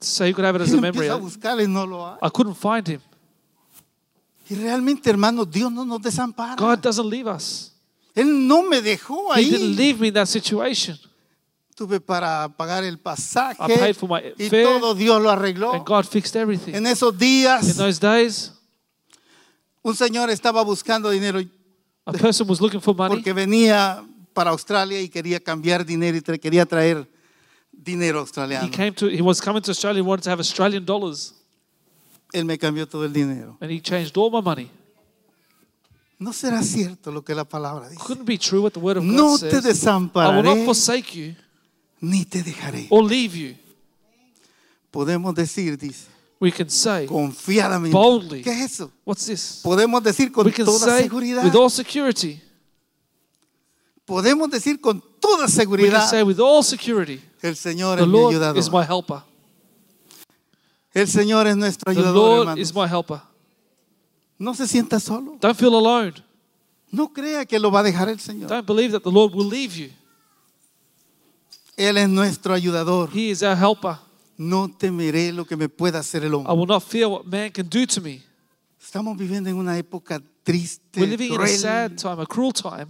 So 0.00 0.24
you 0.24 0.34
could 0.34 0.44
have 0.44 0.56
it 0.56 0.62
as 0.62 0.72
a 0.72 0.80
memory. 0.80 1.08
a 1.08 1.16
buscarle 1.16 1.64
y 1.64 1.68
no 1.68 1.84
lo 1.86 2.06
hay. 2.06 2.18
I 2.22 2.30
couldn't 2.30 2.54
find 2.56 2.86
him. 2.88 3.00
Y 4.50 4.54
realmente, 4.54 5.10
hermanos, 5.10 5.50
Dios 5.50 5.70
no 5.70 5.84
nos 5.84 6.00
desampara. 6.00 6.56
God 6.56 6.78
doesn't 6.78 7.08
leave 7.10 7.28
us. 7.28 7.72
Él 8.14 8.46
no 8.46 8.62
me 8.62 8.80
dejó 8.80 9.34
He 9.36 9.44
didn't 9.44 9.60
ahí. 9.72 9.76
leave 9.76 10.00
me 10.00 10.08
in 10.08 10.14
that 10.14 10.26
situation. 10.26 10.98
Tuve 11.78 12.00
para 12.00 12.48
pagar 12.56 12.82
el 12.82 12.98
pasaje 12.98 13.56
I 13.62 13.76
paid 13.78 13.94
for 13.94 14.08
my 14.08 14.18
y 14.36 14.48
fare, 14.50 14.64
todo 14.64 14.94
Dios 14.96 15.22
lo 15.22 15.30
arregló. 15.30 15.72
and 15.74 15.86
God 15.86 16.04
fixed 16.04 16.34
everything. 16.34 16.74
En 16.74 16.86
esos 16.88 17.12
In 17.12 17.18
días 17.20 17.76
those 17.76 18.00
days, 18.00 18.52
un 19.82 19.94
señor 19.94 20.28
estaba 20.28 20.62
buscando 20.64 21.08
dinero 21.10 21.40
a 22.04 22.12
person 22.12 22.48
was 22.48 22.60
looking 22.60 22.80
for 22.80 22.96
money 22.96 23.14
porque 23.16 23.32
venía 23.32 24.04
para 24.34 24.50
Australia 24.50 25.00
y 25.00 25.08
quería 25.08 25.38
cambiar 25.38 25.84
dinero 25.86 26.16
y 26.16 26.20
tra- 26.20 26.38
quería 26.40 26.66
traer 26.66 27.08
dinero 27.70 28.18
he 28.18 28.20
australiano. 28.22 28.70
came 28.72 28.90
to 28.92 29.06
he 29.08 29.22
was 29.22 29.40
coming 29.40 29.62
to 29.62 29.70
Australia 29.70 30.00
and 30.00 30.08
wanted 30.08 30.24
to 30.24 30.30
have 30.30 30.40
Australian 30.40 30.84
dollars 30.84 31.32
Él 32.32 32.44
me 32.44 32.58
cambió 32.58 32.86
todo 32.88 33.04
el 33.04 33.12
dinero. 33.12 33.56
and 33.60 33.70
he 33.70 33.80
changed 33.80 34.16
all 34.18 34.30
my 34.32 34.42
money. 34.42 34.68
No 36.18 36.32
será 36.32 36.64
cierto 36.64 37.12
lo 37.12 37.22
que 37.22 37.32
la 37.32 37.44
palabra 37.44 37.88
dice. 37.88 38.02
Couldn't 38.04 38.26
be 38.26 38.36
true 38.36 38.60
what 38.62 38.72
the 38.72 38.80
word 38.80 38.96
of 38.96 39.04
God 39.04 39.12
No 39.12 39.38
te 39.38 39.48
says. 39.50 39.52
I 39.52 39.54
will 39.54 39.62
not 39.62 39.64
desampararé 39.64 40.64
forsake 40.64 41.14
you 41.14 41.36
ni 42.00 42.24
te 42.24 42.42
dejaré. 42.42 42.86
or 42.90 43.02
leave 43.04 43.36
you. 43.36 43.54
Podemos 44.90 45.34
decir, 45.34 45.76
dice, 45.78 46.06
We 46.40 46.52
can 46.52 46.70
say, 46.70 47.06
confiadamente. 47.06 47.92
Boldly. 47.96 48.42
¿Qué 48.42 48.50
es 48.50 48.72
eso? 48.74 48.90
what's 49.04 49.26
this? 49.26 49.60
Podemos 49.62 50.02
decir 50.02 50.30
con 50.30 50.46
We 50.46 50.52
can 50.52 50.64
toda 50.64 50.86
say 50.86 51.02
seguridad. 51.02 51.44
with 51.44 51.54
all 51.56 51.70
security. 51.70 52.40
Podemos 54.06 54.48
decir 54.50 54.80
con 54.80 55.02
toda 55.20 55.44
We 55.44 55.46
can 55.46 55.48
seguridad. 55.50 56.08
say 56.08 56.22
with 56.22 56.38
all 56.40 56.62
security, 56.62 57.20
El 57.42 57.56
Señor 57.56 57.96
the 57.98 58.02
es 58.04 58.08
mi 58.08 58.12
Lord 58.12 58.30
ayudador. 58.34 58.58
is 58.58 58.70
my 58.70 58.82
helper. 58.84 59.22
El 60.94 61.06
Señor 61.08 61.46
es 61.46 61.56
nuestro 61.56 61.92
The 61.92 61.98
ayudador, 62.00 62.14
Lord 62.14 62.40
hermanos. 62.48 62.60
is 62.70 62.74
my 62.74 62.86
helper. 62.88 63.20
No 64.38 64.54
se 64.54 64.66
sienta 64.66 64.98
solo. 65.00 65.36
Don't 65.40 65.56
feel 65.56 65.74
alone. 65.74 66.14
No 66.90 67.08
crea 67.12 67.44
que 67.44 67.58
lo 67.58 67.70
va 67.70 67.80
a 67.80 67.82
dejar 67.82 68.08
el 68.08 68.18
Señor. 68.18 68.48
Don't 68.48 68.66
believe 68.66 68.92
that 68.92 69.02
the 69.02 69.10
Lord 69.12 69.34
will 69.34 69.46
leave 69.48 69.74
you. 69.76 69.90
Él 71.78 71.96
es 71.96 72.08
nuestro 72.08 72.54
ayudador. 72.54 73.08
He 73.14 73.30
is 73.30 73.42
our 73.42 73.56
helper. 73.56 73.96
No 74.36 74.68
temeré 74.68 75.32
lo 75.32 75.44
que 75.44 75.56
me 75.56 75.68
pueda 75.68 76.00
hacer 76.00 76.24
el 76.24 76.32
I 76.32 76.34
hombre. 76.36 76.52
will 76.54 76.66
not 76.66 76.82
fear 76.82 77.06
what 77.08 77.24
man 77.24 77.50
can 77.52 77.68
do 77.68 77.86
to 77.86 78.00
me. 78.00 78.20
Estamos 78.80 79.16
viviendo 79.16 79.48
en 79.50 79.56
una 79.56 79.76
época 79.78 80.20
triste, 80.42 81.00
We're 81.00 81.10
living 81.10 81.28
in 81.28 81.34
a 81.34 81.44
cruel, 81.44 81.58
sad 81.58 81.96
time, 81.96 82.22
a 82.22 82.26
cruel 82.26 82.52
time, 82.52 82.86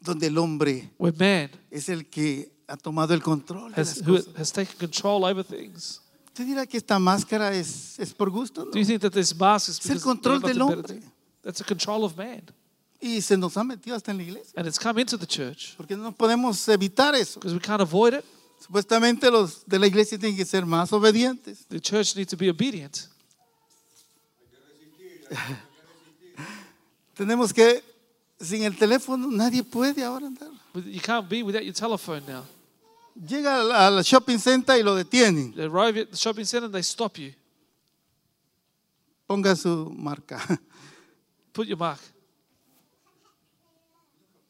donde 0.00 0.26
el 0.26 0.36
hombre 0.38 0.90
where 0.98 1.16
man 1.16 1.50
es 1.70 1.88
el 1.88 2.08
que 2.08 2.50
ha 2.66 2.76
tomado 2.76 3.14
el 3.14 3.22
control. 3.22 3.72
De 3.72 3.80
has, 3.82 3.98
las 3.98 4.08
who 4.08 4.16
cosas. 4.16 4.34
has 4.36 4.52
taken 4.52 4.76
control 4.78 5.24
over 5.24 5.44
things. 5.44 6.00
¿Usted 6.28 6.46
dirá 6.46 6.66
que 6.66 6.78
esta 6.78 6.98
máscara 6.98 7.52
es, 7.54 7.98
es 7.98 8.12
por 8.12 8.30
gusto? 8.30 8.64
¿no? 8.64 8.70
Do 8.72 8.78
you 8.78 8.84
think 8.84 9.00
that 9.02 9.12
this 9.12 9.34
mask 9.38 9.68
is 9.68 9.78
Es 9.78 9.86
el 9.86 9.94
because 9.98 10.04
control 10.04 10.36
have 10.36 10.48
del 10.48 10.58
nothing 10.58 10.76
better 10.76 10.88
to 10.88 10.92
hombre. 10.94 11.06
do? 11.06 11.12
That's 11.42 11.60
a 11.60 11.64
control 11.64 12.04
of 12.04 12.16
man. 12.16 12.42
Y 13.04 13.20
se 13.20 13.36
nos 13.36 13.54
ha 13.58 13.62
metido 13.62 13.94
hasta 13.94 14.12
en 14.12 14.16
la 14.16 14.22
iglesia. 14.22 14.52
And 14.56 14.66
it's 14.66 14.78
come 14.78 14.98
into 14.98 15.18
the 15.18 15.26
church 15.26 15.76
Porque 15.76 15.94
no 15.94 16.10
podemos 16.10 16.66
evitar 16.68 17.14
eso. 17.14 17.38
because 17.38 17.52
we 17.52 17.60
can't 17.60 17.82
avoid 17.82 18.14
it. 18.14 18.24
Supuestamente 18.58 19.30
los 19.30 19.62
de 19.66 19.78
la 19.78 19.86
iglesia 19.86 20.18
tienen 20.18 20.38
que 20.38 20.46
ser 20.46 20.64
más 20.64 20.90
obedientes. 20.90 21.66
The 21.68 21.80
church 21.80 22.16
needs 22.16 22.30
to 22.30 22.36
be 22.38 22.48
obedient. 22.48 23.08
Tenemos 27.14 27.52
que, 27.52 27.82
sin 28.40 28.62
el 28.62 28.74
teléfono, 28.74 29.28
nadie 29.30 29.62
puede 29.62 30.02
ahora 30.02 30.26
andar. 30.26 30.48
You 30.74 31.02
can't 31.02 31.28
be 31.28 31.42
without 31.42 31.62
your 31.62 31.74
telephone 31.74 32.22
now. 32.26 32.44
Llega 33.14 33.60
al 33.86 34.02
shopping 34.02 34.38
center 34.38 34.78
y 34.78 34.82
lo 34.82 34.94
detienen. 34.96 35.54
They 35.54 35.66
arrive 35.66 35.98
at 35.98 36.10
the 36.10 36.16
shopping 36.16 36.46
center 36.46 36.64
and 36.64 36.74
they 36.74 36.82
stop 36.82 37.18
you. 37.18 37.34
Ponga 39.28 39.54
su 39.54 39.92
marca. 39.94 40.40
Put 41.52 41.68
your 41.68 41.76
mark. 41.76 42.00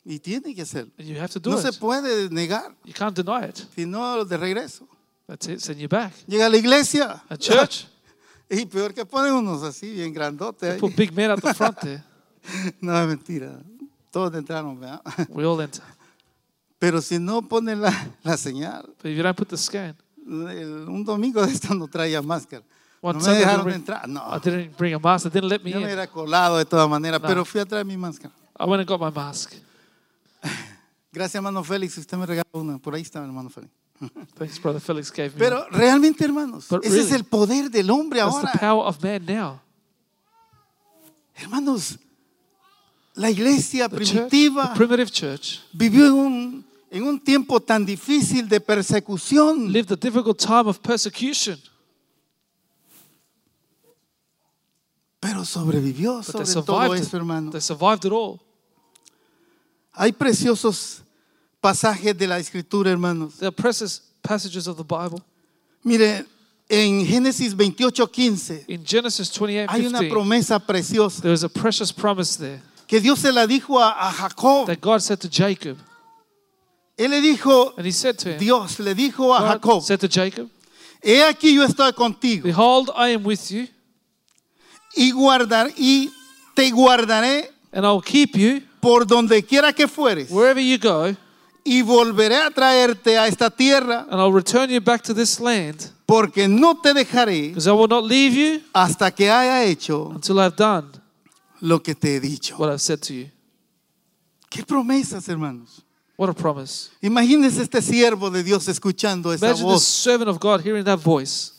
Y 0.05 0.19
tiene 0.19 0.55
que 0.55 0.63
hacerlo. 0.63 0.93
You 0.99 1.17
have 1.19 1.29
to 1.33 1.41
do 1.41 1.51
No 1.51 1.59
se 1.59 1.69
it. 1.71 1.79
puede 1.79 2.29
negar, 2.31 2.75
You 2.85 2.93
can't 2.93 3.17
deny 3.17 3.49
it. 3.49 3.57
sino 3.75 4.25
de 4.25 4.37
regreso. 4.37 4.87
That's 5.27 5.49
it. 5.49 5.61
Send 5.61 5.81
you 5.81 5.89
back. 5.89 6.13
Llega 6.27 6.47
a 6.47 6.49
la 6.51 6.59
iglesia. 6.59 7.23
At 7.29 7.39
church, 7.41 7.87
Y 8.51 8.67
peor 8.67 8.93
que 8.93 9.07
ponen 9.07 9.33
unos 9.33 9.63
así, 9.63 9.91
bien 9.93 10.13
grandotes. 10.13 10.79
put 10.79 10.95
big 10.95 11.13
men 11.15 11.31
at 11.31 11.41
the 11.41 11.55
front 11.55 11.79
there. 11.81 12.05
No 12.81 12.95
es 13.01 13.09
mentira. 13.09 13.59
Todos 14.11 14.35
entraron, 14.35 14.79
¿verdad? 14.79 15.01
We 15.31 15.45
all 15.47 15.59
enter. 15.63 15.83
Pero 16.79 17.01
si 17.01 17.19
no 17.19 17.41
ponen 17.49 17.81
la, 17.81 17.91
la 18.23 18.37
señal, 18.37 18.85
But 19.03 19.07
if 19.07 19.17
you 19.17 19.23
don't 19.23 19.37
put 19.37 19.49
the 19.49 19.57
scan, 19.57 19.97
el- 20.27 20.87
un 20.89 21.03
domingo 21.03 21.45
de 21.45 21.51
esto 21.53 21.75
no 21.75 21.89
traía 21.89 22.21
máscara. 22.21 22.63
one 23.01 23.19
No 23.19 23.25
me 23.25 23.33
dejaron 23.35 23.65
didn't, 23.67 23.77
entrar. 23.77 24.03
bring, 24.03 24.15
No, 24.15 24.21
I 24.37 24.39
didn't 24.39 24.77
bring 24.77 24.95
a 24.95 24.99
mask. 24.99 25.25
They 25.25 25.31
didn't 25.41 25.49
let 25.51 25.63
me 25.65 25.71
yo 25.71 25.79
me 25.81 25.87
hubiera 25.87 26.07
colado 26.07 26.59
de 26.59 26.67
todas 26.67 26.89
maneras, 26.89 27.21
No. 27.23 27.27
pero 27.29 27.45
fui 27.47 27.61
a 27.63 27.65
traer 27.65 27.87
mi 27.87 27.97
máscara. 27.97 28.35
I 28.61 28.65
went 28.67 28.81
and 28.81 28.87
got 28.89 29.01
my 29.01 29.11
mask. 29.11 29.55
Gracias, 31.15 31.37
hermano 31.37 31.63
Félix. 31.63 31.97
Usted 31.97 32.17
me 32.19 32.27
regaló 32.27 32.45
una. 32.55 32.77
Por 32.77 32.93
ahí 32.93 33.03
está, 33.03 33.21
hermano 33.21 33.49
Félix. 33.49 33.73
Thanks, 34.37 34.61
brother 34.61 34.81
Felix 34.81 35.13
gave 35.13 35.31
me. 35.31 35.39
Pero 35.39 35.65
realmente, 35.71 36.25
hermanos, 36.25 36.67
But 36.69 36.85
ese 36.85 36.99
es 36.99 37.05
really, 37.05 37.17
el 37.19 37.25
poder 37.25 37.71
del 37.71 37.89
hombre 37.89 38.19
That's 38.19 38.35
ahora. 38.35 38.51
the 38.53 38.59
power 38.59 38.87
of 38.89 39.01
man 39.01 39.25
now. 39.25 39.61
Hermanos, 41.35 41.97
la 43.15 43.31
iglesia 43.31 43.89
The, 43.89 43.99
church, 43.99 44.11
primitiva 44.11 44.71
the 44.71 44.75
primitive 44.77 45.11
church 45.13 45.61
vivió 45.73 46.07
en 46.09 46.13
un, 46.15 46.67
en 46.91 47.03
un 47.05 47.21
tiempo 47.21 47.61
tan 47.61 47.87
difícil 47.87 48.49
de 48.49 48.61
persecución. 48.61 49.71
lived 49.71 49.93
a 49.93 49.97
difficult 49.97 50.37
time 50.39 50.69
of 50.69 50.81
persecution, 50.81 51.57
Pero 55.21 55.45
sobrevivió 55.45 56.17
but 56.17 56.27
they 56.37 56.45
sobre 56.47 56.67
todo 56.67 56.77
survived 56.83 57.01
eso, 57.01 57.17
it. 57.17 57.21
hermano. 57.21 57.51
They 57.53 57.61
survived 57.61 58.05
it 58.05 58.13
all. 58.13 58.41
Hay 59.93 60.13
preciosos 60.13 61.04
pasajes 61.65 62.15
de 62.15 62.27
la 62.27 62.39
escritura, 62.39 62.91
hermanos. 62.91 63.43
Are 63.43 63.51
precious 63.51 64.03
passages 64.23 64.67
of 64.67 64.77
the 64.77 64.85
Bible. 64.85 65.23
Mire, 65.83 66.27
en 66.69 67.07
Génesis 67.07 67.55
28, 67.55 68.07
15 68.07 68.65
In 68.69 68.85
Genesis 68.85 69.31
28 69.31 69.71
hay 69.71 69.87
una 69.87 70.01
15, 70.01 70.11
promesa 70.11 70.59
preciosa 70.59 71.23
there 71.23 71.33
is 71.33 71.43
a 71.43 71.49
precious 71.49 71.91
promise 71.91 72.37
there 72.37 72.61
que 72.87 73.01
Dios 73.01 73.21
se 73.21 73.33
la 73.33 73.47
dijo 73.47 73.79
a, 73.79 74.09
a 74.09 74.13
Jacob. 74.13 74.67
that 74.67 74.81
God 74.81 75.01
said 75.01 75.19
to 75.21 75.29
Jacob. 75.29 75.79
Él 76.99 77.11
le 77.11 77.21
dijo, 77.23 77.73
And 77.79 77.87
he 77.87 77.93
said 77.93 78.19
to 78.19 78.33
him, 78.33 78.39
Dios 78.39 78.79
le 78.79 78.95
dijo 78.95 79.35
a 79.35 79.41
God 79.41 79.63
Jacob, 79.63 79.83
said 79.83 80.01
to 80.01 80.09
Jacob, 80.09 80.51
he 81.03 81.23
aquí 81.23 81.55
yo 81.55 81.67
estoy 81.67 81.93
contigo 81.95 82.45
Behold, 82.45 82.91
I 82.95 83.09
am 83.15 83.25
with 83.25 83.51
you, 83.51 83.67
y 84.95 85.13
guardar 85.13 85.73
y 85.79 86.11
te 86.55 86.71
guardaré 86.71 87.49
and 87.73 87.87
I 87.87 87.91
will 87.91 88.03
keep 88.03 88.37
you 88.37 88.61
por 88.83 89.07
donde 89.07 89.43
quiera 89.43 89.73
que 89.73 89.89
fueres 89.89 90.31
wherever 90.31 90.61
you 90.61 90.77
go, 90.79 91.17
y 91.65 91.83
volveré 91.83 92.37
a 92.37 92.51
traerte 92.51 93.17
a 93.17 93.27
esta 93.27 93.51
tierra 93.51 94.07
and 94.11 94.21
I'll 94.21 94.33
return 94.33 94.71
you 94.71 94.81
back 94.81 95.03
to 95.05 95.15
this 95.15 95.41
land, 95.41 95.91
porque 96.07 96.47
no 96.47 96.75
te 96.81 96.93
dejaré 96.93 97.49
because 97.49 97.67
I 97.67 97.73
will 97.73 97.89
not 97.89 98.05
leave 98.05 98.35
you 98.35 98.61
hasta 98.75 99.11
que 99.11 99.31
haya 99.31 99.65
hecho 99.65 100.11
until 100.15 100.39
I've 100.39 100.57
done 100.57 100.91
lo 101.61 101.83
que 101.83 101.95
te 101.95 102.17
he 102.17 102.21
dicho. 102.21 102.57
what 102.59 102.71
I've 102.71 102.83
said 102.83 103.01
to 103.03 103.15
you. 103.15 103.31
Qué 104.51 104.63
promesas, 104.63 105.27
hermanos. 105.29 105.81
What 106.17 106.29
a 106.29 106.35
promise. 106.35 106.91
Imagínese 107.03 107.63
este 107.63 107.83
siervo 107.83 108.31
de 108.31 108.45
Dios 108.45 108.69
escuchando 108.69 109.33
esa 109.33 109.47
Imagine 109.47 109.65
voz. 109.65 109.83
servant 109.83 110.29
of 110.29 110.39
God 110.39 110.61
hearing 110.61 110.85
that 110.85 111.01
voice. 111.01 111.53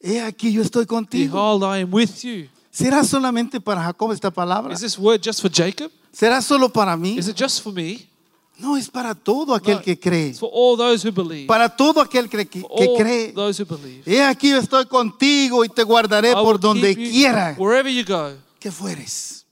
He 0.00 0.20
aquí 0.20 0.52
yo 0.52 0.62
estoy 0.62 0.86
contigo. 0.86 1.32
Behold, 1.34 1.64
I 1.64 1.82
am 1.82 1.92
with 1.92 2.22
you. 2.22 2.48
¿Será 2.70 3.02
solamente 3.04 3.60
para 3.60 3.82
Jacob 3.82 4.12
esta 4.12 4.30
palabra? 4.30 4.72
Is 4.72 4.80
this 4.80 4.98
word 4.98 5.20
just 5.22 5.40
for 5.42 5.50
Jacob? 5.50 5.90
¿Será 6.16 6.40
solo 6.40 6.70
para 6.72 6.96
mí? 6.96 7.18
Is 7.18 7.28
it 7.28 7.36
just 7.38 7.62
for 7.62 7.74
me? 7.74 8.08
No, 8.58 8.74
es 8.78 8.88
para 8.88 9.14
todo 9.14 9.54
aquel 9.54 9.76
No, 9.76 9.82
que 9.82 9.98
cree. 10.00 10.28
It's 10.30 10.38
for 10.38 10.48
all 10.50 10.74
those 10.78 11.06
who 11.06 11.12
believe. 11.12 11.46
Para 11.46 11.68
todo 11.68 12.00
aquel 12.00 12.26
que, 12.30 12.46
que- 12.46 12.64
all 12.70 12.96
cree. 12.96 13.32
those 13.34 13.62
who 13.62 13.66
believe. 13.66 14.02
He 14.06 14.22
aquí 14.22 14.50
estoy 14.50 14.86
contigo 14.86 15.62
y 15.62 15.68
te 15.68 15.82
guardaré 15.82 16.30
I 16.30 16.34
por 16.34 16.58
donde 16.58 16.94
you 16.94 17.10
quiera 17.10 17.54
Wherever 17.58 17.92
you 17.92 18.02
go, 18.02 18.32
que 18.58 18.70
fueres. 18.70 19.44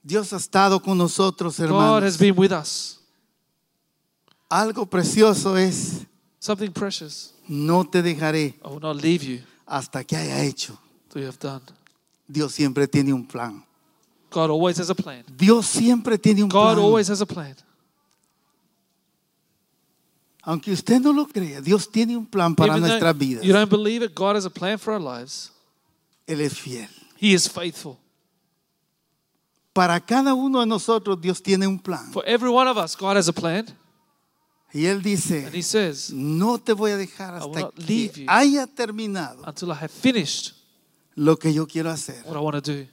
Dios 0.00 0.32
ha 0.32 0.36
estado 0.36 0.80
con 0.80 0.96
nosotros, 0.96 1.56
God 1.58 1.64
hermanos. 1.64 2.04
has 2.04 2.16
been 2.18 2.38
with 2.38 2.52
us. 2.52 3.00
Algo 4.48 4.86
precioso 4.86 5.56
es, 5.56 6.06
Something 6.38 6.70
precious. 6.70 7.34
no 7.48 7.82
te 7.84 8.00
dejaré 8.00 8.54
I 8.64 8.68
will 8.68 8.80
not 8.80 9.02
leave 9.02 9.24
you 9.24 9.40
hasta 9.66 10.04
que 10.04 10.16
haya 10.16 10.40
hecho. 10.44 10.78
you 11.16 11.22
have 11.26 11.38
done. 11.40 11.62
Dios 12.28 12.52
siempre 12.54 12.86
tiene 12.86 13.12
un 13.12 13.26
plan. 13.26 13.64
God 14.32 14.50
always 14.50 14.78
has 14.78 14.90
a 14.90 14.94
plan. 14.94 15.24
Dios 15.36 15.66
siempre 15.66 16.18
tiene 16.18 16.42
un 16.42 16.48
God 16.48 16.74
plan. 16.74 16.78
always 16.84 17.08
has 17.08 17.20
a 17.20 17.26
plan. 17.26 17.54
Aunque 20.44 20.72
usted 20.72 21.00
no 21.00 21.12
lo 21.12 21.26
crea, 21.26 21.60
Dios 21.60 21.88
tiene 21.88 22.16
un 22.16 22.26
plan 22.26 22.54
para 22.56 22.72
Even 22.76 22.88
nuestras 22.88 23.16
vidas. 23.16 23.44
you 23.44 23.52
don't 23.52 23.70
believe 23.70 24.02
it, 24.02 24.12
God 24.14 24.34
has 24.34 24.44
a 24.44 24.50
plan 24.50 24.76
for 24.78 24.92
our 24.92 25.00
lives. 25.00 25.52
Él 26.26 26.40
es 26.40 26.58
fiel. 26.58 26.88
He 27.20 27.32
is 27.32 27.48
faithful. 27.48 27.98
Para 29.72 30.00
cada 30.00 30.34
uno 30.34 30.60
de 30.60 30.66
nosotros 30.66 31.20
Dios 31.20 31.40
tiene 31.40 31.66
un 31.66 31.78
plan. 31.78 32.12
For 32.12 32.24
every 32.26 32.50
one 32.50 32.66
of 32.68 32.76
us, 32.76 32.96
God 32.96 33.16
has 33.16 33.28
a 33.28 33.32
plan. 33.32 33.66
Y 34.74 34.86
Él 34.86 35.02
dice, 35.02 35.46
And 35.46 35.54
He 35.54 35.62
says, 35.62 36.10
no 36.12 36.58
te 36.58 36.72
voy 36.72 36.90
a 36.90 36.96
dejar 36.96 37.34
hasta 37.34 37.70
que 37.86 38.24
haya 38.26 38.66
terminado 38.66 39.42
until 39.46 39.70
I 39.70 39.74
have 39.74 39.90
finished 39.90 40.54
lo 41.14 41.36
que 41.36 41.52
yo 41.52 41.66
quiero 41.66 41.90
hacer. 41.90 42.22
what 42.24 42.36
I 42.36 42.40
want 42.40 42.62
to 42.64 42.72
do. 42.72 42.88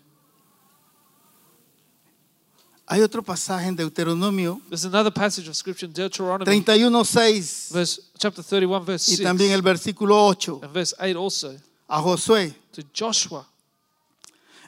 Hay 2.91 3.01
otro 3.03 3.21
pasaje 3.21 3.67
en 3.67 3.75
Deuteronomio 3.75 4.59
There's 4.67 4.83
another 4.85 5.11
passage 5.13 5.47
of 5.47 5.55
scripture 5.55 5.85
in 5.85 5.93
Deuteronomy, 5.93 6.45
31.6 6.45 7.71
verse, 7.71 8.01
chapter 8.17 8.43
31, 8.43 8.83
verse 8.83 9.11
y 9.11 9.15
6, 9.17 9.23
también 9.23 9.51
el 9.51 9.61
versículo 9.61 10.15
8 10.25 10.61
and 10.63 10.73
verse 10.73 10.95
8 10.99 11.15
also, 11.15 11.53
a 11.87 12.01
Josué. 12.01 12.53
to 12.73 12.81
Joshua. 12.93 13.45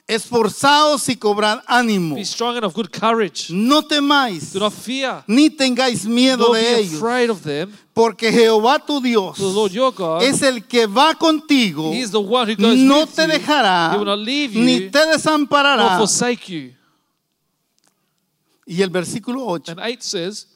Esforzaos 0.06 1.08
y 1.08 1.16
cobrad 1.16 1.60
ánimo. 1.66 2.16
Be 2.16 2.24
strong 2.24 2.56
and 2.56 2.64
of 2.64 2.74
good 2.74 2.90
courage. 2.90 3.50
No 3.50 3.82
temáis, 3.82 4.52
Do 4.52 4.58
not 4.60 4.72
fear, 4.72 5.22
ni 5.28 5.48
tengáis 5.48 6.04
miedo 6.04 6.48
nor 6.48 6.56
de 6.56 6.60
be 6.60 6.78
ellos, 6.80 6.94
afraid 6.94 7.30
of 7.30 7.40
them. 7.42 7.72
porque 7.94 8.30
Jehová 8.32 8.78
tu 8.84 9.00
Dios 9.00 9.36
the 9.36 9.42
Lord 9.44 9.72
your 9.72 9.92
God, 9.92 10.22
es 10.22 10.42
el 10.42 10.64
que 10.66 10.86
va 10.86 11.14
contigo, 11.14 11.92
He 11.92 12.00
is 12.00 12.10
the 12.10 12.18
one 12.18 12.48
who 12.52 12.56
goes 12.60 12.76
no 12.78 13.00
with 13.02 13.14
te 13.14 13.22
you. 13.22 13.28
dejará, 13.28 13.92
He 13.94 13.96
will 13.98 14.04
not 14.06 14.18
leave 14.18 14.54
ni 14.56 14.74
you, 14.84 14.90
te 14.90 14.98
nor 15.06 15.14
desamparará. 15.14 15.98
forsake 15.98 16.48
you. 16.48 16.72
Y 18.66 18.80
el 18.82 18.90
versículo 18.90 19.44
8. 19.46 19.72
And 19.72 19.80
8 19.80 20.02
says, 20.02 20.46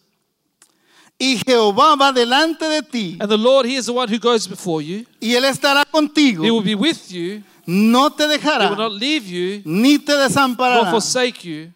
Y 1.18 1.38
Jehová 1.46 1.96
va 1.96 2.12
delante 2.12 2.66
de 2.68 2.82
ti, 2.82 3.16
And 3.20 3.28
the 3.30 3.38
Lord, 3.38 3.66
He 3.66 3.76
is 3.76 3.86
the 3.86 3.92
one 3.92 4.08
who 4.08 4.18
goes 4.18 4.46
before 4.46 4.82
you. 4.82 5.04
y 5.20 5.34
Él 5.34 5.44
estará 5.44 5.84
contigo, 5.90 6.44
He 6.44 6.50
will 6.50 6.62
be 6.62 6.74
with 6.74 7.10
you. 7.10 7.42
no 7.66 8.10
te 8.10 8.24
He 8.24 8.28
will 8.28 8.38
dejará, 8.38 8.76
not 8.76 8.92
leave 8.92 9.26
you, 9.26 9.62
ni 9.64 9.98
te 9.98 10.12
nor 10.12 10.28
desamparará. 10.28 10.90
forsake 10.90 11.42
you. 11.44 11.72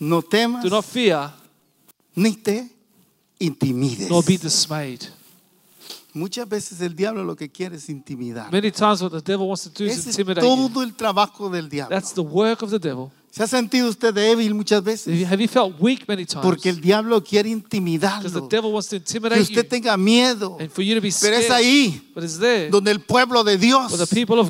No 0.00 0.20
temas, 0.22 0.62
Do 0.64 0.70
not 0.70 0.84
fear, 0.84 1.32
ni 2.16 2.34
te 2.36 2.68
intimides. 3.38 4.10
nor 4.10 4.24
be 4.24 4.36
dismayed. 4.36 5.02
Muchas 6.12 6.48
veces 6.48 6.80
el 6.80 6.94
diablo 6.94 7.24
lo 7.24 7.34
que 7.34 7.48
quiere 7.48 7.76
es 7.76 7.88
intimidar. 7.88 8.50
Many 8.52 8.70
times, 8.70 9.02
what 9.02 9.10
the 9.12 9.20
devil 9.20 9.46
wants 9.48 9.62
to 9.64 9.70
do 9.70 9.84
is 9.84 9.98
Ese 9.98 10.10
es 10.10 10.18
intimidate 10.18 10.46
you. 10.46 10.68
todo 10.68 10.82
el 10.82 10.94
trabajo 10.94 11.48
del 11.48 11.68
diablo. 11.68 11.94
That's 11.96 12.12
the 12.12 12.22
work 12.22 12.62
of 12.62 12.70
the 12.70 12.78
devil. 12.78 13.10
¿Se 13.34 13.42
ha 13.42 13.48
sentido 13.48 13.88
usted 13.88 14.14
débil 14.14 14.54
muchas 14.54 14.80
veces? 14.84 15.26
have 15.28 15.42
you 15.42 15.48
felt 15.48 15.74
weak 15.80 16.04
many 16.06 16.24
times? 16.24 16.40
Porque 16.46 16.68
el 16.68 16.80
diablo 16.80 17.20
quiere 17.20 17.48
Because 17.48 17.68
the 17.68 17.76
intimidarlo, 17.78 18.48
devil 18.48 18.70
wants 18.72 18.86
to 18.90 18.90
que 18.90 18.96
intimidate 18.98 19.38
you 19.38 19.42
usted 19.42 19.66
tenga 19.68 19.96
miedo. 19.96 20.56
and 20.60 20.70
for 20.70 20.84
you 20.84 20.94
to 20.94 21.00
be 21.00 21.10
Pero 21.20 21.34
es 21.36 21.46
scared. 21.46 21.50
ahí 21.64 22.00
But 22.14 22.22
it's 22.22 22.38
there. 22.38 22.70
donde 22.70 22.92
el 22.92 23.00
pueblo 23.00 23.42
de 23.42 23.58
Dios 23.58 23.92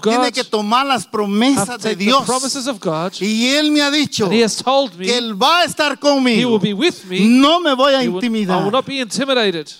tiene 0.02 0.30
que 0.32 0.44
tomar 0.44 0.84
las 0.84 1.06
promesas 1.06 1.66
de 1.66 1.78
take 1.78 1.96
the 1.96 2.04
Dios. 2.04 2.26
promises 2.26 2.66
of 2.66 2.78
God. 2.78 3.12
Y 3.22 3.46
Él 3.56 3.70
me 3.72 3.80
ha 3.80 3.90
dicho 3.90 4.30
He 4.30 4.44
has 4.44 4.56
told 4.62 4.90
que 4.92 4.98
me 4.98 5.16
Él 5.16 5.32
va 5.42 5.60
a 5.60 5.64
estar 5.64 5.92
He 5.92 5.96
conmigo. 5.96 6.50
will 6.50 6.60
be 6.60 6.74
with 6.74 7.04
me. 7.08 7.20
No 7.20 7.60
me 7.60 7.72
voy 7.74 7.94
a 7.94 8.02
He 8.02 8.08
will- 8.08 8.22
I 8.22 8.28
will 8.28 8.36
intimidar. 8.36 8.70
not 8.70 8.84
be 8.84 9.00
intimidated. 9.00 9.70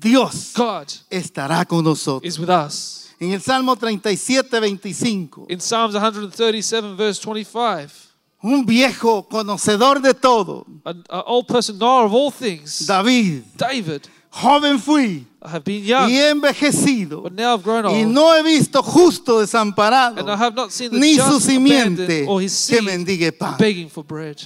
Dios 0.00 0.52
God 0.56 0.88
estará 1.08 1.64
con 1.64 1.84
nosotros. 1.84 2.28
is 2.28 2.38
with 2.40 2.50
us. 2.50 3.10
En 3.20 3.30
el 3.30 3.40
Salmo 3.40 3.76
37, 3.76 4.58
25, 4.58 5.46
In 5.48 5.60
Psalms 5.60 5.94
137, 5.94 6.96
verse 6.96 7.20
25, 7.20 8.10
un 8.44 8.66
viejo 8.66 9.26
conocedor 9.26 10.00
de 10.02 10.12
todo, 10.12 10.66
an, 10.84 11.02
an 11.08 11.22
old 11.26 11.46
person 11.46 11.78
knower 11.78 12.04
of 12.04 12.12
all 12.12 12.30
things, 12.30 12.86
David, 12.86 13.42
David, 13.56 14.02
joven 14.30 14.78
fui 14.78 15.26
I 15.42 15.48
have 15.48 15.64
been 15.64 15.82
y 15.82 15.88
young, 15.88 16.08
he 16.10 16.18
envejecido 16.30 17.22
but 17.22 17.32
now 17.32 17.54
I've 17.54 17.62
grown 17.62 17.86
y 17.86 18.02
old, 18.02 18.12
no 18.12 18.34
he 18.36 18.42
visto 18.42 18.82
justo 18.82 19.40
desamparado 19.40 20.18
and 20.20 20.30
I 20.30 20.36
have 20.36 20.54
not 20.54 20.70
seen 20.72 20.90
the 20.90 20.98
ni 20.98 21.14
su 21.16 21.40
simiente 21.40 22.26
or 22.28 22.42
his 22.42 22.66
que 22.68 22.82
mendigue 22.82 23.32
pan. 23.32 23.56
begging 23.58 23.88
for 23.88 24.04
bread. 24.04 24.36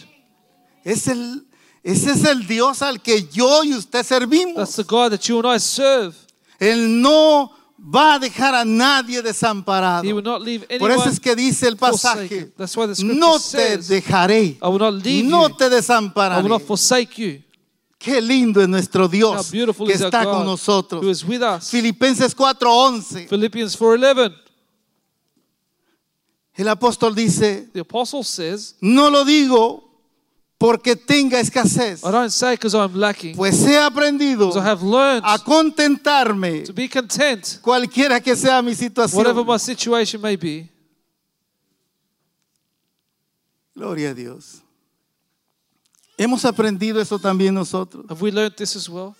Es 0.84 1.08
el, 1.08 1.44
ese 1.82 2.12
es 2.12 2.24
el 2.24 2.46
Dios 2.46 2.80
al 2.82 3.00
que 3.02 3.28
yo 3.32 3.62
y 3.64 3.72
usted 3.74 3.98
That's 3.98 4.08
servimos. 4.08 4.76
the 4.76 4.84
God 4.84 5.10
that 5.12 5.28
you 5.28 5.38
and 5.38 5.46
I 5.48 5.58
serve. 5.58 6.14
Él 6.60 7.00
no 7.02 7.50
va 7.78 8.14
a 8.14 8.18
dejar 8.18 8.54
a 8.54 8.64
nadie 8.64 9.22
desamparado. 9.22 10.04
He 10.04 10.12
will 10.12 10.24
not 10.24 10.42
leave 10.42 10.66
Por 10.78 10.90
eso 10.90 11.08
es 11.08 11.20
que 11.20 11.34
dice 11.34 11.68
el 11.68 11.76
pasaje. 11.76 12.52
That's 12.56 12.76
why 12.76 12.86
the 12.86 13.04
no 13.04 13.38
te 13.38 13.44
says, 13.44 13.88
dejaré, 13.88 14.58
I 14.60 14.68
will 14.68 14.78
not 14.78 14.94
leave 15.04 15.28
no 15.28 15.48
you, 15.48 15.56
te 15.56 15.64
I 15.64 15.68
will 15.68 15.76
desampararé. 15.76 16.48
not 16.48 16.62
forsake 16.62 17.16
you. 17.16 17.42
Qué 17.98 18.20
lindo 18.20 18.60
es 18.62 18.68
nuestro 18.68 19.08
Dios 19.08 19.50
que 19.50 19.92
está 19.92 20.24
con 20.24 20.44
nosotros. 20.44 21.02
who 21.02 21.10
is 21.10 21.24
with 21.24 21.42
us. 21.42 21.70
Filipenses 21.70 22.34
4:11. 22.34 23.28
Philippians 23.28 23.76
4.11, 23.76 24.32
El 26.54 26.68
apóstol 26.68 27.14
dice, 27.14 27.68
the 27.72 27.80
apostle 27.80 28.24
says, 28.24 28.76
no 28.80 29.10
lo 29.10 29.24
digo 29.24 29.87
porque 30.58 30.96
tenga 30.96 31.38
escasez, 31.38 32.02
I 32.04 32.10
don't 32.10 32.30
say 32.30 32.54
because 32.54 32.74
I'm 32.74 32.94
lacking, 32.94 33.36
pues 33.36 33.64
he 33.64 33.76
aprendido 33.76 34.50
I 34.56 34.64
have 34.64 34.82
learned 34.82 35.22
a 35.24 35.38
contentarme 35.38 36.64
to 36.64 36.72
be 36.72 36.88
content, 36.88 37.60
cualquiera 37.62 38.20
que 38.20 38.34
sea 38.34 38.60
mi 38.60 38.72
whatever 38.72 39.44
situación. 39.44 39.46
my 39.46 39.58
situation 39.58 40.20
may 40.20 40.36
be. 40.36 40.68
Gloria 43.74 44.10
a 44.10 44.14
Dios. 44.14 44.60
Hemos 46.16 46.44
aprendido 46.44 47.00
eso 47.00 47.16
también 47.20 47.54
nosotros. 47.54 48.04
Have 48.08 48.20
we 48.20 48.32
learned 48.32 48.56
this 48.56 48.74
as 48.74 48.88
well? 48.88 49.14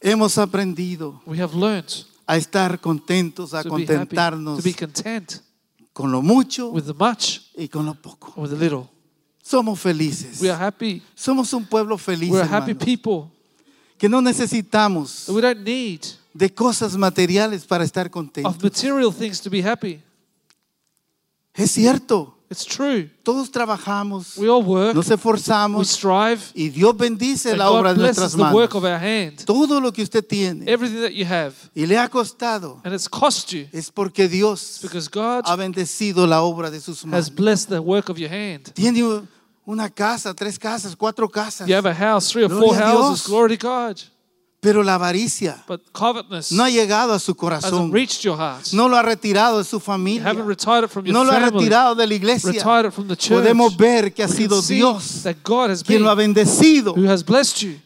Hemos 0.00 0.36
aprendido 0.36 1.22
We 1.24 1.40
have 1.40 1.54
learned 1.54 2.04
a 2.26 2.36
estar 2.36 2.80
contentos, 2.80 3.54
a 3.54 3.62
to 3.62 3.70
be 3.76 3.82
happy, 3.82 3.86
contentarnos 3.86 4.56
to 4.56 4.62
be 4.64 4.74
content 4.74 5.40
con 5.94 6.12
lo 6.12 6.20
mucho 6.20 6.68
with 6.70 6.84
the 6.84 6.92
much 6.92 7.40
y 7.56 7.68
con 7.68 7.86
lo 7.86 7.94
poco. 7.94 8.34
or 8.36 8.42
with 8.42 8.50
the 8.50 8.58
little. 8.58 8.90
Somos 9.42 9.78
felices. 9.80 10.40
We 10.40 10.50
are 10.50 10.58
happy. 10.62 11.02
Somos 11.14 11.52
un 11.54 11.64
pueblo 11.64 11.96
feliz, 11.96 12.30
We're 12.30 12.42
a 12.42 12.46
happy 12.46 12.72
hermanos, 12.72 12.84
people. 12.84 13.30
que 13.96 14.08
no 14.08 14.20
necesitamos 14.20 15.28
We 15.28 15.40
don't 15.40 15.62
need 15.62 16.00
de 16.34 16.52
cosas 16.52 16.96
materiales 16.96 17.64
para 17.64 17.84
estar 17.84 18.06
of 18.06 18.12
contentos. 18.12 18.58
material 18.60 19.12
things 19.14 19.40
to 19.40 19.48
be 19.48 19.62
happy. 19.62 20.02
Es 21.54 21.70
cierto, 21.70 22.33
It's 22.54 22.64
true. 22.64 23.10
todos 23.24 23.50
trabajamos, 23.50 24.36
We 24.38 24.48
all 24.48 24.62
work, 24.62 24.94
nos 24.94 25.08
we 25.08 25.14
esforzamos 25.16 25.88
strive, 25.88 26.40
y 26.54 26.68
Dios 26.68 26.96
bendice 26.96 27.50
and 27.50 27.58
la 27.58 27.70
obra 27.70 27.92
de 27.94 28.00
nuestras 28.00 28.32
the 28.32 28.42
work 28.42 28.72
manos. 28.72 28.74
of 28.76 28.84
our 28.84 28.98
hand. 28.98 29.44
Todo 29.44 29.80
lo 29.80 29.92
que 29.92 30.02
usted 30.02 30.24
tiene 30.24 30.70
Everything 30.70 31.00
that 31.02 31.12
you 31.12 31.24
have. 31.26 31.54
y 31.74 31.86
le 31.86 31.98
ha 31.98 32.08
costado 32.08 32.80
And 32.84 32.94
it's 32.94 33.08
cost 33.08 33.50
you 33.52 33.66
es 33.72 33.90
porque 33.90 34.28
Dios 34.28 34.78
because 34.82 35.08
God 35.10 35.42
ha 35.46 35.56
bendecido 35.56 36.26
la 36.26 36.42
obra 36.42 36.70
de 36.70 36.80
sus 36.80 37.00
has 37.02 37.06
manos. 37.06 37.30
blessed 37.34 37.68
the 37.70 37.80
work 37.80 38.08
of 38.08 38.18
your 38.18 38.30
hand. 38.30 38.72
Tiene 38.74 39.02
una 39.66 39.88
casa, 39.90 40.32
tres 40.34 40.58
casas, 40.58 40.94
cuatro 40.94 41.28
casas, 41.28 41.66
You 41.66 41.74
have 41.74 41.86
a 41.88 41.94
house, 41.94 42.30
three 42.30 42.44
or 42.44 42.48
Gloria 42.48 42.66
four 42.68 42.76
houses. 42.76 43.26
Glory 43.26 43.56
to 43.56 43.66
God. 43.66 44.00
Pero 44.64 44.82
la 44.82 44.94
avaricia 44.94 45.62
no 46.52 46.64
ha 46.64 46.70
llegado 46.70 47.12
a 47.12 47.18
su 47.18 47.34
corazón, 47.34 47.92
no 48.72 48.88
lo 48.88 48.96
ha 48.96 49.02
retirado 49.02 49.58
de 49.58 49.64
su 49.64 49.78
familia, 49.78 50.32
no 50.32 51.22
lo 51.22 51.32
ha 51.32 51.38
retirado 51.38 51.94
de 51.94 52.06
la 52.06 52.14
iglesia. 52.14 52.64
Podemos 53.28 53.76
ver 53.76 54.14
que 54.14 54.22
ha 54.22 54.28
sido 54.28 54.62
Dios 54.62 55.22
quien 55.84 56.02
lo 56.02 56.08
ha 56.08 56.14
bendecido, 56.14 56.94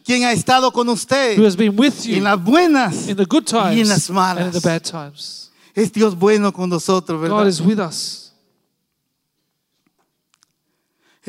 quien 0.05 0.23
ha 0.23 0.31
estado 0.31 0.71
con 0.71 0.87
usted 0.87 1.37
who 1.37 1.45
has 1.45 1.57
been 1.57 1.77
with 1.77 1.93
en 2.05 2.23
las 2.23 2.41
buenas 2.41 2.95
y 3.07 3.81
en 3.81 3.89
las 3.89 4.09
malas. 4.09 4.53
the 4.53 4.61
bad 4.61 4.81
times. 4.81 5.51
Es 5.75 5.91
Dios 5.91 6.17
bueno 6.17 6.53
con 6.53 6.69
nosotros, 6.69 7.19
God 7.19 7.29
¿verdad? 7.29 7.47
is 7.47 7.59
with 7.59 7.79
us. 7.79 8.31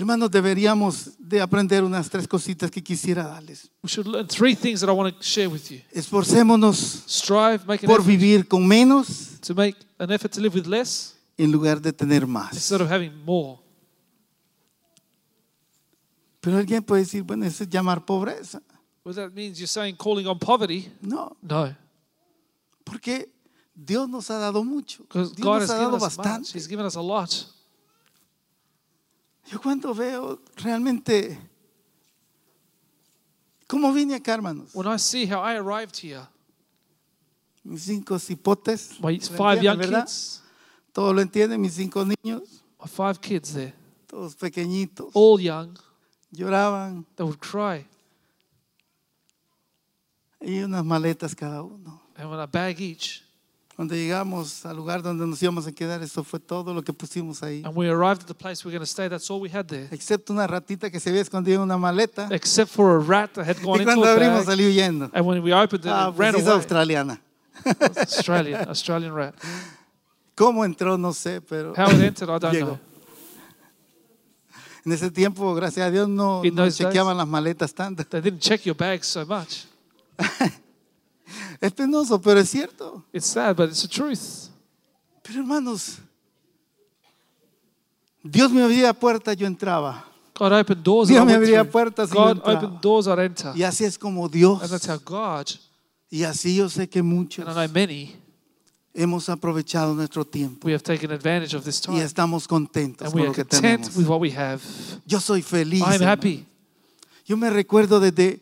Hermanos, 0.01 0.31
deberíamos 0.31 1.11
de 1.19 1.43
aprender 1.43 1.85
unas 1.85 2.09
tres 2.09 2.27
cositas 2.27 2.71
que 2.71 2.83
quisiera 2.83 3.23
darles. 3.25 3.71
We 3.83 3.89
should 3.91 4.07
learn 4.07 4.27
three 4.27 4.57
things 4.57 4.81
that 4.81 4.89
I 4.89 4.93
want 4.93 5.15
to 5.15 5.23
share 5.23 5.47
with 5.49 5.69
you. 5.71 5.81
Esforcémonos 5.93 7.05
Strive, 7.07 7.65
make 7.67 7.85
an 7.85 7.87
por 7.91 8.01
effort 8.01 8.07
vivir 8.07 8.49
con 8.49 8.67
menos 8.67 9.39
to 9.47 9.55
make 9.55 9.77
an 9.99 10.11
effort 10.11 10.33
to 10.33 10.41
live 10.41 10.55
with 10.59 10.67
less 10.67 11.17
en 11.37 11.53
lugar 11.53 11.81
de 11.83 11.93
tener 11.93 12.27
más. 12.27 12.55
instead 12.55 12.81
of 12.81 12.91
having 12.91 13.13
more. 13.27 13.59
Pero 16.41 16.57
alguien 16.57 16.83
puede 16.83 17.03
decir, 17.03 17.23
bueno, 17.23 17.45
eso 17.45 17.65
es 17.65 17.69
llamar 17.69 18.05
pobreza. 18.07 18.63
Well, 19.05 19.15
that 19.15 19.33
means 19.35 19.59
you're 19.59 19.67
saying 19.67 19.97
calling 19.97 20.27
on 20.27 20.39
poverty. 20.39 20.91
No, 21.03 21.37
No, 21.43 21.75
porque 22.85 23.31
Dios 23.75 24.09
nos 24.09 24.31
ha 24.31 24.39
dado 24.39 24.65
mucho. 24.65 25.03
because 25.05 25.35
Dios 25.35 25.45
God 25.45 25.61
nos 25.61 25.63
has 25.65 25.71
ha 25.71 25.75
given 25.79 25.93
dado 25.93 25.97
us 25.97 26.03
much. 26.17 26.17
bastante. 26.27 26.51
He's 26.59 26.67
given 26.69 26.87
us 26.87 26.97
a 26.97 27.03
lot. 27.03 27.31
Yo 29.51 29.61
cuando 29.61 29.93
veo 29.95 30.41
realmente 30.57 31.39
cómo 33.67 33.93
vine 33.93 34.15
acá, 34.15 34.35
hermanos, 34.35 34.71
When 34.75 34.87
I 34.87 34.99
see 34.99 35.27
how 35.27 35.41
I 35.43 35.57
arrived 35.57 35.97
here, 35.97 36.27
mis 37.65 37.83
cinco 37.83 38.19
cipotes, 38.19 38.99
my 39.01 39.17
¿lo 39.19 39.37
five 39.37 39.63
young 39.63 39.79
verdad? 39.79 40.05
kids, 40.05 40.43
Todos 40.93 41.15
lo 41.15 41.21
entienden, 41.21 41.61
mis 41.61 41.75
cinco 41.75 42.05
niños, 42.05 42.63
my 42.81 42.89
five 42.89 43.21
kids 43.21 43.53
there, 43.53 43.75
todos 44.07 44.35
pequeñitos, 44.37 45.11
all 45.15 45.41
young, 45.41 45.77
lloraban. 46.33 47.05
They 47.17 47.25
would 47.25 47.41
cry. 47.41 47.87
y 50.41 50.61
unas 50.63 50.85
maletas 50.85 51.35
cada 51.35 51.63
uno. 51.63 52.01
And 52.17 52.31
when 52.31 52.41
I 52.41 52.47
bag 52.47 52.81
each, 52.81 53.23
Cuando 53.81 53.95
llegamos 53.95 54.67
al 54.67 54.77
lugar 54.77 55.01
donde 55.01 55.27
nos 55.27 55.43
íbamos 55.43 55.67
a 55.67 55.73
quedar, 55.73 56.03
eso 56.03 56.23
fue 56.23 56.39
todo 56.39 56.75
lo 56.75 56.83
que 56.83 56.93
pusimos 56.93 57.43
ahí. 57.43 57.63
and 57.65 57.75
we 57.75 57.89
arrived 57.89 58.21
at 58.21 58.27
the 58.27 58.35
place 58.35 58.63
we're 58.63 58.71
going 58.77 58.85
to 58.85 58.87
stay, 58.87 59.09
that's 59.09 59.31
all 59.31 59.41
we 59.41 59.49
had 59.49 59.65
there. 59.69 59.89
Excepto 59.91 60.35
una 60.35 60.47
ratita 60.47 60.91
que 60.91 61.01
se 61.01 61.09
había 61.09 61.23
escondido 61.23 61.57
en 61.57 61.63
una 61.63 61.79
maleta. 61.79 62.29
Except 62.31 62.71
for 62.71 62.97
a 62.97 62.99
rat 62.99 63.33
that 63.33 63.47
had 63.49 63.57
gone 63.65 63.79
Y 63.79 63.83
into 63.83 63.85
cuando 63.95 64.05
a 64.05 64.13
abrimos 64.13 64.37
bag. 64.41 64.47
salió 64.55 64.69
huyendo. 64.69 65.09
And 65.15 65.25
when 65.27 65.43
we 65.43 65.55
opened 65.55 65.87
it, 65.87 65.91
Ah, 65.91 66.09
it 66.11 66.15
pues 66.15 66.19
ran 66.19 66.35
es 66.39 66.47
away. 66.47 66.57
australiana. 66.57 67.21
Australian, 67.97 68.69
Australian 68.69 69.15
rat. 69.15 69.35
¿Cómo 70.35 70.63
entró? 70.67 70.99
No 70.99 71.15
sé, 71.15 71.41
pero 71.41 71.73
How 71.75 71.91
it 71.91 72.03
entered, 72.03 72.29
I 72.29 72.39
don't 72.39 72.53
llegó. 72.53 72.67
know. 72.77 72.81
En 74.85 74.93
ese 74.93 75.11
tiempo, 75.11 75.55
gracias 75.55 75.87
a 75.87 75.91
Dios, 75.91 76.07
no, 76.07 76.45
In 76.45 76.55
no 76.55 76.65
those 76.65 76.77
days- 76.77 76.89
chequeaban 76.93 77.17
las 77.17 77.27
maletas 77.27 77.73
tanto. 77.73 78.05
They 78.05 78.21
didn't 78.21 78.41
check 78.41 78.61
your 78.67 78.77
bags 78.77 79.07
so 79.07 79.25
much. 79.25 79.65
Es 81.61 81.73
penoso, 81.73 82.21
pero 82.21 82.41
es 82.41 82.49
cierto. 82.51 83.05
It's 83.13 83.27
sad, 83.27 83.57
but 83.57 83.69
it's 83.71 83.83
the 83.83 83.89
truth. 83.89 84.49
Pero 85.23 85.41
hermanos, 85.41 85.99
Dios 88.23 88.51
me 88.53 88.63
abría 88.63 88.93
puertas, 88.93 89.37
yo 89.37 89.47
entraba. 89.47 90.05
God 90.39 90.53
opened 90.53 90.83
doors 90.83 91.09
Dios 91.09 91.25
me 91.27 91.35
abría 91.35 91.71
puertas 91.71 92.11
y 92.11 92.15
yo 92.15 92.21
God 92.23 92.37
entraba. 92.37 92.59
opened 92.59 92.81
doors 92.81 93.07
I'd 93.07 93.19
enter. 93.19 93.53
Y 93.57 93.63
así 93.63 93.85
es 93.85 93.99
como 93.99 94.29
Dios. 94.29 94.61
And 94.63 94.71
that's 94.71 94.89
how 94.89 94.99
God, 94.99 95.47
Y 96.11 96.25
así 96.25 96.57
yo 96.57 96.69
sé 96.69 96.89
que 96.89 97.03
muchos 97.03 97.47
and 97.47 97.57
I 97.59 97.67
know 97.67 97.75
many, 97.75 98.17
hemos 98.93 99.29
aprovechado 99.29 99.95
nuestro 99.95 100.25
tiempo 100.25 100.67
we 100.67 100.73
have 100.73 100.83
taken 100.83 101.13
advantage 101.13 101.55
of 101.55 101.63
this 101.65 101.79
y 101.83 101.87
time. 101.87 102.03
estamos 102.03 102.49
contentos 102.49 103.07
And 103.07 103.13
con 103.13 103.21
we 103.21 103.27
lo 103.27 103.33
are 103.33 103.37
que 103.37 103.45
content 103.45 103.83
tenemos. 103.85 103.97
with 103.97 104.07
what 104.09 104.21
we 104.21 104.31
have. 104.33 104.61
Yo 105.07 105.21
soy 105.21 105.43
feliz. 105.43 105.83
I'm 105.83 105.93
hermano. 105.93 106.11
happy. 106.11 106.47
Yo 107.27 107.37
me 107.37 107.49
recuerdo 107.51 108.01
desde 108.01 108.41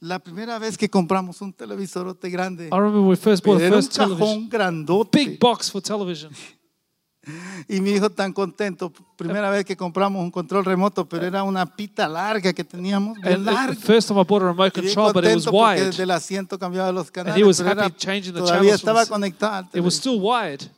la 0.00 0.18
primera 0.18 0.58
vez 0.58 0.76
que 0.78 0.88
compramos 0.88 1.40
un 1.40 1.52
televisorote 1.52 2.30
grande. 2.30 2.66
I 2.66 2.70
remember 2.70 3.00
when 3.00 3.10
we 3.10 3.16
first 3.16 3.44
bought 3.44 3.58
the 3.58 3.66
Era 3.66 3.76
un 3.76 3.82
first 3.82 3.94
television. 3.96 4.18
cajón 4.28 4.48
grandote. 4.48 5.18
Big 5.18 5.38
box 5.38 5.70
for 5.70 5.82
television. 5.82 6.30
Y 7.68 7.80
mi 7.82 7.90
hijo 7.90 8.08
tan 8.08 8.32
contento. 8.32 8.90
Primera 9.16 9.50
vez 9.50 9.62
que 9.66 9.76
compramos 9.76 10.22
un 10.22 10.30
control 10.30 10.64
remoto, 10.64 11.06
pero 11.06 11.26
era 11.26 11.42
una 11.42 11.66
pita 11.66 12.08
larga 12.08 12.54
que 12.54 12.64
teníamos, 12.64 13.18
bien 13.20 13.34
And 13.34 13.44
the- 13.44 13.50
the 13.50 13.54
larga. 13.54 13.74
first 13.80 14.08
time 14.08 14.18
I 14.20 14.24
bought 14.24 14.42
a 14.44 14.46
remote 14.46 14.78
Y 14.78 14.80
bien 14.80 14.94
control, 14.94 15.12
but 15.12 15.24
it 15.24 15.34
was 15.34 15.44
contento 15.44 15.50
porque 15.50 15.74
wide. 15.80 15.86
desde 15.88 16.02
el 16.04 16.10
asiento 16.12 16.58
cambiaba 16.58 16.90
los 16.90 17.10
canales. 17.10 17.38
he 17.38 17.44
was 17.44 17.58
pero 17.58 17.70
era- 17.72 17.84
happy 17.84 17.96
changing 17.98 18.32
the 18.32 18.40
todavía 18.40 18.60
channels 18.78 18.80
from 18.80 18.88
estaba 18.96 19.04
the- 19.04 19.10
conectado. 19.10 19.54
al 19.56 19.64
It 19.64 19.84
was 19.84 20.00
televisor. 20.00 20.00
still 20.00 20.20
wide. 20.22 20.70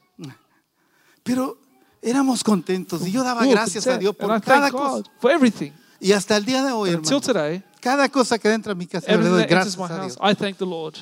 Pero 1.23 1.57
éramos 2.03 2.43
contentos 2.43 3.07
y 3.07 3.13
yo 3.13 3.23
daba 3.23 3.43
We 3.43 3.49
were 3.49 3.55
gracias 3.55 3.87
a 3.87 3.91
content. 3.91 4.01
Dios 4.01 4.17
And 4.19 4.29
por 4.29 4.37
I 4.37 4.41
cada 4.41 4.61
thank 4.63 4.73
cosa. 4.73 4.91
God 4.97 5.07
for 5.21 5.31
everything. 5.31 5.71
Y 6.01 6.13
hasta 6.13 6.37
el 6.37 6.45
día 6.45 6.65
de 6.65 6.73
hoy, 6.73 6.91
until 6.95 7.19
hermano, 7.19 7.33
today, 7.33 7.63
cada 7.81 8.09
cosa 8.09 8.39
que 8.39 8.49
entra 8.53 8.73
a 8.73 8.75
mi 8.75 8.87
casa, 8.87 9.07
le 9.11 9.17
doy 9.19 9.43
that 9.43 9.51
enters 9.51 9.77
gracias 9.77 9.79
my 9.79 9.85
a 9.85 9.89
house, 9.89 10.17
Dios. 10.17 10.19
I 10.21 10.35
thank 10.35 10.57
the 10.59 10.67
Lord. 10.67 10.97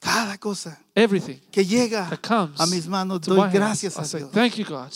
Cada 0.00 0.36
cosa 0.38 0.78
Everything 0.94 1.38
que 1.50 1.64
llega 1.64 2.08
that 2.10 2.20
comes 2.20 2.60
a 2.60 2.66
mis 2.66 2.86
manos, 2.88 3.20
to 3.20 3.34
doy 3.34 3.46
my 3.46 3.52
gracias 3.52 3.96
a 3.96 4.04
say, 4.04 4.18
Dios. 4.20 4.32
thank 4.32 4.56
you, 4.56 4.64
God. 4.64 4.92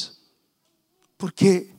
Porque 1.16 1.70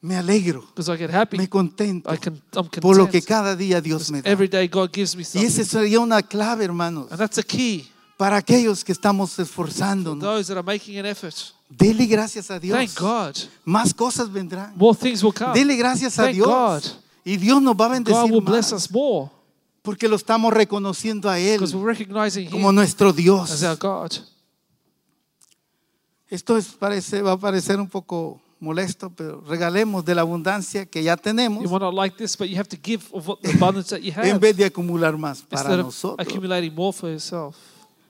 me 0.00 0.16
alegro, 0.16 0.62
Because 0.74 0.88
I 0.90 0.96
get 0.96 1.10
happy. 1.10 1.36
me 1.36 1.48
contento 1.48 2.10
I 2.12 2.16
can, 2.18 2.40
I'm 2.56 2.68
por 2.80 2.96
lo 2.96 3.06
que 3.06 3.20
content. 3.20 3.26
cada 3.26 3.54
día 3.56 3.80
Dios 3.82 4.10
me 4.10 4.22
da. 4.22 4.30
Every 4.30 4.48
day 4.48 4.66
God 4.68 4.90
gives 4.92 5.14
me 5.14 5.22
Y 5.22 5.24
something. 5.24 5.46
esa 5.46 5.64
sería 5.64 6.00
una 6.00 6.22
clave, 6.22 6.64
hermanos, 6.64 7.08
And 7.10 7.18
that's 7.18 7.38
a 7.38 7.42
key. 7.42 7.90
para 8.16 8.36
aquellos 8.38 8.82
que 8.84 8.92
estamos 8.92 9.38
esforzándonos. 9.38 10.20
Those 10.22 10.48
that 10.48 10.56
are 10.56 10.62
making 10.64 10.98
an 10.98 11.06
effort. 11.06 11.53
Dele 11.68 12.06
gracias 12.06 12.50
a 12.50 12.58
Dios. 12.60 12.78
Thank 12.78 12.98
God. 13.00 13.36
Más 13.64 13.92
cosas 13.94 14.30
vendrán. 14.30 14.72
More 14.76 14.96
things 14.96 15.22
will 15.22 15.32
come. 15.34 15.52
Dele 15.54 15.76
gracias 15.76 16.18
a 16.18 16.24
Thank 16.24 16.34
Dios. 16.34 16.46
God. 16.48 16.82
Y 17.24 17.36
Dios 17.36 17.60
nos 17.62 17.74
va 17.74 17.86
a 17.86 17.88
God 17.88 17.94
bendecir 17.94 18.32
will 18.32 18.42
bless 18.42 18.72
más, 18.72 18.84
us 18.84 18.90
more 18.90 19.30
porque 19.84 20.08
lo 20.08 20.16
estamos 20.16 20.50
reconociendo 20.52 21.28
a 21.28 21.38
Él 21.38 21.58
because 21.60 21.76
we're 21.76 21.86
recognizing 21.86 22.48
como 22.48 22.70
Him 22.70 22.74
nuestro 22.76 23.12
Dios. 23.12 23.50
as 23.50 23.62
our 23.62 23.76
God. 23.76 24.12
Esto 26.30 26.56
es, 26.56 26.68
parece, 26.68 27.20
va 27.20 27.32
a 27.32 27.36
parecer 27.36 27.78
un 27.78 27.88
poco 27.88 28.40
molesto, 28.60 29.10
pero 29.10 29.42
regalemos 29.42 30.02
de 30.04 30.14
la 30.14 30.22
abundancia 30.22 30.86
que 30.86 31.02
ya 31.02 31.18
tenemos 31.18 31.62
You 31.62 31.68
might 31.68 31.82
not 31.82 31.94
like 31.94 32.16
this, 32.16 32.34
but 32.36 32.48
you 32.48 32.56
have 32.56 32.68
to 32.68 32.78
give 32.82 33.04
of 33.12 33.28
what 33.28 33.40
the 33.42 33.52
abundance 33.52 33.90
that 33.90 34.00
you 34.00 34.10
en 34.16 34.30
have 34.30 34.38
vez 34.38 34.56
de 34.56 34.64
acumular 34.64 35.18
más 35.18 35.42
para 35.42 35.60
instead 35.62 35.80
of 35.80 35.86
nosotros. 35.86 36.26
accumulating 36.26 36.74
more 36.74 36.92
for 36.92 37.10
yourself. 37.10 37.54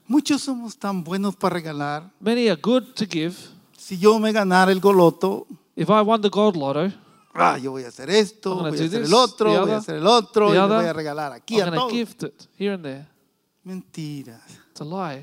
Muchos 0.07 0.41
somos 0.43 0.77
tan 0.77 1.03
buenos 1.03 1.35
para 1.35 1.55
regalar. 1.55 2.11
Many 2.19 2.47
are 2.49 2.59
good 2.61 2.93
to 2.95 3.05
give. 3.09 3.35
Si 3.77 3.97
yo 3.97 4.19
me 4.19 4.31
ganara 4.31 4.71
el 4.71 4.79
goloto, 4.79 5.47
If 5.75 5.89
I 5.89 6.01
won 6.01 6.21
the 6.21 6.29
gold 6.29 6.55
lotto, 6.55 6.91
ah, 7.33 7.57
yo 7.57 7.71
voy 7.71 7.83
a 7.83 7.89
hacer 7.89 8.09
esto, 8.09 8.55
voy 8.55 8.65
a 8.69 8.73
hacer 8.73 8.89
this, 8.89 9.07
el 9.07 9.13
otro, 9.13 9.61
voy 9.61 9.71
a 9.71 9.77
hacer 9.77 9.95
el 9.95 10.07
otro, 10.07 10.53
y 10.53 10.57
other, 10.57 10.77
voy 10.77 10.85
a 10.85 10.93
regalar 10.93 11.33
aquí 11.33 11.59
I'm 11.59 11.73
a 11.73 11.75
todos. 11.75 11.91
gift 11.91 12.23
it 12.23 12.47
here 12.57 12.73
and 12.75 12.83
there. 12.83 13.07
Mentiras. 13.65 14.41
It's 14.71 14.79
a 14.79 14.85
lie. 14.85 15.17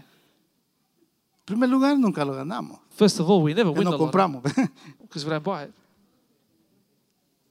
En 1.39 1.45
primer 1.47 1.71
lugar, 1.71 1.99
nunca 1.99 2.23
lo 2.25 2.35
ganamos. 2.35 2.81
First 2.91 3.19
of 3.21 3.31
all, 3.31 3.43
we 3.43 3.55
never 3.55 3.71
win 3.73 3.85
no 3.85 3.93
the 3.93 3.97
compramos. 3.99 4.43
because 5.01 5.25
we 5.25 5.31
don't 5.31 5.43
buy 5.43 5.65
it. 5.65 5.75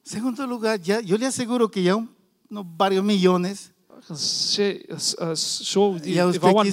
Segundo 0.04 0.46
lugar, 0.46 0.80
ya, 0.80 1.00
yo 1.02 1.18
le 1.18 1.26
aseguro 1.26 1.70
que 1.72 1.82
ya 1.84 1.96
un- 1.96 2.10
unos 2.50 2.66
varios 2.78 3.04
millones, 3.04 3.71
Usted 4.12 4.86
quizás 4.88 5.16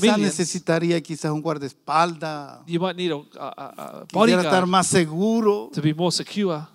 millions, 0.01 0.19
necesitaría 0.19 1.01
quizás 1.01 1.31
un 1.31 1.41
guardaespaldas, 1.41 2.61
you 2.67 2.81
might 2.81 2.97
need 2.97 3.13
a, 3.39 4.05
a, 4.07 4.07
estar 4.41 4.67
más 4.67 4.87
seguro, 4.87 5.71
to 5.73 5.81
be 5.81 5.95
more 5.95 6.11
secure. 6.11 6.67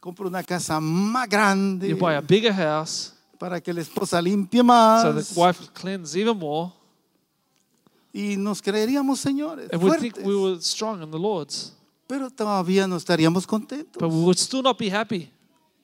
compra 0.00 0.26
una 0.26 0.42
casa 0.42 0.80
más 0.80 1.28
grande 1.28 1.88
You 1.88 1.96
buy 1.96 2.14
a 2.14 2.20
bigger 2.20 2.52
house 2.54 3.14
para 3.38 3.60
que 3.60 3.72
la 3.72 3.80
esposa 3.80 4.20
limpie 4.20 4.62
más. 4.62 5.02
so 5.02 5.12
the 5.12 5.40
wife 5.40 5.60
will 5.60 5.70
cleanse 5.72 6.18
even 6.18 6.38
more. 6.38 6.72
y 8.12 8.36
nos 8.36 8.60
creeríamos 8.62 9.20
señores, 9.20 9.68
And 9.72 9.82
we 9.82 9.90
think 9.98 10.14
fuertes, 10.14 10.24
we 10.24 10.34
were 10.34 10.60
strong 10.60 11.02
in 11.02 11.10
the 11.10 11.18
Lord's. 11.18 11.74
pero 12.06 12.30
todavía 12.30 12.86
no 12.86 12.96
estaríamos 12.96 13.46
contentos, 13.46 14.00
But 14.00 14.10
we 14.10 14.22
would 14.24 14.38
still 14.38 14.62
not 14.62 14.78
be 14.78 14.90
happy 14.90 15.30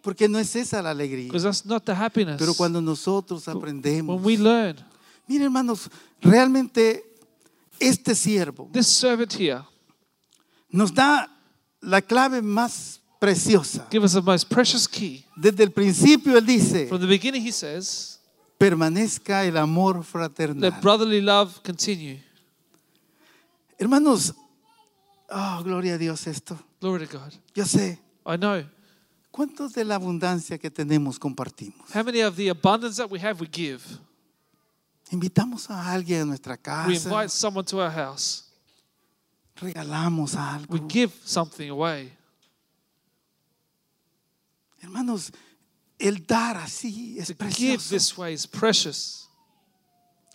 porque 0.04 0.28
no 0.28 0.38
es 0.38 0.54
esa 0.54 0.82
la 0.82 0.90
alegría. 0.90 1.28
because 1.28 1.44
that's 1.44 1.64
not 1.64 1.82
the 1.84 1.94
happiness. 1.94 2.36
Pero 2.38 2.52
cuando 2.54 2.80
nosotros 2.82 3.48
aprendemos, 3.48 4.16
When 4.16 4.24
we 4.24 4.36
learn, 4.36 4.76
miren 5.26 5.46
hermanos, 5.46 5.88
realmente 6.20 7.02
este 7.80 8.14
siervo 8.14 8.68
this 8.72 8.86
servant 8.86 9.32
here 9.32 9.62
nos 10.70 10.92
da 10.92 11.26
la 11.80 12.02
clave 12.02 12.42
más 12.42 13.00
preciosa. 13.18 13.88
give 13.90 14.04
us 14.04 14.12
the 14.12 14.20
most 14.20 14.46
precious 14.50 14.86
key. 14.86 15.24
Desde 15.36 15.64
el 15.64 15.70
principio 15.70 16.36
él 16.36 16.44
dice, 16.44 16.86
From 16.86 17.00
the 17.00 17.06
beginning, 17.06 17.42
he 17.42 17.50
says, 17.50 18.20
permanezca 18.58 19.46
el 19.46 19.56
amor 19.56 19.96
let 19.96 20.04
fraternal. 20.04 20.70
brotherly 20.82 21.22
love 21.22 21.62
continue. 21.62 22.22
Hermanos, 23.78 24.34
oh, 25.30 25.62
gloria 25.64 25.94
a 25.94 25.98
Dios 25.98 26.26
esto. 26.26 26.58
Glory 26.78 27.06
to 27.06 27.18
God. 27.18 27.32
Yo 27.54 27.64
sé, 27.64 27.98
I 28.26 28.36
know. 28.36 28.64
¿Cuántos 29.34 29.72
de 29.72 29.84
la 29.84 29.96
abundancia 29.96 30.56
que 30.58 30.70
tenemos 30.70 31.18
compartimos? 31.18 31.92
How 31.92 32.04
many 32.04 32.20
of 32.22 32.36
the 32.36 32.48
abundance 32.50 32.96
that 33.02 33.10
we 33.10 33.18
have, 33.18 33.40
we 33.40 33.48
give? 33.50 33.82
Invitamos 35.10 35.68
a 35.70 35.90
alguien 35.92 36.22
a 36.22 36.24
nuestra 36.24 36.54
We 36.54 36.62
casa, 36.62 37.08
invite 37.08 37.28
someone 37.30 37.64
to 37.66 37.78
our 37.80 37.90
house. 37.90 38.44
regalamos 39.56 40.36
algo. 40.36 40.72
We 40.72 40.80
give 40.88 41.12
something 41.24 41.68
away. 41.68 42.12
Hermanos, 44.80 45.32
el 45.98 46.24
dar 46.26 46.56
así 46.58 47.18
es 47.18 47.28
To 47.28 47.32
give 47.34 47.38
precioso. 47.78 47.88
this 47.90 48.16
way 48.16 48.34
is 48.34 48.46
precious. 48.46 49.28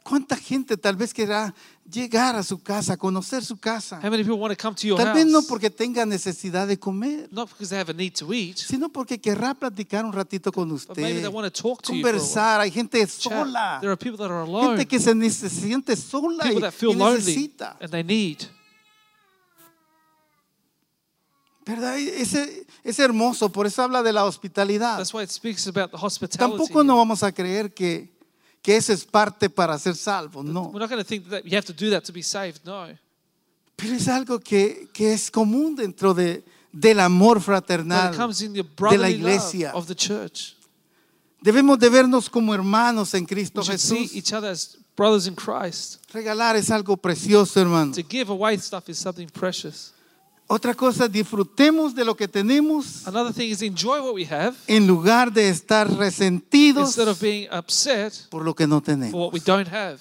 ¿Cuánta 0.03 0.35
gente 0.35 0.75
tal 0.75 0.95
vez 0.95 1.13
querrá 1.13 1.53
llegar 1.89 2.35
a 2.35 2.43
su 2.43 2.61
casa, 2.61 2.95
conocer 2.97 3.43
su 3.43 3.57
casa? 3.57 3.97
How 4.03 4.09
many 4.09 4.23
people 4.23 4.37
want 4.39 4.55
to 4.55 4.61
come 4.61 4.75
to 4.75 4.87
your 4.87 4.97
Tal 4.97 5.13
vez 5.13 5.25
no 5.25 5.41
porque 5.41 5.69
tenga 5.69 6.05
necesidad 6.05 6.67
de 6.67 6.77
comer, 6.77 7.27
Not 7.31 7.49
because 7.49 7.69
they 7.69 7.79
have 7.79 7.89
a 7.89 7.93
need 7.93 8.13
to 8.13 8.33
eat, 8.33 8.57
sino 8.57 8.89
porque 8.89 9.19
querrá 9.19 9.53
platicar 9.53 10.05
un 10.05 10.13
ratito 10.13 10.51
con 10.51 10.69
but 10.69 10.97
maybe 10.97 11.11
usted, 11.19 11.21
they 11.23 11.27
want 11.33 11.53
to 11.53 11.61
talk 11.61 11.81
to 11.81 11.93
you 11.93 12.01
for 12.01 12.09
a 12.09 12.13
while. 12.13 12.19
conversar. 12.21 12.61
Hay 12.61 12.71
gente 12.71 13.05
sola, 13.07 13.79
There 13.81 13.91
are 13.91 13.97
people 13.97 14.17
that 14.17 14.29
are 14.31 14.41
alone, 14.43 14.77
gente 14.77 14.87
que 14.87 14.99
se, 14.99 15.13
ne- 15.15 15.29
se 15.29 15.49
siente 15.49 15.95
sola 15.95 16.43
y, 16.45 16.47
people 16.49 16.61
that 16.61 16.73
feel 16.73 16.91
y 16.91 16.95
lonely 16.95 17.17
necesita. 17.19 17.77
and 17.81 17.91
they 17.91 18.03
need. 18.03 18.37
¿Verdad? 21.65 21.99
Ese, 21.99 22.65
es 22.83 22.97
hermoso, 22.97 23.51
por 23.51 23.67
eso 23.67 23.83
habla 23.83 24.01
de 24.01 24.11
la 24.11 24.25
hospitalidad. 24.25 24.97
That's 24.97 25.13
why 25.13 25.21
it 25.23 25.29
speaks 25.29 25.67
about 25.67 25.91
the 25.91 25.97
hospitality. 25.97 26.57
Tampoco 26.57 26.83
no 26.83 26.97
vamos 26.97 27.21
a 27.21 27.31
creer 27.31 27.73
que, 27.73 28.09
que 28.61 28.75
eso 28.75 28.91
es 28.93 29.05
parte 29.05 29.49
para 29.49 29.77
ser 29.77 29.95
salvo, 29.95 30.43
no. 30.43 30.69
We're 30.69 30.79
not 30.79 30.89
going 30.89 31.01
to 31.01 31.07
think 31.07 31.29
that 31.29 31.43
you 31.45 31.55
have 31.57 31.65
to 31.65 31.73
do 31.73 31.89
that 31.91 32.03
to 32.05 32.13
be 32.13 32.21
saved. 32.23 32.61
No. 32.65 32.87
Pero 33.75 33.95
es 33.95 34.07
algo 34.07 34.39
que, 34.39 34.89
que 34.93 35.13
es 35.13 35.31
común 35.31 35.75
dentro 35.75 36.13
de, 36.13 36.43
del 36.71 36.99
amor 36.99 37.41
fraternal 37.41 38.11
de 38.11 38.97
la 38.97 39.09
iglesia. 39.09 39.71
of 39.73 39.87
the 39.87 39.95
church. 39.95 40.55
Debemos 41.41 41.79
de 41.79 41.89
vernos 41.89 42.29
como 42.29 42.53
hermanos 42.53 43.13
en 43.13 43.25
Cristo 43.25 43.61
We 43.61 43.65
should 43.67 43.79
see 43.79 44.07
Jesús. 44.07 44.15
each 44.15 44.33
other 44.33 44.49
as 44.51 44.77
brothers 44.97 45.25
in 45.25 45.35
Christ. 45.35 45.99
Regalar 46.11 46.57
es 46.57 46.69
algo 46.69 46.97
precioso, 46.97 47.61
hermano. 47.61 47.93
To 47.93 48.03
give 48.03 48.29
away 48.29 48.57
stuff 48.57 48.89
is 48.89 48.97
something 48.97 49.27
precious. 49.29 49.93
Otra 50.51 50.73
cosa, 50.73 51.07
disfrutemos 51.07 51.93
de 51.93 52.03
lo 52.03 52.15
que 52.15 52.27
tenemos 52.27 53.05
Another 53.07 53.31
thing 53.31 53.51
is 53.51 53.61
enjoy 53.61 53.99
what 53.99 54.15
we 54.15 54.25
have 54.25 54.55
en 54.65 54.87
lugar 54.87 55.31
de 55.31 55.47
estar 55.47 55.87
resentidos 55.95 56.87
instead 56.87 57.07
of 57.07 57.21
being 57.21 57.47
upset 57.51 58.13
por 58.31 58.43
lo 58.43 58.55
que 58.55 58.65
no 58.65 58.77
for 58.77 58.83
tenemos. 58.83 59.13
what 59.13 59.31
we 59.31 59.39
don't 59.39 59.67
have. 59.71 59.99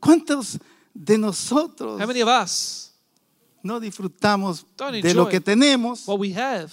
¿Cuántos 0.00 0.58
de 0.92 1.18
nosotros 1.18 2.00
How 2.00 2.06
many 2.08 2.20
of 2.20 2.28
us 2.28 2.92
no 3.62 3.78
disfrutamos 3.78 4.66
Don't 4.76 5.00
de 5.02 5.14
lo 5.14 5.22
enjoy 5.22 5.30
que 5.30 5.40
tenemos 5.40 6.08
what 6.08 6.18
we 6.18 6.34
have 6.34 6.68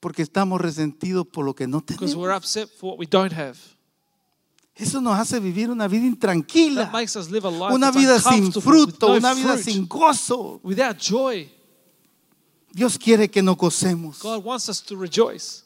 porque 0.00 0.22
estamos 0.22 0.60
resentidos 0.60 1.24
por 1.24 1.44
lo 1.44 1.54
que 1.54 1.68
no 1.68 1.80
because 1.86 2.16
we're 2.16 2.26
tenemos? 2.28 2.36
upset 2.44 2.68
for 2.80 2.90
what 2.90 2.98
we 2.98 3.06
don't 3.06 3.32
have? 3.32 3.56
Eso 4.74 5.00
nos 5.00 5.16
hace 5.18 5.38
vivir 5.38 5.70
una 5.70 5.86
vida 5.86 6.04
intranquila, 6.06 6.86
That 6.86 6.92
makes 6.92 7.14
us 7.16 7.30
live 7.30 7.46
a 7.46 7.50
life 7.50 7.72
una 7.74 7.92
vida 7.92 8.18
sin 8.18 8.52
fruto, 8.52 9.12
una 9.12 9.34
vida 9.34 9.56
sin 9.58 9.86
gozo. 9.86 10.60
without 10.64 10.98
joy. 10.98 11.48
Dios 12.72 12.98
quiere 12.98 13.28
que 13.30 13.42
nos 13.42 13.56
gocemos. 13.56 14.20
God 14.22 14.44
wants 14.44 14.68
us 14.68 14.82
to 14.82 14.96
rejoice. 14.96 15.62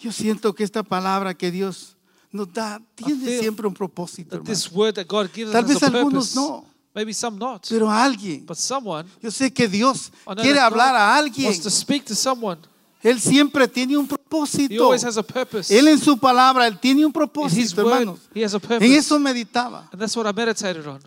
Yo 0.00 0.10
siento 0.12 0.54
que 0.54 0.64
esta 0.64 0.82
palabra 0.82 1.34
que 1.34 1.50
Dios 1.50 1.96
nos 2.32 2.52
da 2.52 2.80
tiene 2.94 3.38
siempre 3.38 3.66
un 3.66 3.74
propósito, 3.74 4.36
That 4.38 4.44
this 4.44 4.70
word 4.72 4.94
that 4.94 5.06
God 5.06 5.28
gives 5.32 5.52
Tal 5.52 5.62
us 5.64 5.68
vez 5.68 5.76
has 5.76 5.82
a 5.82 5.86
algunos 5.96 6.28
purpose. 6.30 6.34
no. 6.36 6.64
Maybe 6.94 7.14
some 7.14 7.38
not. 7.38 7.66
Pero 7.68 7.88
a 7.90 8.02
alguien, 8.04 8.44
But 8.44 8.56
someone 8.56 9.08
yo 9.22 9.30
sé 9.30 9.52
que 9.52 9.66
Dios 9.68 10.12
quiere 10.40 10.58
hablar 10.60 10.94
a 10.94 11.16
alguien. 11.16 11.46
wants 11.46 11.60
to 11.62 11.70
speak 11.70 12.04
to 12.04 12.14
someone. 12.14 12.60
Él 13.02 13.20
siempre 13.20 13.66
tiene 13.66 13.96
un 13.96 14.04
He 14.04 14.08
propósito. 14.08 14.84
always 14.84 15.02
has 15.04 15.16
a 15.16 15.22
purpose. 15.22 15.76
Él 15.76 15.88
en 15.88 15.98
su 15.98 16.16
palabra, 16.18 16.66
Él 16.66 16.78
tiene 16.78 17.04
un 17.04 17.06
In 17.06 17.08
His 17.08 17.12
propósito, 17.14 17.84
word, 17.84 17.92
hermanos. 17.94 18.20
He 18.34 18.44
has 18.44 18.54
a 18.54 18.60
purpose. 18.60 18.84
En 18.86 18.92
eso 18.92 19.18
meditaba. 19.18 19.88
And 19.92 20.00
that's 20.00 20.16
what 20.16 20.26
I 20.26 20.32
meditated 20.32 20.86
on. 20.86 21.00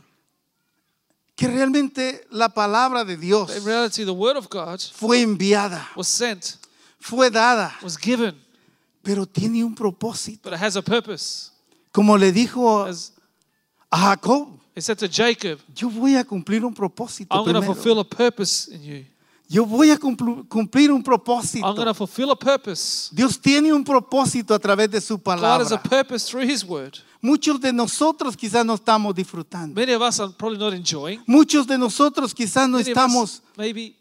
Que 1.36 1.48
realmente 1.48 2.26
la 2.32 2.48
palabra 2.50 3.04
de 3.04 3.18
Dios 3.18 3.56
In 3.58 3.66
reality, 3.66 4.06
the 4.06 4.14
word 4.14 4.38
of 4.38 4.48
God 4.50 4.80
fue 4.80 5.22
enviada, 5.22 5.90
was 5.96 6.08
sent, 6.08 6.58
fue 7.00 7.30
dada, 7.30 7.76
was 7.82 7.98
given, 7.98 8.36
pero 9.04 9.26
tiene 9.26 9.64
un 9.64 9.76
propósito. 9.76 10.44
but 10.44 10.54
it 10.54 10.60
has 10.60 10.76
a 10.78 10.82
purpose. 10.82 11.52
Como 11.92 12.18
le 12.18 12.32
dijo 12.32 12.86
As 12.86 13.12
a 13.92 13.98
Jacob, 13.98 14.60
He 14.76 14.82
said 14.82 14.98
to 15.00 15.08
Jacob, 15.08 15.60
yo 15.74 15.90
voy 15.90 16.18
a 16.18 16.24
cumplir 16.26 16.64
un 16.66 16.74
propósito. 16.74 17.34
I'm 17.34 17.46
going 17.46 17.56
to 17.56 17.62
fulfill 17.62 18.00
a 18.00 18.04
purpose 18.04 18.68
in 18.68 18.84
you. 18.84 19.06
Yo 19.48 19.66
voy 19.66 19.92
a 19.92 19.98
cumplir 19.98 20.92
un 20.92 21.04
propósito. 21.04 21.66
I'm 21.68 21.76
going 21.76 21.86
to 21.88 21.94
fulfill 21.94 22.32
a 22.32 22.36
purpose. 22.36 23.10
Dios 23.14 23.40
tiene 23.40 23.72
un 23.72 23.84
propósito 23.84 24.54
a 24.56 24.60
través 24.60 24.90
de 24.90 25.00
su 25.00 25.18
God 25.18 25.34
has 25.34 25.72
a 25.72 25.78
palabra. 25.78 25.84
purpose 25.84 26.26
through 26.30 26.44
His 26.50 26.64
word. 26.64 26.94
Muchos 27.22 27.60
de 27.62 27.72
nosotros 27.72 28.36
quizás 28.36 28.66
no 28.66 28.74
estamos 28.76 29.14
disfrutando. 29.16 29.76
Many 29.80 29.94
of 29.94 30.02
us 30.02 30.20
are 30.20 30.32
probably 30.38 30.58
not 30.58 30.74
enjoying. 30.74 31.22
Muchos 31.28 31.68
de 31.68 31.78
nosotros 31.78 32.34
quizás 32.34 32.68
no 32.70 32.78
Many 32.78 32.90
estamos 32.90 33.42
maybe 33.58 33.96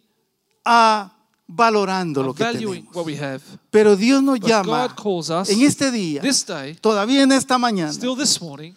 valorando 1.46 2.22
lo 2.22 2.34
que 2.34 2.44
tenemos. 2.44 2.94
what 2.94 3.04
we 3.06 3.16
have. 3.16 3.42
Pero 3.70 3.96
Dios 3.96 4.22
nos 4.22 4.40
But 4.40 4.48
llama 4.48 4.88
God 4.88 4.96
calls 4.96 5.30
us 5.30 5.50
en 5.50 5.60
este 5.62 5.90
día, 5.90 6.22
this 6.22 6.44
day, 6.46 6.74
todavía 6.74 7.22
en 7.22 7.32
esta 7.32 7.58
mañana, 7.58 7.92
still 7.92 8.16
this 8.16 8.40
morning, 8.40 8.72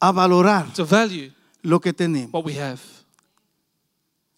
a 0.00 0.10
valorar 0.12 0.72
to 0.72 0.84
value 0.86 1.32
lo 1.62 1.80
que 1.80 1.92
tenemos. 1.92 2.32
what 2.32 2.44
we 2.44 2.58
have. 2.58 2.80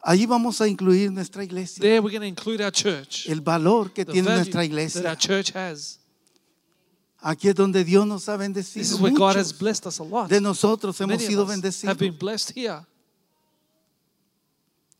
Allí 0.02 0.24
vamos 0.26 0.60
a 0.60 0.66
incluir 0.68 1.10
nuestra 1.12 1.44
iglesia, 1.44 1.80
There 1.82 2.00
we're 2.00 2.10
going 2.10 2.22
to 2.22 2.26
include 2.26 2.62
our 2.64 2.72
church. 2.72 3.26
el 3.28 3.40
valor 3.42 3.92
que 3.92 4.04
The 4.04 4.12
tiene 4.12 4.28
value 4.28 4.38
nuestra 4.38 4.60
that 4.60 4.64
iglesia. 4.66 5.08
our 5.10 5.16
church 5.18 5.52
has. 5.54 5.98
Aquí 7.22 7.48
es 7.48 7.54
donde 7.54 7.84
Dios 7.84 8.06
nos 8.06 8.26
ha 8.28 8.32
This 8.38 8.40
bendecido. 8.40 8.80
is 8.82 8.98
where 9.00 9.12
God 9.14 9.36
has 9.36 9.52
blessed 9.52 9.86
us 9.86 10.00
a 10.00 10.04
lot. 10.04 10.30
de 10.30 10.40
nosotros 10.40 10.98
hemos 11.00 11.18
Many 11.18 11.26
sido 11.26 11.44
bendecidos. 11.46 11.88
have 11.90 11.98
been 11.98 12.16
blessed 12.18 12.52
here. 12.56 12.86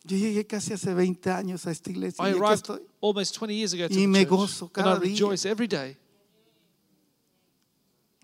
Yo 0.05 0.17
llegué 0.17 0.47
casi 0.47 0.73
hace 0.75 0.93
20 0.95 1.31
años 1.31 1.67
a 1.67 1.71
esta 1.71 1.91
iglesia. 1.91 2.23
I 2.23 2.29
y 2.29 2.31
aquí 2.33 2.39
arrived 2.41 2.55
estoy. 2.57 2.81
almost 3.01 3.35
20 3.37 3.55
years 3.55 3.73
ago 3.73 3.89
to 3.89 3.95
Y 3.95 4.07
me 4.07 4.21
church, 4.21 4.29
gozo 4.31 4.65
and 4.67 4.73
cada 4.75 4.97
I 4.97 5.01
día. 5.01 5.13
rejoice 5.15 5.47
every 5.49 5.67
day. 5.69 5.97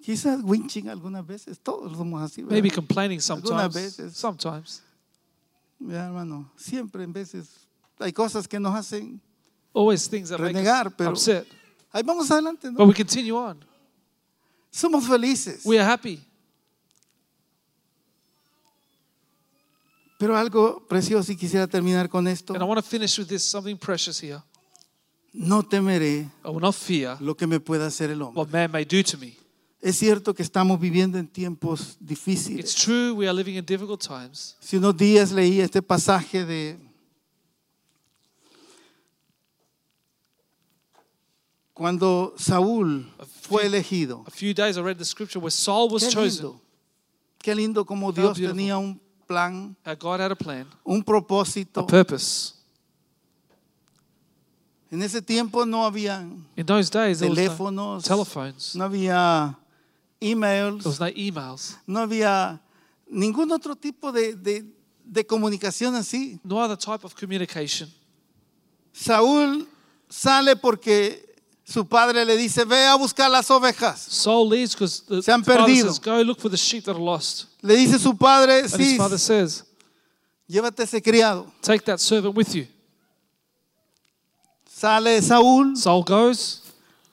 Quizás 0.03 0.41
winching 0.43 0.89
algunas 0.89 1.27
veces, 1.27 1.59
todos 1.59 1.97
somos 1.97 2.22
así. 2.22 2.43
¿verdad? 2.43 2.53
Maybe 2.53 2.70
complaining 2.70 3.18
Algunas 3.20 3.72
sometimes. 3.72 3.74
veces. 3.74 4.16
Sometimes. 4.16 4.83
Mira, 5.79 6.07
hermano, 6.07 6.51
siempre 6.57 7.05
en 7.05 7.12
veces 7.12 7.49
hay 7.99 8.12
cosas 8.12 8.47
que 8.49 8.59
nos 8.59 8.74
hacen. 8.74 9.20
Always 9.74 10.09
things 10.09 10.31
that 10.31 10.39
make 10.41 10.53
Renegar, 10.55 10.87
us 10.89 10.95
pero- 10.97 11.11
upset. 11.11 11.47
Ahí 11.93 12.03
vamos 12.03 12.31
adelante, 12.31 12.70
¿no? 12.70 12.79
But 12.79 12.89
we 12.89 12.95
continue 12.95 13.33
on. 13.37 13.64
Somos 14.70 15.07
felices. 15.07 15.64
We 15.64 15.79
are 15.79 15.85
happy. 15.91 16.20
Pero 20.18 20.37
algo 20.37 20.83
precioso 20.89 21.31
y 21.33 21.37
quisiera 21.37 21.66
terminar 21.66 22.09
con 22.09 22.27
esto. 22.27 22.55
And 22.55 22.62
I 22.62 22.66
want 22.66 22.83
to 22.83 22.87
finish 22.89 23.18
with 23.18 23.29
this 23.29 23.43
something 23.43 23.77
precious 23.77 24.18
here. 24.22 24.43
No 25.33 25.62
temeré 25.62 26.31
I 26.43 26.49
will 26.49 26.61
not 26.61 26.74
fear 26.74 27.18
lo 27.20 27.35
que 27.37 27.47
me 27.47 27.61
pueda 27.61 27.87
hacer 27.87 28.11
el 28.11 28.22
hombre. 28.22 28.41
what 28.41 28.51
man 28.51 28.70
may 28.72 28.85
do 28.85 29.03
to 29.03 29.18
me. 29.18 29.37
Es 29.87 29.99
cierto 30.01 30.34
que 30.34 30.43
estamos 30.43 30.80
viviendo 30.80 31.16
en 31.16 31.28
tiempos 31.28 31.97
difíciles. 32.01 32.59
It's 32.59 32.74
true 32.74 33.12
we 33.12 33.28
are 33.28 33.32
living 33.32 33.55
in 33.55 33.64
difficult 33.64 34.01
times. 34.05 34.57
Hace 34.61 34.78
unos 34.78 34.97
días 34.97 35.30
leí 35.30 35.61
este 35.61 35.80
pasaje 35.80 36.45
de 36.45 36.76
cuando 41.72 42.34
Saúl 42.37 43.07
fue 43.43 43.62
few- 43.62 43.66
elegido. 43.66 44.24
A 44.26 44.30
few 44.30 44.53
days 44.55 44.76
I 44.76 44.80
read 44.80 44.97
the 44.97 45.05
scripture 45.05 45.39
where 45.39 45.51
Saul 45.51 45.89
was 45.93 46.03
Qué 46.03 46.11
chosen. 46.11 46.45
lindo, 46.47 46.61
qué 47.39 47.55
lindo 47.55 47.84
como 47.84 48.07
How 48.09 48.12
Dios 48.12 48.26
beautiful. 48.39 48.57
tenía 48.57 48.78
un 48.78 49.01
plan, 49.26 49.76
How 49.87 49.95
God 49.95 50.20
had 50.20 50.32
a 50.32 50.37
plan, 50.37 50.66
un 50.84 51.01
a 51.01 51.05
propósito. 51.05 51.87
purpose. 51.87 52.55
En 54.91 55.03
ese 55.03 55.20
tiempo 55.20 55.66
no 55.66 55.84
había 55.84 56.20
In 56.57 56.64
those 56.66 56.91
days, 56.91 57.18
teléfonos, 57.18 58.05
telephones, 58.05 58.74
no 58.76 58.84
había 58.84 59.59
emails, 60.31 60.83
there 60.83 60.91
was 60.91 61.01
no 61.01 61.07
emails, 61.14 61.77
no 61.87 62.01
había 62.01 62.61
ningún 63.11 63.51
otro 63.53 63.74
tipo 63.77 64.11
de, 64.12 64.35
de- 64.35 64.64
de 65.05 65.24
comunicación 65.24 65.95
así. 65.95 66.41
no 66.45 66.59
other 66.59 66.77
type 66.77 67.05
of 67.05 67.14
communication. 67.14 67.89
Saúl 68.93 69.66
sale 70.09 70.57
porque 70.57 71.22
su 71.64 71.85
padre 71.87 72.24
le 72.24 72.37
dice, 72.37 72.64
ve 72.64 72.87
a 72.87 72.97
buscar 72.97 73.31
las 73.31 73.51
ovejas. 73.51 74.01
Saul 74.01 74.49
leaves 74.49 74.72
because 74.74 75.03
the 75.07 75.22
Se 75.22 75.31
han 75.33 75.43
perdido. 75.43 75.87
says, 75.89 76.01
"Go 76.01 76.22
look 76.22 76.41
for 76.41 76.49
the 76.51 76.57
sheep 76.57 76.85
that 76.85 76.95
are 76.97 77.03
lost." 77.05 77.47
Le 77.62 77.77
dice 77.77 77.99
su 77.99 78.14
padre, 78.16 78.61
And 78.61 78.70
sí, 78.70 78.83
his 78.93 78.97
father 78.97 79.18
says, 79.18 79.64
llévate 80.49 80.83
ese 80.85 81.01
criado. 81.03 81.47
"Take 81.61 81.85
that 81.85 81.99
servant 82.01 82.35
with 82.37 82.55
you." 82.55 82.66
Sale 84.68 85.20
Saúl, 85.22 85.77
Saul 85.77 86.03
goes, 86.05 86.62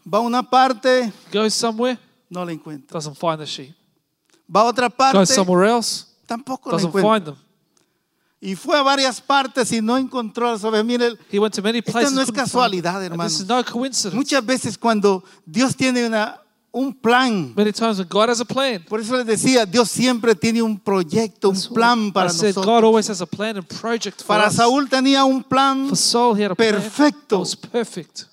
va 0.06 0.18
a 0.18 0.22
una 0.22 0.44
parte, 0.44 1.12
goes 1.32 1.54
somewhere, 1.54 1.98
no 2.34 2.44
la 2.46 2.52
encuentra. 2.52 2.94
doesn't 3.00 3.16
find 3.18 3.40
the 3.40 3.46
sheep. 3.46 3.76
Va 4.54 4.62
a 4.62 4.66
otra 4.66 4.88
Goes 4.90 4.98
parte, 4.98 5.26
somewhere 5.28 5.70
else, 5.70 6.06
tampoco 6.26 6.70
la 6.70 6.78
doesn't 6.78 6.90
encuentra. 6.90 7.12
find 7.14 7.26
them. 7.26 7.36
Y 8.42 8.56
fue 8.56 8.78
a 8.78 8.82
varias 8.84 9.22
partes 9.22 9.72
y 9.72 9.82
no 9.82 9.98
encontró 9.98 10.52
las 10.52 10.64
ovejas. 10.66 10.86
Mire, 10.86 11.18
He 11.32 11.40
went 11.40 11.56
to 11.56 11.62
many 11.62 11.82
places. 11.82 12.12
no 12.12 12.20
es 12.22 12.28
couldn't 12.28 12.36
find 12.36 12.52
casualidad, 12.52 12.94
them. 12.96 13.04
And 13.04 13.12
hermanos. 13.14 13.32
This 13.34 13.42
is 13.42 13.48
no 13.48 13.64
coincidence. 13.64 14.14
muchas 14.16 14.46
veces 14.46 14.78
cuando 14.78 15.24
Dios 15.46 15.74
tiene 15.78 16.06
una, 16.06 16.42
un 16.74 16.94
plan, 16.94 17.54
Many 17.56 17.72
times 17.72 18.00
when 18.00 18.08
God 18.10 18.28
has 18.30 18.42
a 18.42 18.46
plan, 18.46 18.84
por 18.84 19.00
eso 19.00 19.16
les 19.16 19.26
decía, 19.26 19.66
Dios 19.66 19.90
siempre 19.90 20.36
tiene 20.36 20.62
un 20.62 20.78
proyecto, 20.78 21.48
un 21.50 21.56
That's 21.56 21.68
plan 21.70 22.08
I 22.08 22.12
para 22.12 22.30
said 22.32 22.54
God 22.56 22.66
nosotros. 22.66 22.84
always 22.84 23.10
has 23.10 23.22
a 23.22 23.26
plan 23.28 23.56
and 23.58 23.66
project 23.66 24.22
for 24.22 24.28
Para 24.36 24.48
us. 24.50 24.56
Saúl 24.58 24.90
tenía 24.90 25.24
un 25.24 25.42
plan, 25.44 25.88
For 25.88 25.96
Saul, 25.96 26.36
he 26.36 26.44
had 26.44 26.52
a 26.52 26.56
plan 26.56 26.74
Perfecto. 26.74 27.38
that 27.38 27.40
was 27.40 27.56
perfect. 27.56 28.26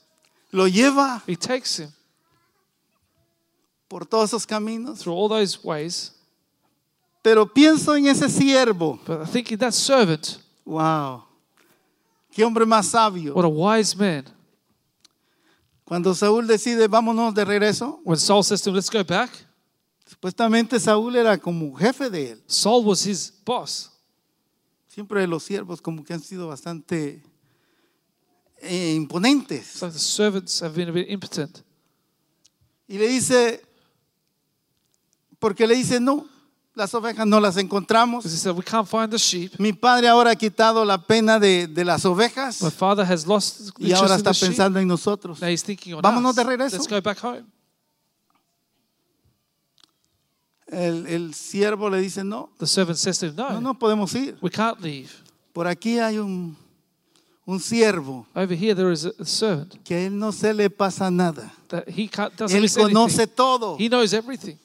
lo 0.50 0.66
lleva 0.66 1.22
He 1.28 1.36
takes 1.36 1.78
him 1.78 1.88
por 3.90 4.06
todos 4.06 4.30
esos 4.30 4.46
caminos. 4.46 5.00
through 5.00 5.12
all 5.12 5.28
those 5.28 5.58
ways. 5.64 6.12
Pero 7.22 7.44
pienso 7.52 7.96
en 7.96 8.06
ese 8.06 8.28
siervo. 8.30 8.98
But 9.04 9.28
I 9.28 9.30
think 9.30 9.50
in 9.50 9.58
that 9.58 9.72
servant, 9.74 10.38
Wow. 10.64 11.24
Qué 12.30 12.44
hombre 12.44 12.64
más 12.64 12.86
sabio. 12.86 13.34
what 13.34 13.44
a 13.44 13.48
wise 13.48 13.96
man. 13.96 14.24
Cuando 15.84 16.14
Saúl 16.14 16.46
decide, 16.46 16.86
vámonos 16.86 17.34
de 17.34 17.44
regreso, 17.44 18.00
When 18.04 18.16
Saul 18.16 18.44
says 18.44 18.62
to 18.62 18.70
him, 18.70 18.76
let's 18.76 18.88
go 18.88 19.02
back, 19.02 19.30
supuestamente 20.06 20.78
Saúl 20.78 21.16
era 21.16 21.36
como 21.36 21.74
jefe 21.74 22.08
de 22.08 22.30
él. 22.34 22.42
Saul 22.46 22.84
was 22.84 23.04
his 23.04 23.32
boss. 23.44 23.90
Siempre 24.86 25.26
los 25.26 25.42
siervos 25.42 25.80
como 25.82 26.04
que 26.04 26.14
han 26.14 26.22
sido 26.22 26.46
bastante 26.46 27.24
eh, 28.62 28.94
imponentes. 28.94 29.66
So 29.66 29.90
the 29.90 29.98
servants 29.98 30.62
have 30.62 30.76
been 30.76 30.88
a 30.88 30.92
bit 30.92 31.10
impotent. 31.10 31.64
Y 32.86 32.96
le 32.98 33.08
dice, 33.08 33.60
porque 35.40 35.66
le 35.66 35.74
dice, 35.74 35.98
no, 35.98 36.26
las 36.74 36.94
ovejas 36.94 37.26
no 37.26 37.40
las 37.40 37.56
encontramos. 37.56 38.22
Because 38.22 38.34
he 38.34 38.38
said, 38.38 38.56
we 38.56 38.62
can't 38.62 38.86
find 38.86 39.10
the 39.10 39.18
sheep. 39.18 39.58
Mi 39.58 39.72
padre 39.72 40.06
ahora 40.08 40.30
ha 40.30 40.36
quitado 40.36 40.84
la 40.84 40.98
pena 40.98 41.38
de, 41.40 41.66
de 41.66 41.84
las 41.84 42.04
ovejas 42.04 42.62
My 42.62 42.70
father 42.70 43.04
has 43.04 43.26
lost 43.26 43.70
y 43.78 43.92
ahora 43.92 44.14
está 44.16 44.30
the 44.30 44.34
sheep. 44.38 44.48
pensando 44.50 44.78
en 44.78 44.86
nosotros. 44.86 45.40
Now 45.40 45.48
he's 45.48 45.64
thinking 45.64 45.94
on 45.94 46.02
Vámonos 46.02 46.30
us. 46.30 46.36
de 46.36 46.44
regreso. 46.44 46.76
Let's 46.76 46.86
go 46.88 47.00
back 47.00 47.18
home. 47.18 47.44
El, 50.66 51.06
el 51.08 51.34
siervo 51.34 51.90
le 51.90 52.00
dice, 52.00 52.22
no, 52.22 52.50
The 52.58 52.66
servant 52.66 52.96
says 52.96 53.18
to 53.18 53.26
him, 53.26 53.34
no, 53.36 53.50
no, 53.50 53.60
no 53.60 53.74
podemos 53.74 54.14
ir. 54.14 54.36
we 54.40 54.50
can't 54.50 54.80
leave. 54.80 55.10
Por 55.52 55.66
aquí 55.66 55.98
hay 55.98 56.18
un, 56.18 56.56
un 57.44 57.58
siervo 57.58 58.24
Over 58.36 58.54
here 58.56 58.74
there 58.76 58.92
is 58.92 59.04
a 59.04 59.12
a 59.18 59.24
servant 59.24 59.74
que 59.82 59.94
a 59.96 60.06
él 60.06 60.16
no 60.16 60.30
se 60.30 60.54
le 60.54 60.70
pasa 60.70 61.10
nada. 61.10 61.50
that 61.70 61.88
he 61.88 62.06
can't, 62.06 62.32
doesn't 62.36 62.56
Él 62.56 62.62
miss 62.62 62.76
conoce 62.76 63.14
anything. 63.22 63.34
todo. 63.34 63.76
He 63.78 63.88
knows 63.88 64.12
everything. 64.14 64.56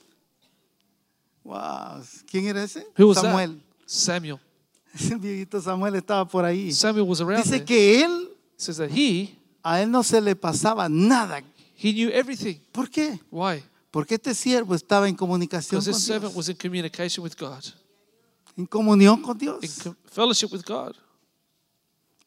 Wow. 1.46 2.02
¿Quién 2.30 2.48
era 2.48 2.64
ese? 2.64 2.86
Who 2.98 3.08
was 3.10 3.20
Samuel. 3.20 3.54
that? 3.56 3.62
Samuel. 3.86 4.40
Ese 4.96 5.16
viejito 5.16 5.62
Samuel 5.62 5.96
estaba 5.96 6.26
por 6.26 6.44
ahí. 6.44 6.72
Samuel 6.74 7.06
was 7.08 7.22
around 7.22 7.44
Dice 7.44 7.52
there. 7.60 7.66
que 7.66 8.04
él, 8.04 8.30
says 8.58 8.78
that 8.78 8.90
he, 8.90 9.38
a 9.64 9.82
él 9.82 9.92
no 9.92 10.02
se 10.04 10.20
le 10.22 10.36
pasaba 10.36 10.90
nada. 10.90 11.42
he 11.76 11.92
knew 11.94 12.10
everything. 12.12 12.56
¿Por 12.72 12.90
qué? 12.90 13.20
Why? 13.30 13.62
Porque 13.92 14.16
este 14.16 14.34
siervo 14.34 14.74
estaba 14.74 15.08
en 15.08 15.16
comunicación 15.16 15.80
Because 15.80 15.92
con 15.92 15.94
this 15.94 16.04
servant 16.04 16.32
Dios, 16.34 16.36
was 16.38 16.50
in 16.50 16.56
communication 16.56 17.24
with 17.24 17.34
God, 17.38 17.64
en 18.58 18.66
comunión 18.66 19.22
con 19.22 19.38
Dios. 19.38 19.62
in 19.86 19.96
fellowship 20.12 20.52
with 20.52 20.64
God. 20.66 20.96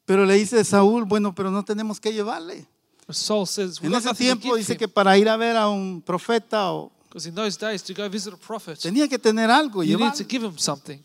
Pero 0.04 0.24
le 0.24 0.34
dice 0.34 0.62
Saúl, 0.64 1.04
bueno, 1.04 1.34
pero 1.34 1.50
no 1.50 1.64
tenemos 1.64 1.98
que 2.00 2.12
llevarle. 2.12 2.66
Saul 3.10 3.46
says, 3.46 3.80
En 3.82 3.94
ese 3.94 4.12
tiempo 4.14 4.54
dice 4.56 4.74
him. 4.74 4.78
que 4.78 4.88
para 4.88 5.16
ir 5.18 5.28
a 5.28 5.36
ver 5.38 5.56
a 5.56 5.68
un 5.70 6.02
profeta 6.02 6.72
o 6.72 6.92
in 7.26 7.34
those 7.34 7.56
days, 7.58 7.82
to 7.82 7.94
go 7.94 8.08
visit 8.08 8.32
a 8.34 8.36
prophet, 8.36 8.78
tenía 8.78 9.08
que 9.08 9.18
tener 9.18 9.50
algo, 9.50 9.82
you 9.82 9.96
need 9.98 10.14
to 10.14 10.24
give 10.24 10.42
him 10.44 10.56
something. 10.58 11.02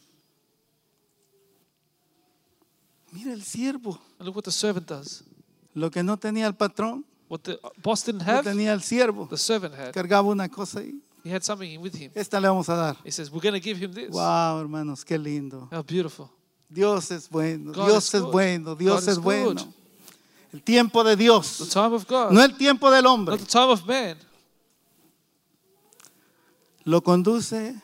Mira 3.12 3.34
el 3.34 3.44
siervo, 3.44 4.00
look 4.20 4.36
what 4.36 4.44
the 4.44 4.52
servant 4.52 4.88
does. 4.88 5.24
lo 5.76 5.90
que 5.92 6.04
no 6.04 6.18
tenía 6.18 6.48
el 6.48 6.54
patrón, 6.56 7.06
What 7.30 7.42
the 7.44 7.60
boss 7.82 8.04
didn't 8.06 8.22
lo 8.26 8.32
have, 8.32 8.44
tenía 8.44 8.74
el 8.74 8.82
siervo. 8.82 9.28
the 9.30 9.38
servant 9.38 9.74
had. 9.76 9.92
Cargaba 9.94 10.28
una 10.30 10.50
cosa 10.50 10.82
y 10.82 11.00
He 11.24 11.30
had 11.34 11.42
something 11.44 11.80
with 11.80 11.96
him. 11.96 12.12
esta 12.16 12.40
le 12.40 12.48
vamos 12.50 12.68
a 12.70 12.76
dar. 12.76 12.98
He 13.06 13.12
says, 13.12 13.32
we're 13.32 13.42
going 13.42 13.54
to 13.54 13.64
give 13.64 13.78
him 13.78 13.94
this. 13.94 14.10
Wow, 14.12 14.60
hermanos, 14.60 15.06
qué 15.06 15.18
lindo. 15.18 15.70
How 15.72 15.82
beautiful. 15.84 16.30
Dios 16.70 17.12
es 17.12 17.30
bueno, 17.30 17.72
God 17.72 17.86
Dios 17.88 18.14
es 18.14 18.22
good. 18.22 18.32
bueno, 18.32 18.76
Dios 18.76 19.02
God 19.06 19.10
es 19.10 19.18
bueno. 19.20 19.64
good. 19.64 19.74
El 20.54 20.62
tiempo 20.64 21.04
de 21.04 21.16
The 21.16 21.24
Dios, 21.24 21.70
time 21.72 21.96
of 21.96 22.06
God, 22.08 22.32
no 22.32 22.44
el 22.44 22.56
tiempo 22.58 22.92
del 22.92 23.06
hombre. 23.06 23.36
not 23.36 23.40
the 23.40 23.46
time 23.52 23.72
of 23.72 23.86
man. 23.88 24.18
Lo 26.86 27.02
conduce 27.02 27.76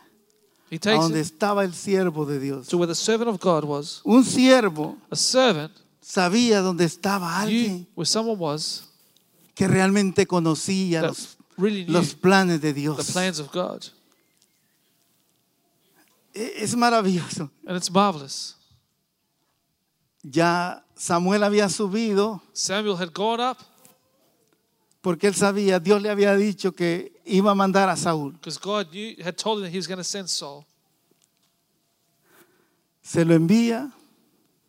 He 0.71 0.75
a 0.75 0.79
takes 0.79 0.99
donde 1.01 1.19
it 1.19 1.25
estaba 1.25 1.63
el 1.63 1.73
siervo 1.73 2.25
de 2.25 2.39
Dios. 2.39 2.67
to 2.67 2.77
where 2.77 2.87
the 2.87 2.95
servant 2.95 3.29
of 3.29 3.39
God 3.39 3.63
was. 3.63 4.01
Un 4.03 4.23
siervo 4.23 4.97
A 5.09 5.15
servant 5.15 5.71
sabía 6.01 6.61
dónde 6.61 6.85
estaba 6.85 7.27
knew 7.45 7.47
alguien 7.65 7.87
where 7.95 8.05
someone 8.07 8.37
was 8.39 8.83
que 9.55 9.67
realmente 9.67 10.25
conocía 10.27 11.01
that 11.01 11.07
los, 11.09 11.37
really 11.57 11.83
knew 11.85 11.93
los 11.93 12.13
planes 12.13 12.61
de 12.61 12.73
the 12.73 12.79
Dios. 12.81 13.11
plans 13.11 13.39
of 13.39 13.51
God. 13.51 13.83
E- 16.33 16.53
Es 16.63 16.75
maravilloso. 16.75 17.49
And 17.65 17.75
it's 17.77 17.89
marvelous. 17.91 18.55
Ya 20.23 20.83
Samuel 20.95 21.43
había 21.43 21.69
subido 21.69 22.41
Samuel 22.53 22.97
had 22.97 23.11
gone 23.13 23.41
up 23.41 23.57
porque 25.01 25.27
él 25.27 25.33
sabía, 25.35 25.79
Dios 25.79 26.01
le 26.01 26.09
había 26.09 26.35
dicho 26.35 26.73
que 26.73 27.18
iba 27.29 27.51
a 27.51 27.55
mandar 27.55 27.87
a 27.89 27.95
Saúl. 27.95 28.33
because 28.33 28.57
God 28.57 28.87
had 29.23 29.37
told 29.37 29.59
him 29.59 29.63
that 29.65 29.71
he 29.71 29.77
was 29.77 29.87
going 29.87 29.97
to 29.99 30.03
send 30.03 30.29
Saul. 30.29 30.65
Se 33.01 33.23
lo 33.25 33.33
envía 33.33 33.91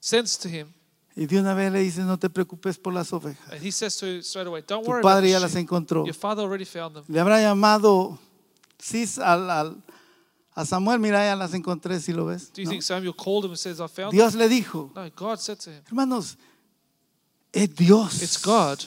Sends 0.03 0.39
to 0.39 0.49
him, 0.49 0.67
y 1.15 1.27
de 1.27 1.39
una 1.39 1.53
vez 1.53 1.71
le 1.71 1.81
dice, 1.81 2.01
no 2.01 2.17
te 2.19 2.31
preocupes 2.31 2.79
por 2.79 2.95
las 2.95 3.13
ovejas. 3.13 3.53
and 3.53 3.61
he 3.63 3.71
says 3.71 3.95
to 3.99 4.07
him 4.07 4.23
straight 4.23 4.47
away, 4.47 4.63
Don't 4.67 4.83
Tu 4.85 4.91
worry 4.91 5.01
about 5.01 5.11
padre 5.17 5.29
ya 5.31 5.39
the 5.39 5.45
las 5.45 5.55
encontró. 5.57 6.07
Your 6.07 6.15
father 6.15 6.43
already 6.43 6.65
found 6.65 6.95
them. 6.97 7.05
Le 7.09 7.21
habrá 7.21 7.39
llamado 7.41 8.19
Cis 8.79 9.19
al, 9.19 9.51
al- 9.51 9.83
a 10.55 10.65
Samuel, 10.65 10.99
mira, 11.01 11.23
ya 11.23 11.37
las 11.37 11.53
encontré, 11.53 12.01
si 12.01 12.13
lo 12.15 12.25
ves. 12.25 12.51
Do 12.53 12.63
you 12.63 12.65
¿no? 12.67 12.71
think 12.71 12.83
Samuel 12.83 13.13
called 13.15 13.45
him 13.45 13.51
and 13.51 13.59
says, 13.59 13.79
I 13.79 13.89
found 13.89 14.13
them? 14.13 14.17
Dios 14.19 14.35
le 14.35 14.49
dijo, 14.49 14.91
No, 14.95 15.11
God 15.15 15.39
said 15.39 15.59
to 15.61 15.71
him, 15.71 15.83
hermanos, 15.89 16.39
es 17.53 17.69
Dios. 17.75 18.23
It's 18.23 18.39
God. 18.43 18.83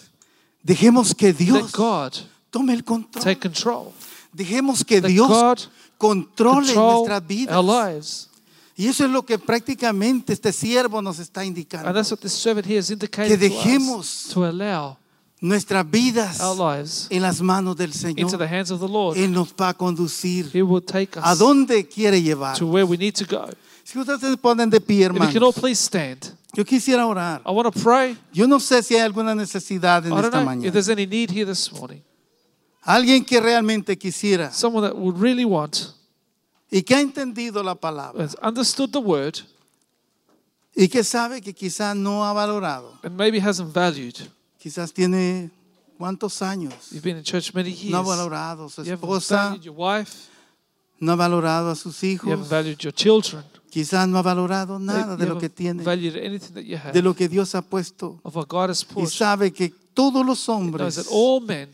Dejemos 0.65 1.15
que 1.15 1.28
Let 1.28 1.38
Dios 1.38 1.71
God 1.71 2.17
tome 2.54 2.74
el 2.74 2.84
control. 2.84 3.24
take 3.24 3.39
control. 3.39 3.91
Dejemos 4.32 4.86
que 4.86 5.01
Let 5.01 5.10
Dios 5.10 5.28
God 5.28 5.58
controle 5.97 6.66
control 6.68 6.93
nuestras 6.95 7.28
vidas. 7.28 7.56
our 7.58 7.66
lives. 7.66 8.30
Y 8.76 8.88
eso 8.88 9.06
es 9.06 9.12
lo 9.12 9.24
que 9.24 9.38
prácticamente 9.38 10.34
este 10.34 10.51
siervo 10.54 11.01
nos 11.01 11.20
está 11.20 11.43
indicando. 11.45 11.88
And 11.89 11.95
that's 11.95 12.12
what 12.12 12.20
this 12.22 12.34
servant 12.34 12.66
here 12.66 12.80
is 12.80 12.89
indicating 12.89 13.38
Que 13.38 13.49
to 13.49 13.54
dejemos 13.56 14.26
us, 14.28 14.34
to 14.34 14.45
allow 14.45 14.97
Nuestras 15.41 15.86
vidas 15.91 16.39
our 16.39 16.56
lives 16.78 17.08
en 17.10 17.22
las 17.22 17.41
manos 17.41 17.76
del 17.76 17.89
into 17.91 18.38
the 18.38 18.45
Señor. 18.47 18.47
hands 18.49 18.72
of 18.72 18.80
the 18.80 18.88
Lord. 18.88 19.18
Él 19.18 19.32
nos 19.32 19.54
va 19.60 19.70
a 19.70 19.74
conducir 19.74 20.49
He 20.54 20.62
will 20.64 20.82
take 20.82 21.20
a 21.20 21.34
us 21.34 21.38
dónde 21.39 21.86
quiere 21.88 22.22
llevar. 22.22 22.58
to 22.58 22.66
where 22.66 22.86
we 22.86 22.95
need 22.97 23.14
to 23.14 23.26
go. 23.26 23.47
Si 23.84 23.99
ustedes 23.99 24.22
se 24.22 24.38
ponen 24.38 24.70
de 24.70 24.80
pie, 24.80 25.06
If 25.08 25.12
we 25.12 25.18
can 25.20 25.28
all 25.28 25.34
hermanos, 25.51 25.56
please 25.56 25.82
stand. 25.84 26.34
yo 26.56 26.64
quisiera 26.64 27.06
orar. 27.06 27.41
I 27.45 27.51
want 27.51 27.72
to 27.74 27.80
pray. 27.80 28.18
Yo 28.32 28.47
no 28.47 28.60
sé 28.62 28.82
si 28.82 28.95
hay 28.95 29.01
alguna 29.01 29.36
necesidad 29.36 30.06
en 30.06 30.14
I 30.14 30.16
don't 30.16 30.26
esta 30.26 30.41
know 30.41 30.49
if 30.51 30.58
mañana. 30.58 30.72
there's 30.72 30.88
any 30.89 31.06
need 31.06 31.30
here 31.30 31.45
this 31.45 31.70
morning. 31.74 32.01
Alguien 32.86 33.23
que 33.23 33.39
realmente 33.39 33.97
quisiera 33.97 34.51
Someone 34.51 34.88
that 34.89 34.95
would 34.97 35.17
really 35.17 35.45
want, 35.45 35.77
y 36.71 36.81
que 36.84 36.95
ha 36.95 36.99
entendido 37.01 37.63
la 37.63 37.75
palabra 37.75 38.23
has 38.25 38.36
understood 38.41 38.89
the 38.91 38.99
word, 38.99 39.36
y 40.75 40.88
que 40.89 41.03
sabe 41.03 41.41
que 41.41 41.53
quizás 41.53 41.95
no 41.95 42.25
ha 42.25 42.34
valorado. 42.34 42.97
and 43.03 43.15
maybe 43.15 43.39
hasn't 43.39 43.71
valued. 43.73 44.15
Quizás 44.59 44.91
tiene 44.93 45.49
cuántos 45.97 46.41
años. 46.41 46.73
You've 46.91 47.03
been 47.03 47.17
in 47.17 47.23
church 47.23 47.53
many 47.53 47.71
years. 47.71 47.91
No 47.91 47.99
ha 47.99 48.01
valorado 48.01 48.65
a 48.65 48.69
su 48.69 48.81
You 48.84 48.91
haven't 48.93 49.03
esposa, 49.03 49.36
valued 49.49 49.63
your 49.63 49.75
wife. 49.77 50.29
no 50.99 51.11
ha 51.13 51.15
valorado 51.15 51.69
a 51.71 51.75
sus 51.75 52.01
You 52.01 52.17
haven't 52.17 52.39
hijos. 52.45 52.49
valued 52.49 52.77
your 52.79 52.93
children. 52.93 53.43
Quizás 53.69 54.07
no 54.09 54.17
ha 54.17 54.21
valorado 54.21 54.77
nada 54.79 55.13
You 55.13 55.17
de 55.17 55.25
lo 55.27 55.38
que 55.39 55.45
haven't 55.47 55.55
tiene, 55.55 55.84
valued 55.84 56.15
anything 56.17 56.53
that 56.53 56.63
you 56.63 56.75
have. 56.77 56.91
de 56.93 57.01
lo 57.01 57.13
que 57.15 57.27
Dios 57.29 57.53
ha 57.55 57.61
puesto. 57.61 58.19
of 58.23 58.36
what 58.36 58.47
God 58.49 58.69
has 58.71 58.84
Y 58.84 58.93
put. 58.93 59.09
sabe 59.09 59.51
que 59.53 59.69
todos 59.93 60.25
los 60.25 60.39
He 60.47 60.51
knows 60.51 60.61
hombres, 60.63 60.95
that 60.95 61.05
all 61.11 61.39
men, 61.41 61.69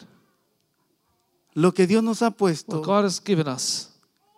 lo 1.54 1.74
que 1.74 1.88
Dios 1.88 2.04
nos 2.04 2.22
ha 2.22 2.28
what 2.28 2.36
puesto, 2.38 2.82
God 2.82 3.06
has 3.06 3.22
given 3.24 3.48
us, 3.48 3.90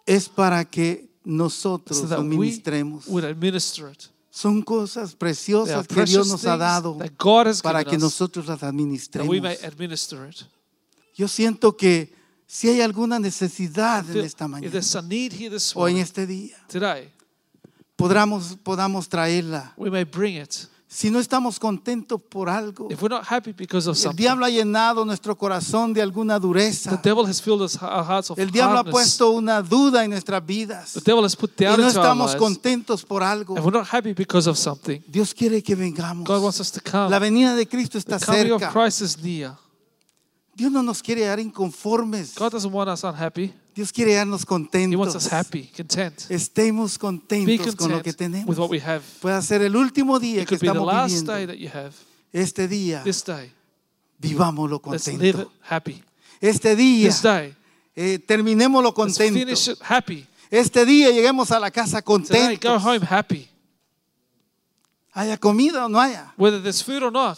es 0.06 0.28
para 0.30 0.66
que 0.66 1.10
nosotros 1.24 1.98
so 1.98 2.04
lo 2.04 2.10
that 2.10 2.20
we 2.20 2.38
ministremos. 2.38 3.08
would 3.08 3.26
administer 3.26 3.92
it. 3.92 4.10
Son 4.30 4.62
cosas 4.62 5.14
preciosas 5.14 5.86
que 5.88 6.06
Dios 6.06 6.28
nos 6.28 6.46
ha 6.46 6.56
dado 6.56 6.98
para 7.62 7.84
que 7.84 7.98
nosotros 7.98 8.48
las 8.48 8.64
administremos. 8.64 9.30
Yo 11.14 11.28
siento 11.28 11.76
que 11.76 12.14
si 12.48 12.70
hay 12.70 12.82
alguna 12.82 13.20
necesidad 13.20 14.10
en 14.10 14.26
esta 14.26 14.48
mañana 14.48 14.80
o 15.76 15.88
en 15.88 15.98
este 15.98 16.26
día, 16.26 16.56
podamos, 17.98 18.58
podamos 18.64 19.10
traerla. 19.10 19.76
Si 20.94 21.10
no 21.10 21.20
estamos 21.20 21.58
contentos 21.58 22.20
por 22.22 22.50
algo, 22.50 22.90
If 22.92 23.02
we're 23.02 23.16
not 23.16 23.24
happy 23.26 23.54
because 23.54 23.90
of 23.90 23.96
el 23.96 24.02
something, 24.02 24.18
diablo 24.24 24.46
ha 24.46 24.50
llenado 24.50 25.06
nuestro 25.06 25.38
corazón 25.38 25.94
de 25.94 26.02
alguna 26.02 26.38
the 26.38 26.46
dureza. 26.48 27.00
devil 27.02 27.26
has 27.26 27.42
filled 27.42 27.62
us, 27.62 27.82
our 27.82 28.04
hearts 28.04 28.30
of 28.30 28.38
El 28.38 28.52
diablo 28.52 28.74
ha 28.74 28.84
hardness. 28.84 28.92
puesto 28.92 29.32
una 29.32 29.62
duda 29.62 30.04
en 30.04 30.10
nuestras 30.12 30.46
vidas 30.46 30.92
The 30.92 31.00
devil 31.00 31.24
has 31.24 31.34
put 31.38 31.52
y 31.58 31.64
doubt 31.64 31.78
no 31.80 31.88
into 31.88 31.98
our 31.98 32.06
estamos 32.08 32.32
lives, 32.32 32.42
contentos 32.42 33.06
por 33.06 33.24
algo. 33.24 33.56
and 33.56 33.64
we're 33.66 33.72
not 33.78 33.88
happy 33.90 34.12
because 34.14 34.50
of 34.50 34.58
something. 34.58 35.02
Dios 35.08 35.34
quiere 35.34 35.64
que 35.64 35.76
vengamos. 35.78 36.28
God 36.28 36.44
wants 36.44 36.60
us 36.60 36.70
to 36.74 36.82
come. 36.82 37.10
La 37.10 37.20
venida 37.20 37.56
de 37.56 37.66
Cristo 37.66 37.98
está 37.98 38.20
The 38.20 38.26
coming 38.26 38.52
of 38.52 38.62
cerca. 38.62 38.74
Christ 38.74 39.02
is 39.02 39.18
near. 39.24 39.54
Dios 40.54 40.70
no 40.74 40.84
nos 40.84 41.02
quiere 41.02 41.22
dar 41.26 41.40
inconformes. 41.40 42.36
God 42.38 42.52
doesn't 42.52 42.72
want 42.74 42.90
us 42.90 43.06
unhappy. 43.06 43.54
Dios 43.74 43.92
quiere 43.94 44.14
darnos 44.16 44.42
He 44.44 44.96
wants 44.96 45.16
us 45.16 45.28
contentos. 45.30 45.32
happy, 45.32 45.68
content. 45.76 46.20
Estemos 46.30 46.98
contentos 46.98 47.76
con 47.76 47.92
lo 47.92 48.02
que 48.02 48.12
tenemos. 48.14 48.48
with 48.48 48.58
what 48.58 48.70
we 48.70 48.80
have. 48.82 49.02
Puede 49.22 49.42
ser 49.42 49.62
el 49.62 49.76
último 49.76 50.20
día 50.20 50.42
It 50.44 50.50
que 50.50 50.56
estamos 50.56 50.86
day 50.88 51.06
viviendo. 51.08 51.48
that 51.48 51.58
you 51.58 51.70
have. 51.74 51.94
Este 52.34 52.68
día, 52.68 53.02
This 53.04 53.24
day, 53.24 53.52
vivámoslo 54.20 54.82
let's 54.92 55.08
live 55.08 55.30
it 55.30 55.36
contento. 55.36 55.52
happy. 55.70 56.04
Este 56.42 56.76
día, 56.76 57.08
This 57.10 57.22
day, 57.22 57.56
eh, 57.96 58.20
terminémoslo 58.20 58.90
let's 58.90 58.96
contento. 58.96 59.40
finish 59.40 59.68
it 59.70 59.78
happy. 59.82 60.26
Este 60.50 60.86
día 60.86 61.10
lleguemos 61.12 61.50
a 61.52 61.60
la 61.60 61.72
casa 61.72 62.02
Today, 62.02 62.56
go 62.58 62.74
contentos. 62.76 62.84
home 62.84 63.06
happy. 63.10 63.48
Haya 65.14 65.38
comida 65.38 65.86
o 65.86 65.90
no 65.90 66.00
haya. 66.00 66.34
Whether 66.38 66.62
there's 66.62 66.84
food 66.84 67.04
or 67.04 67.12
not, 67.12 67.38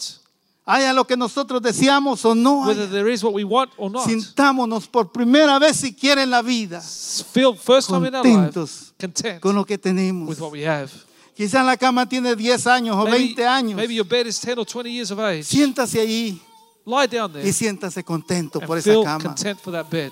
Haya 0.65 0.93
lo 0.93 1.05
que 1.05 1.17
nosotros 1.17 1.61
deseamos 1.61 2.23
o 2.23 2.33
no 2.33 2.63
haya. 2.63 2.87
there 2.89 3.11
is 3.11 3.21
what 3.21 3.33
we 3.33 3.43
want 3.43 3.69
or 3.77 3.91
not. 3.91 4.05
Sintámonos 4.07 4.87
por 4.87 5.11
primera 5.11 5.59
vez 5.59 5.75
siquiera 5.75 6.23
en 6.23 6.29
la 6.29 6.41
vida 6.41 6.79
Feel 7.33 7.53
first 7.57 7.89
time 7.89 8.07
in 8.07 8.15
our 8.15 8.23
life 8.25 8.33
contentos 8.53 8.93
content 8.97 9.41
con 9.41 9.55
lo 9.55 9.65
que 9.65 9.77
tenemos. 9.77 10.29
with 10.29 10.39
what 10.39 10.51
we 10.53 10.65
have. 10.65 10.89
Quizás 11.35 11.65
la 11.65 11.75
cama 11.75 12.07
tiene 12.07 12.35
10 12.35 12.67
años 12.67 12.95
o 12.95 13.03
Maybe, 13.03 13.33
20 13.35 13.45
años. 13.45 13.75
maybe 13.75 13.95
your 13.95 14.07
bed 14.07 14.25
is 14.27 14.39
10 14.39 14.59
or 14.59 14.65
20 14.65 14.89
years 14.89 15.11
of 15.11 15.19
age. 15.19 15.43
Siéntase 15.43 15.99
allí 15.99 16.39
Lie 16.85 17.07
down 17.07 17.31
there 17.33 17.47
y 17.47 17.51
siéntase 17.51 18.03
contento 18.03 18.59
por 18.61 18.77
esa 18.77 18.91
feel 18.91 19.03
cama. 19.03 19.23
content 19.23 19.59
for 19.59 19.73
that 19.73 19.87
bed. 19.89 20.11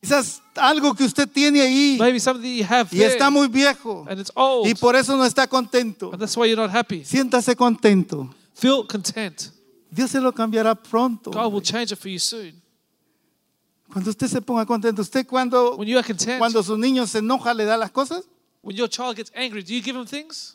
Quizás 0.00 0.40
algo 0.56 0.94
que 0.94 1.04
usted 1.04 1.28
tiene 1.28 1.62
ahí 1.62 1.96
Maybe 1.98 2.20
something 2.20 2.42
that 2.42 2.56
you 2.58 2.64
have 2.68 2.88
y 2.92 2.98
there 2.98 3.10
está 3.12 3.30
muy 3.30 3.48
viejo 3.48 4.04
and 4.08 4.20
it's 4.20 4.30
old 4.36 4.68
y 4.68 4.74
por 4.74 4.94
eso 4.94 5.16
no 5.16 5.24
está 5.24 5.48
contento. 5.48 6.10
and 6.12 6.20
that's 6.20 6.36
why 6.36 6.46
you're 6.46 6.60
not 6.60 6.70
happy. 6.72 7.04
Siéntase 7.04 7.56
contento. 7.56 8.28
Feel 8.62 8.86
content. 8.86 9.50
Dios 9.90 10.12
se 10.12 10.20
lo 10.20 10.30
cambiará 10.32 10.76
pronto. 10.76 11.32
God 11.32 11.52
will 11.52 11.60
change 11.60 11.90
it 11.90 11.98
for 11.98 12.08
you 12.08 12.20
soon. 12.20 12.62
Cuando 13.92 14.10
usted 14.10 14.28
se 14.28 14.40
ponga 14.40 14.64
contento, 14.64 15.02
usted 15.02 15.26
cuando, 15.26 15.76
When 15.76 15.88
you 15.88 15.98
are 15.98 16.06
content, 16.06 16.38
cuando 16.38 16.62
su 16.62 16.76
niño 16.76 17.04
se 17.08 17.18
enoja 17.18 17.52
le 17.56 17.64
da 17.64 17.76
las 17.76 17.90
cosas, 17.90 18.24
when 18.62 18.76
your 18.76 18.88
child 18.88 19.16
gets 19.16 19.32
angry, 19.34 19.64
do 19.64 19.74
you 19.74 19.82
give 19.82 19.96
him 19.96 20.06
things? 20.06 20.54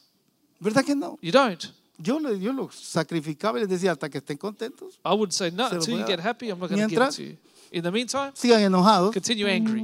¿verdad 0.61 0.85
que 0.85 0.95
no? 0.95 1.19
You 1.21 1.33
don't. 1.33 1.61
Yo, 1.99 2.17
le, 2.17 2.39
yo 2.39 2.53
lo 2.53 2.69
sacrificaba 2.71 3.57
y 3.57 3.63
les 3.63 3.69
decía 3.69 3.91
hasta 3.91 4.07
que 4.09 4.19
estén 4.19 4.37
contentos. 4.37 4.97
I 5.03 5.13
would 5.13 5.31
say 5.33 5.51
no 5.51 5.67
Se 5.67 5.75
lo 5.75 5.81
until 5.81 5.93
voy 5.95 5.99
you 5.99 6.05
a 6.05 6.07
get 6.07 6.19
happy. 6.21 6.49
I'm 6.49 6.59
not 6.59 6.69
going 6.69 6.79
to 6.81 6.87
give 6.87 6.93
it 6.93 6.99
Mientras- 6.99 7.15
to 7.17 7.23
you. 7.23 7.37
In 7.73 7.83
the 7.83 7.91
meantime, 7.91 8.31
Sigan 8.35 8.61
enojados. 8.61 9.11
continue 9.13 9.45
angry. 9.47 9.81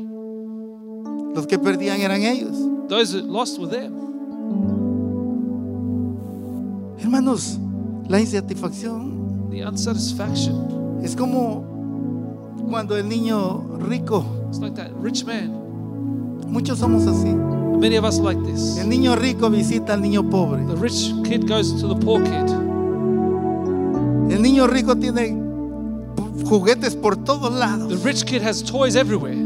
Los 1.36 1.46
que 1.46 1.60
perdían 1.60 2.00
eran 2.00 2.22
ellos. 2.24 2.56
Those 2.88 3.12
that 3.12 3.26
lost 3.26 3.60
were 3.60 3.68
them. 3.70 3.92
Hermanos, 7.00 7.58
la 8.08 8.20
insatisfacción 8.20 9.48
The 9.50 9.66
unsatisfaction. 9.68 11.00
es 11.04 11.16
como 11.16 11.64
cuando 12.70 12.96
el 12.98 13.08
niño 13.08 13.78
rico, 13.88 14.26
It's 14.50 14.60
like 14.60 14.76
that 14.76 14.92
rich 15.02 15.26
man. 15.26 15.52
muchos 16.48 16.80
somos 16.80 17.06
así. 17.08 17.30
Many 17.80 17.98
of 17.98 18.06
us 18.06 18.20
like 18.20 18.40
this. 18.44 18.78
El 18.78 18.88
niño 18.90 19.16
rico 19.16 19.50
visita 19.50 19.94
al 19.96 20.02
niño 20.02 20.30
pobre. 20.30 20.64
The 20.66 20.76
rich 20.76 21.14
kid 21.24 21.48
goes 21.48 21.74
to 21.82 21.88
the 21.94 21.96
poor 21.96 22.22
kid. 22.24 22.50
El 24.32 24.42
niño 24.42 24.68
rico 24.68 24.96
tiene 24.96 25.38
juguetes 26.46 26.96
por 26.96 27.16
todos 27.18 27.52
The 27.52 27.60
lados. 27.60 28.04
rich 28.04 28.24
kid 28.26 28.42
has 28.42 28.64
toys 28.64 28.96
everywhere, 28.96 29.38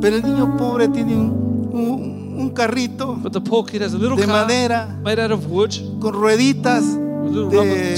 Pero 0.00 0.16
el 0.16 0.22
niño 0.22 0.56
pobre 0.56 0.88
tiene 0.88 1.14
un, 1.16 1.70
un- 1.72 2.36
un 2.38 2.50
carrito 2.50 3.14
but 3.22 3.32
the 3.32 3.40
poor 3.40 3.64
kid 3.64 3.80
has 3.82 3.94
a 3.94 3.98
little 3.98 4.16
de 4.16 4.26
car 4.26 4.42
madera 4.46 4.98
made 5.02 5.18
out 5.18 5.30
of 5.32 5.46
wood 5.50 5.70
con 6.00 6.12
rueditas 6.12 6.84
de 7.32 7.96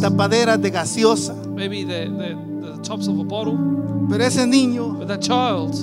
tapaderas 0.00 0.60
de 0.60 0.70
gaseosa. 0.70 1.34
maybe 1.54 1.84
the, 1.84 2.06
the, 2.06 2.36
the 2.76 2.82
tops 2.82 3.06
of 3.08 3.18
a 3.18 3.24
bottle. 3.24 3.56
Pero 4.08 4.24
ese 4.24 4.46
niño 4.46 4.98
But 4.98 5.08
that 5.08 5.20
child 5.20 5.74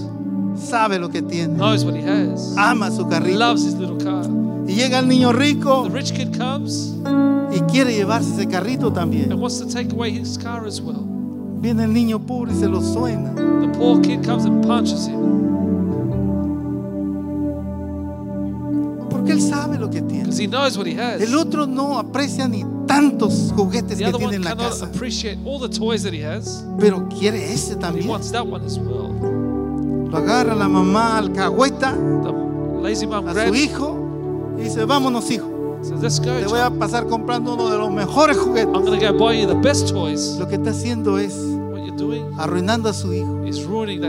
sabe 0.57 0.99
lo 0.99 1.09
que 1.09 1.21
tiene. 1.21 1.55
knows 1.57 1.85
what 1.85 1.95
he 1.95 2.01
has. 2.01 2.55
Ama 2.57 2.89
su 2.91 3.05
carrito. 3.07 3.37
loves 3.37 3.63
his 3.63 3.75
little 3.75 3.97
car. 3.97 4.25
Y 4.67 4.73
llega 4.75 4.99
el 4.99 5.07
niño 5.07 5.31
rico 5.31 5.83
The 5.83 5.89
rich 5.91 6.11
kid 6.13 6.37
comes 6.37 6.93
y 7.53 7.59
quiere 7.71 7.93
llevarse 7.95 8.33
ese 8.33 8.47
carrito 8.47 8.91
también. 8.91 9.31
and 9.31 9.39
wants 9.39 9.59
to 9.59 9.65
take 9.65 9.91
away 9.93 10.11
his 10.11 10.37
car 10.37 10.65
as 10.65 10.81
well. 10.81 11.03
Viene 11.61 11.83
el 11.85 11.93
niño 11.93 12.19
pobre 12.19 12.51
y 12.51 12.55
se 12.55 12.67
lo 12.67 12.81
suena. 12.81 13.33
The 13.33 13.69
poor 13.77 14.01
kid 14.01 14.23
comes 14.25 14.45
and 14.45 14.65
punches 14.65 15.07
him 15.07 15.25
Porque 19.09 19.31
él 19.31 19.41
sabe 19.41 19.77
lo 19.77 19.89
que 19.89 20.01
tiene. 20.01 20.23
because 20.25 20.37
he 20.41 20.47
knows 20.47 20.77
what 20.77 20.85
he 20.87 20.95
has. 20.95 21.21
El 21.21 21.35
otro 21.35 21.65
no 21.65 21.97
aprecia 21.97 22.47
ni 22.47 22.63
tantos 22.87 23.53
juguetes 23.55 23.97
que 23.97 24.11
tiene 24.11 24.35
en 24.35 24.43
la 24.43 24.55
casa. 24.55 24.89
Pero 26.79 27.07
quiere 27.09 27.53
ese 27.53 27.75
también. 27.75 28.09
wants 28.09 28.31
that 28.31 28.45
one 28.45 28.65
as 28.65 28.77
well. 28.77 29.11
Lo 30.09 30.17
agarra 30.17 30.55
la 30.55 30.69
mamá 30.69 31.17
alcahueta 31.17 31.93
lazy 32.81 33.05
mom 33.05 33.27
a 33.27 33.47
su 33.47 33.55
hijo 33.55 34.55
y 34.57 34.63
dice, 34.63 34.85
vámonos 34.85 35.29
hijo. 35.31 35.57
Te 35.81 36.45
voy 36.47 36.59
a 36.59 36.71
pasar 36.71 37.05
comprando 37.05 37.53
uno 37.53 37.69
de 37.69 37.77
los 37.77 37.91
mejores 37.91 38.37
juguetes. 38.37 38.73
I'm 38.73 38.83
going 38.83 38.99
to 38.99 39.11
go 39.11 39.17
buy 39.17 39.39
you 39.39 39.47
the 39.47 39.53
best 39.55 39.89
toys. 39.89 40.37
Lo 40.39 40.47
que 40.47 40.55
está 40.55 40.71
haciendo 40.71 41.17
es 41.19 41.33
arruinando 42.37 42.89
a 42.89 42.93
su 42.93 43.13
hijo. 43.13 43.37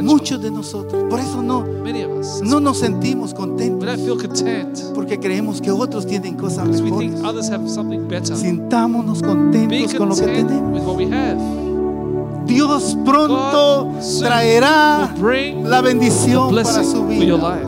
Muchos 0.02 0.42
de 0.42 0.50
nosotros. 0.50 1.04
Por 1.08 1.20
eso 1.20 1.42
no, 1.42 1.64
Many 1.82 2.04
of 2.04 2.18
us. 2.18 2.42
no 2.42 2.60
nos 2.60 2.78
sentimos 2.78 3.32
contentos. 3.34 3.86
don't 3.86 4.00
feel 4.04 4.16
content 4.18 4.78
Porque 4.94 5.18
creemos 5.18 5.60
que 5.60 5.70
otros 5.70 6.06
tienen 6.06 6.34
cosas 6.36 6.68
mejores. 6.68 7.12
think 7.14 7.24
others 7.24 7.50
have 7.50 7.68
something 7.68 8.06
better. 8.08 8.36
Sintámonos 8.36 9.22
contentos 9.22 9.94
con 9.94 10.08
lo 10.08 10.14
que 10.16 10.22
tenemos. 10.26 10.82
Dios 12.46 12.96
pronto 13.04 13.92
traerá 14.20 15.14
la 15.64 15.80
bendición 15.82 16.54
para 16.54 16.84
su 16.84 17.06
vida. 17.06 17.60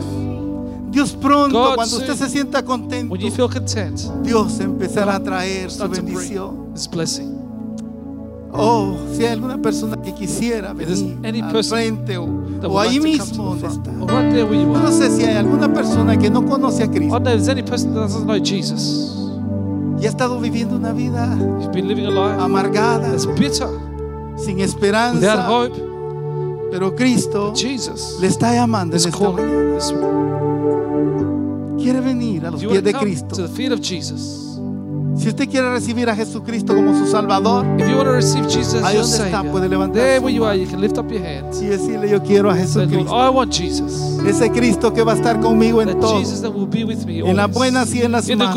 Dios 0.89 1.13
pronto, 1.13 1.71
cuando 1.75 1.97
usted 1.97 2.15
se 2.15 2.29
sienta 2.29 2.65
contento, 2.65 3.15
Dios 4.23 4.59
empezará 4.59 5.15
a 5.15 5.23
traer 5.23 5.71
su 5.71 5.87
bendición. 5.87 6.71
Oh, 8.53 8.97
si 9.13 9.23
hay 9.23 9.33
alguna 9.33 9.57
persona 9.61 9.95
que 10.01 10.13
quisiera 10.13 10.73
venir 10.73 11.43
al 11.43 11.63
frente 11.63 12.17
o, 12.17 12.27
o 12.63 12.79
ahí 12.79 12.99
mismo 12.99 13.43
donde 13.43 13.67
está. 13.67 13.91
no 13.91 14.91
sé 14.91 15.09
si 15.09 15.23
hay 15.23 15.37
alguna 15.37 15.73
persona 15.73 16.17
que 16.17 16.29
no 16.29 16.45
conoce 16.45 16.83
a 16.83 16.87
Cristo 16.91 17.19
don't 17.19 17.23
know 17.23 17.33
if 17.33 17.45
there's 17.45 17.49
any 17.49 17.63
person 17.63 17.93
that 17.93 18.01
doesn't 18.01 18.25
know 18.25 18.37
Jesus. 18.37 19.17
y 20.01 20.05
ha 20.05 20.09
estado 20.09 20.39
viviendo 20.39 20.75
una 20.75 20.93
vida 20.93 21.37
amargada, 22.39 23.17
sin 24.35 24.59
esperanza, 24.59 25.69
pero 26.71 26.95
Cristo 26.95 27.53
le 28.19 28.27
está 28.27 28.53
llamando 28.53 28.97
en 28.97 29.07
esta 29.07 29.29
mañana. 29.29 29.77
Quiere 31.77 31.99
venir 31.99 32.45
a 32.47 32.51
los 32.51 32.63
pies 32.63 32.83
de 32.83 32.93
Cristo. 32.93 33.35
Si 35.15 35.27
usted 35.27 35.49
quiere 35.49 35.69
recibir 35.71 36.09
a 36.09 36.15
Jesucristo 36.15 36.73
como 36.73 36.97
su 36.97 37.05
Salvador 37.05 37.65
If 37.77 37.87
you 37.87 37.95
want 37.95 38.07
to 38.07 38.13
receive 38.13 38.47
Jesus 38.49 38.81
Ahí 38.83 38.97
donde 38.97 39.17
está, 39.17 39.43
puede 39.43 39.67
levantar 39.69 40.17
su 40.17 40.23
where 40.23 40.33
you 40.35 40.45
are, 40.45 40.57
mano. 40.57 40.63
you 40.63 40.71
can 40.71 40.81
lift 40.81 40.97
up 40.97 41.11
your 41.11 41.21
hands. 41.21 41.61
y 41.61 41.65
decirle 41.67 42.09
yo 42.09 42.21
quiero 42.23 42.49
a 42.49 42.55
Jesucristo, 42.55 43.11
I 43.13 43.29
want 43.29 43.53
Jesus. 43.53 44.19
ese 44.25 44.49
Cristo 44.51 44.93
que 44.93 45.03
va 45.03 45.13
a 45.13 45.15
estar 45.15 45.39
conmigo 45.39 45.81
en 45.81 45.99
todo, 45.99 46.19
en 46.19 47.35
las 47.35 47.51
buenas 47.51 47.93
y 47.93 48.01
en 48.01 48.11
las 48.13 48.27
malas. 48.29 48.55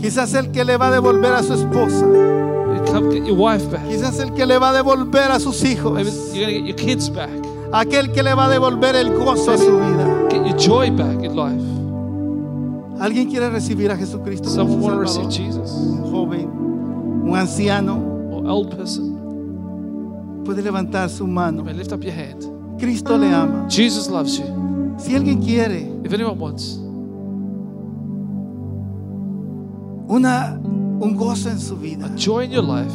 Quizás 0.00 0.34
el 0.34 0.50
que 0.50 0.64
le 0.64 0.76
va 0.76 0.88
a 0.88 0.90
devolver 0.90 1.32
a 1.32 1.42
su 1.42 1.54
esposa, 1.54 2.04
quizás 3.88 4.18
el 4.18 4.32
que 4.34 4.46
le 4.46 4.58
va 4.58 4.70
a 4.70 4.72
devolver 4.72 5.30
a 5.30 5.40
sus 5.40 5.64
hijos, 5.64 5.92
Maybe 5.92 6.10
you're 6.34 6.46
going 6.46 6.64
to 6.64 6.66
get 6.66 6.66
your 6.66 6.76
kids 6.76 7.08
back. 7.10 7.30
aquel 7.72 8.12
que 8.12 8.22
le 8.22 8.34
va 8.34 8.46
a 8.46 8.48
devolver 8.48 8.94
el 8.96 9.14
gozo 9.16 9.52
a 9.52 9.58
su 9.58 9.78
vida. 9.78 10.26
¿Alguien 13.00 13.28
quiere 13.28 13.50
recibir 13.50 13.90
a 13.90 13.96
Jesucristo 13.96 14.48
Someone 14.48 14.80
want 14.82 14.94
to 14.94 15.00
receive? 15.00 15.28
Jesus? 15.30 15.70
Un 15.72 16.10
joven, 16.10 16.48
un 17.28 17.36
anciano, 17.36 17.96
Or 18.32 18.46
old 18.48 18.74
person? 18.76 20.42
puede 20.44 20.62
levantar 20.62 21.08
su 21.10 21.24
You 21.24 21.30
mano. 21.32 21.62
may 21.64 21.74
lift 21.74 21.92
up 21.92 22.02
your 22.02 22.14
hand. 22.14 22.44
Cristo 22.78 23.16
le 23.16 23.26
ama. 23.34 23.66
Jesus 23.68 24.08
loves 24.08 24.38
you. 24.38 24.44
Si 24.98 25.14
alguien 25.14 25.42
quiere 25.42 25.90
If 26.04 26.12
anyone 26.12 26.38
wants 26.38 26.78
una, 30.08 30.58
un 30.62 31.16
gozo 31.16 31.50
en 31.50 31.58
su 31.58 31.76
vida 31.76 32.08
joy 32.16 32.44
in 32.44 32.50
your 32.52 32.62
life 32.64 32.94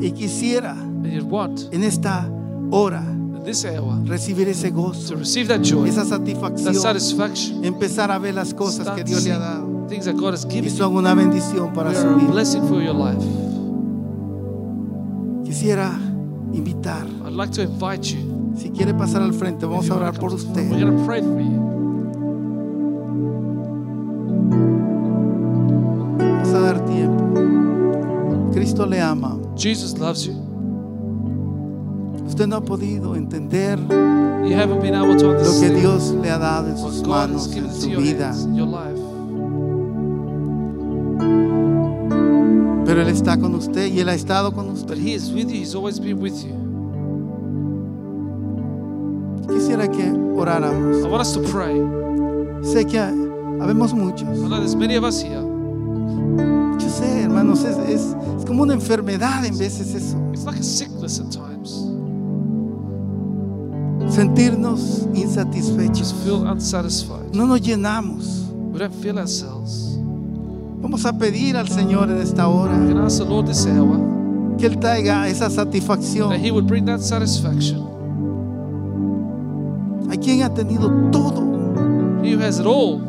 y 0.00 0.10
quisiera 0.10 0.72
and 0.72 1.06
you 1.06 1.24
want 1.24 1.68
en 1.72 1.84
esta 1.84 2.28
hora 2.70 3.02
this 3.46 3.64
hour 3.64 4.02
recibir 4.04 4.48
ese 4.48 4.70
gozo, 4.70 5.14
to 5.14 5.16
receive 5.16 5.48
that 5.48 5.62
joy, 5.62 5.86
esa 5.88 6.04
that 6.04 6.18
satisfacción, 6.18 6.74
satisfaction, 6.74 7.64
empezar 7.64 8.10
a 8.10 8.18
ver 8.18 8.34
las 8.34 8.52
cosas 8.52 8.88
que 8.90 9.04
Dios 9.04 9.24
le 9.24 9.32
ha 9.32 9.38
dado 9.38 9.86
things 9.88 10.04
that 10.04 10.16
God 10.16 10.34
has 10.34 10.44
given 10.44 10.70
son 10.70 10.94
una 10.96 11.14
bendición 11.14 11.72
para 11.72 11.94
su 11.94 12.16
vida. 12.16 12.32
blessing 12.32 12.66
for 12.68 12.82
your 12.82 12.94
life. 12.94 13.24
Quisiera 15.44 15.98
invitar, 16.52 17.06
I'd 17.24 17.32
like 17.32 17.52
to 17.52 17.62
invite 17.62 18.04
you. 18.12 18.36
si 18.56 18.70
quiere 18.70 18.94
pasar 18.94 19.22
al 19.22 19.32
frente, 19.32 19.66
vamos 19.66 19.88
a 19.90 19.96
orar 19.96 20.18
por 20.18 20.32
usted. 20.32 20.70
We're 20.70 20.80
going 20.80 20.96
to 20.96 21.04
pray 21.04 21.20
for 21.20 21.40
you. 21.40 21.62
Vamos 26.18 26.48
a 26.48 26.60
dar 26.60 26.84
tiempo. 26.86 28.52
Cristo 28.52 28.86
le 28.86 29.00
ama. 29.00 29.38
Jesus 29.56 29.98
loves 29.98 30.26
you. 30.26 30.45
Usted 32.36 32.48
no 32.48 32.56
ha 32.56 32.60
podido 32.60 33.16
entender 33.16 33.78
You 33.78 34.54
haven't 34.54 34.82
been 34.82 34.94
able 34.94 35.16
to 35.16 35.32
lo 35.32 35.58
que 35.58 35.70
Dios 35.70 36.14
le 36.20 36.28
ha 36.30 36.36
dado 36.38 36.68
en 36.68 36.76
sus 36.76 37.02
manos, 37.08 37.50
en 37.56 37.72
su 37.72 37.88
vida. 37.98 38.34
Pero 42.84 43.00
Él 43.00 43.08
está 43.08 43.38
con 43.38 43.54
usted 43.54 43.86
y 43.86 44.00
Él 44.00 44.10
ha 44.10 44.14
estado 44.14 44.52
con 44.52 44.66
But 44.66 44.74
usted. 44.76 44.98
He 44.98 45.14
is 45.14 45.32
with 45.32 45.48
you. 45.48 45.62
He's 45.62 45.74
always 45.74 45.98
been 45.98 46.20
with 46.20 46.34
you. 46.44 46.52
Quisiera 49.54 49.88
que 49.90 50.04
oráramos. 50.36 50.98
I 51.06 51.08
want 51.08 51.22
us 51.22 51.32
to 51.32 51.40
pray. 51.40 51.80
Sé 52.62 52.84
que 52.86 53.00
habemos 53.00 53.94
muchos. 53.94 54.28
Yo 56.78 56.90
sé, 56.90 57.22
hermanos, 57.22 57.64
es, 57.64 57.78
es- 57.88 58.14
es 58.38 58.44
como 58.44 58.62
una 58.64 58.74
enfermedad 58.74 59.42
en 59.46 59.56
veces 59.56 59.94
eso. 59.94 60.18
It's 60.34 60.44
like 60.44 60.60
a 60.60 60.62
sickness 60.62 61.18
at 61.18 61.30
times. 61.30 61.95
Sentirnos 64.16 65.06
insatisfechos. 65.12 66.14
Feel 66.24 66.46
unsatisfied. 66.46 67.34
No 67.34 67.46
nos 67.46 67.60
llenamos. 67.60 68.50
We 68.72 68.78
don't 68.78 68.94
feel 68.94 69.18
ourselves. 69.18 69.98
Vamos 70.80 71.04
a 71.04 71.12
pedir 71.12 71.54
al 71.54 71.68
Señor 71.68 72.10
en 72.10 72.22
esta 72.22 72.48
hora 72.48 72.78
the 72.78 72.94
que 74.56 74.66
Él 74.66 74.78
traiga 74.78 75.28
esa 75.28 75.50
that 75.50 75.50
satisfacción. 75.50 76.32
He 76.32 76.50
would 76.50 76.66
bring 76.66 76.86
that 76.86 77.00
satisfaction. 77.00 77.84
Hay 80.08 80.16
quien 80.16 80.42
ha 80.42 80.54
tenido 80.54 80.88
todo, 81.12 81.42
He 82.24 82.34
who 82.34 82.42
has 82.42 82.58
it 82.58 82.64
all. 82.64 83.02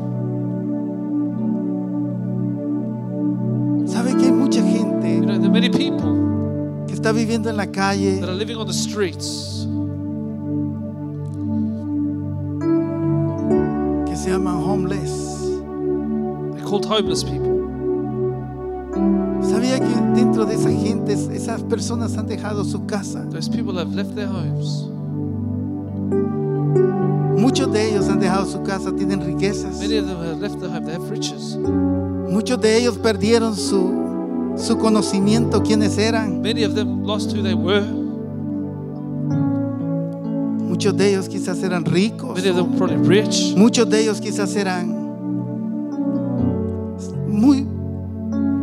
sabe 3.87 4.13
que 4.17 4.25
hay 4.25 4.31
mucha 4.33 4.59
You 4.59 4.65
gente 4.65 5.21
know, 5.21 5.37
there 5.37 5.45
are 5.45 5.49
many 5.49 5.69
people 5.69 6.85
que 6.85 6.93
está 6.93 7.13
viviendo 7.13 7.49
en 7.49 7.55
la 7.55 7.67
calle, 7.67 8.19
llaman 14.37 14.61
homeless. 14.63 15.37
They're 16.55 16.65
called 16.65 16.85
homeless 16.85 17.23
people. 17.23 17.57
Sabía 19.41 19.79
que 19.79 19.95
dentro 20.15 20.45
de 20.45 20.55
esa 20.55 20.71
gente, 20.71 21.13
esas 21.13 21.63
personas 21.63 22.17
han 22.17 22.27
dejado 22.27 22.63
su 22.63 22.85
casa. 22.85 23.25
Those 23.29 23.49
people 23.49 23.77
have 23.77 23.93
left 23.95 24.15
their 24.15 24.27
homes. 24.27 24.89
Muchos 27.39 27.71
de 27.71 27.89
ellos 27.89 28.09
han 28.09 28.19
dejado 28.19 28.45
su 28.45 28.61
casa, 28.63 28.91
tienen 28.95 29.21
riquezas. 29.21 29.79
Many 29.79 29.97
of 29.97 30.07
them 30.07 30.17
have 30.17 30.39
left 30.39 30.59
their 30.59 30.69
home. 30.69 30.85
They 30.85 30.93
have 30.93 31.09
riches. 31.09 31.57
Muchos 32.29 32.59
de 32.59 32.77
ellos 32.77 32.97
perdieron 32.97 33.55
su, 33.55 34.53
su 34.57 34.77
conocimiento, 34.77 35.63
quiénes 35.63 35.97
eran. 35.97 36.41
Many 36.41 36.63
of 36.63 36.75
them 36.75 37.03
lost 37.03 37.31
who 37.33 37.41
they 37.41 37.53
were. 37.53 37.96
Muchos 40.77 40.95
de 40.95 41.09
ellos 41.09 41.27
quizás 41.27 41.63
eran 41.63 41.83
ricos. 41.85 42.35
Many 42.35 42.49
of 42.49 42.55
them 42.55 42.69
were 42.69 42.77
probably 42.77 42.97
rich. 42.97 43.55
Muchos 43.57 43.89
de 43.89 43.99
ellos 43.99 44.21
quizás 44.21 44.55
eran 44.55 44.87
muy 47.27 47.65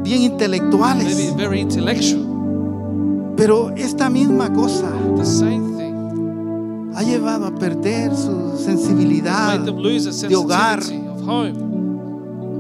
bien 0.05 0.23
intelectuales. 0.23 1.35
very 1.37 1.59
intellectual. 1.59 3.35
Pero 3.37 3.73
esta 3.77 4.09
misma 4.09 4.53
cosa 4.53 4.93
The 5.17 5.25
same 5.25 5.77
thing 5.77 6.93
ha 6.95 7.03
llevado 7.03 7.47
a 7.47 7.55
perder 7.57 8.15
su 8.15 8.59
sensibilidad 8.65 9.59
de 9.59 10.37
hogar. 10.37 10.85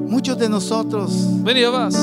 Muchos 0.09 0.39
de 0.39 0.49
nosotros 0.49 1.11
Many 1.43 1.65
of 1.65 1.75
us, 1.75 1.95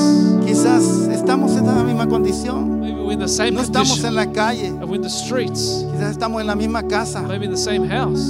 quizás 0.44 1.08
estamos 1.08 1.56
en 1.56 1.66
la 1.66 1.82
misma 1.84 2.06
condición. 2.08 2.80
maybe 2.80 3.00
we're 3.00 3.12
in 3.12 3.18
the 3.20 3.28
same 3.28 3.52
No 3.52 3.60
estamos 3.60 4.00
condition. 4.00 4.08
en 4.08 4.14
la 4.14 4.32
calle, 4.32 4.66
And 4.68 4.84
we're 4.84 4.96
in 4.96 5.02
the 5.02 5.08
streets. 5.10 5.84
quizás 5.92 6.10
estamos 6.12 6.40
en 6.40 6.46
la 6.46 6.54
misma 6.56 6.82
casa. 6.88 7.22
Maybe 7.22 7.44
in 7.46 7.50
the 7.52 7.56
same 7.56 7.86
house. 7.88 8.20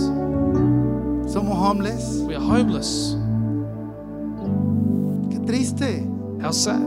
Somos 1.32 1.56
homeless. 1.56 2.18
We 2.26 2.34
are 2.36 2.40
homeless. 2.44 3.16
Qué 5.30 5.38
triste. 5.46 6.06
How 6.42 6.52
sad. 6.52 6.80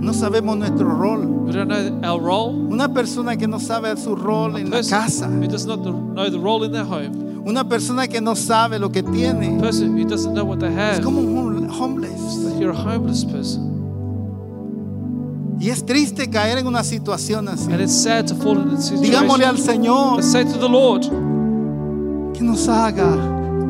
No 0.00 0.12
sabemos 0.12 0.56
nuestro 0.58 0.86
rol. 0.88 1.26
We 1.46 1.52
don't 1.52 1.68
know 1.68 2.00
our 2.04 2.20
role. 2.20 2.50
Una 2.70 2.88
persona 2.92 3.36
que 3.36 3.46
no 3.48 3.58
sabe 3.58 3.96
su 3.96 4.14
rol 4.14 4.56
A 4.56 4.60
en 4.60 4.70
la 4.70 4.82
casa. 4.82 5.28
who 5.28 5.46
does 5.48 5.66
not 5.66 5.82
know 5.82 6.28
the 6.30 6.38
role 6.38 6.62
in 6.64 6.72
their 6.72 6.84
home. 6.84 7.27
Una 7.48 7.66
persona 7.66 8.06
que 8.06 8.20
no 8.20 8.36
sabe 8.36 8.78
lo 8.78 8.90
que 8.92 8.98
A 9.00 9.02
tiene. 9.10 9.58
person 9.58 9.96
who 9.98 10.04
doesn't 10.06 10.34
know 10.34 10.44
what 10.44 10.58
they 10.58 10.68
Es 10.68 10.76
have. 10.98 11.02
como 11.02 11.20
un 11.20 11.68
homeless. 11.70 12.20
You're 12.60 12.72
a 12.72 12.74
homeless 12.76 13.24
person. 13.24 13.76
Y 15.60 15.70
es 15.70 15.84
triste 15.84 16.28
caer 16.30 16.58
en 16.58 16.66
una 16.66 16.84
situación 16.84 17.48
así. 17.48 17.72
And 17.72 17.80
it's 17.80 17.92
sad 17.94 18.26
to 18.28 18.34
fall 18.34 18.58
in 18.58 18.68
that 18.70 18.78
Digámosle 19.00 19.44
situation. 19.44 19.48
al 19.48 19.58
Señor 19.58 20.22
say 20.22 20.44
to 20.44 20.58
the 20.58 20.68
Lord 20.68 21.02
que 22.34 22.42
nos 22.44 22.68
haga 22.68 23.16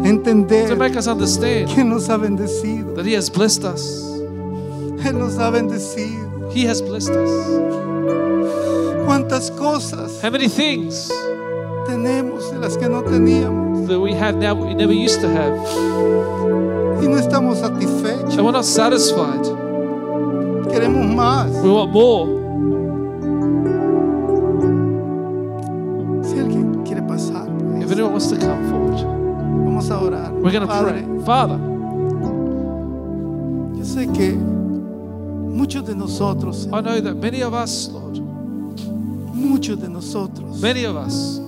entender 0.05 0.68
to 0.68 0.76
make 0.76 0.97
us 0.97 1.07
understand 1.07 1.68
que 1.74 1.85
nos 1.85 2.09
ha 2.11 2.16
bendecido. 2.18 2.95
that 2.97 3.07
He 3.07 3.14
has 3.14 3.31
blessed 3.31 3.64
us. 3.64 4.05
Él 5.05 5.14
nos 5.18 5.39
ha 5.39 5.51
bendecido. 5.51 6.51
He 6.53 6.64
has 6.66 6.83
blessed 6.83 7.11
us. 7.14 7.31
Cuántas 9.07 9.51
cosas 9.53 10.20
How 10.22 10.31
many 10.31 10.49
things 10.49 11.11
tenemos 11.89 12.51
de 12.53 12.59
las 12.59 12.76
que 12.76 12.86
no 12.86 13.03
teníamos 13.03 13.86
that 13.89 13.99
we 13.99 14.12
have 14.12 14.36
now 14.36 14.55
we 14.55 14.74
never 14.74 14.93
used 14.93 15.22
to 15.22 15.28
have. 15.28 15.55
y 17.03 17.09
no 17.09 17.16
estamos 17.16 17.59
satisfechos. 17.59 18.36
And 18.36 18.45
we're 18.45 18.53
not 18.53 18.66
satisfied. 18.66 19.43
Queremos 20.70 21.07
más. 21.14 21.51
We 21.62 21.70
want 21.70 21.91
more. 21.93 22.26
Si 26.24 26.39
alguien 26.39 26.82
quiere 26.84 27.03
pasar, 27.03 27.47
pues, 27.47 27.84
If 27.84 27.93
anyone 27.93 28.12
wants 28.12 28.28
to 28.28 28.36
come 28.36 28.68
forward, 28.68 28.99
vamos 29.64 29.91
a 29.91 29.99
orar. 29.99 30.32
we're 30.32 30.53
going 30.53 30.68
to 30.68 30.82
pray. 30.82 31.03
Father, 31.24 31.59
yo 33.78 33.84
sé 33.84 34.07
que 34.12 34.32
muchos 34.32 35.86
de 35.86 35.95
nosotros, 35.95 36.66
I 36.70 36.82
know 36.82 37.01
that 37.01 37.14
many 37.16 37.43
of 37.43 37.55
us, 37.55 37.89
Lord, 37.89 38.18
muchos 39.34 39.80
de 39.80 39.89
nosotros, 39.89 40.61
many 40.61 40.84
of 40.84 40.97
us, 40.97 41.41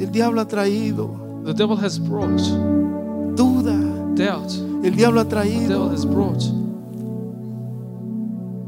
el 0.00 0.10
diablo 0.10 0.40
ha 0.40 0.48
traído 0.48 1.42
the 1.44 1.52
devil 1.54 1.76
has 1.76 1.98
brought 1.98 2.40
duda, 3.36 3.74
doubt. 4.14 4.50
el 4.84 4.96
diablo 4.96 5.20
ha 5.20 5.24
traído 5.28 5.90
has 5.90 6.04
brought 6.04 6.42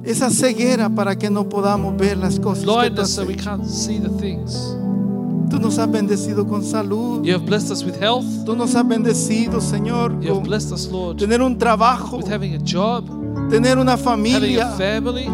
esa 0.05 0.31
ceguera 0.31 0.89
para 0.91 1.17
que 1.17 1.31
no 1.31 1.49
podamos 1.49 1.97
ver 1.97 2.17
las 2.19 2.39
cosas. 2.41 2.65
blindness 2.65 3.11
so 3.15 3.25
we 3.25 3.37
can't 3.37 3.65
see 3.65 3.99
the 4.01 4.09
things. 4.21 4.77
Tú 5.49 5.61
nos 5.61 5.79
has 5.79 5.89
bendecido 5.89 6.45
con 6.49 6.65
salud. 6.65 7.23
You 7.25 7.35
have 7.35 7.45
blessed 7.45 7.71
us 7.71 7.85
with 7.85 8.01
health. 8.01 8.25
Tú 8.45 8.57
nos 8.57 8.75
has 8.75 8.85
bendecido, 8.89 9.61
Señor, 9.61 10.19
You 10.21 10.35
have 10.35 10.43
blessed 10.43 10.73
us, 10.73 10.91
Lord, 10.91 11.19
tener 11.19 11.41
un 11.41 11.57
trabajo, 11.57 12.17
with 12.17 12.27
having 12.27 12.55
a 12.55 12.59
job, 12.59 13.05
tener 13.49 13.79
una 13.79 13.93
having 13.93 14.03
a 14.03 14.05
familia. 14.05 14.67
family. 14.77 15.29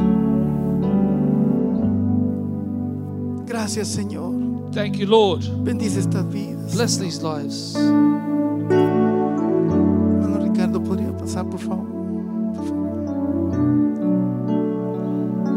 Gracias, 3.47 3.89
Señor. 3.89 4.38
Thank 4.79 4.99
you, 4.99 5.07
Lord. 5.09 5.43
Bendice 5.65 5.99
estas 5.99 6.25
vidas. 6.31 6.73
Bless 6.73 6.99
these 7.01 7.21
lives. 7.21 7.75
Hermano 7.75 8.69
Ricardo, 10.41 10.81
¿podría 10.81 11.11
pasar, 11.17 11.51
por 11.51 11.59
favor? 11.59 11.85
Por 12.55 12.65
favor. 12.65 12.87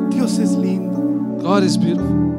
Dios 0.09 0.39
es 0.39 0.53
lindo. 0.53 0.97
God 1.43 1.61
is 1.61 1.77
beautiful. 1.77 2.31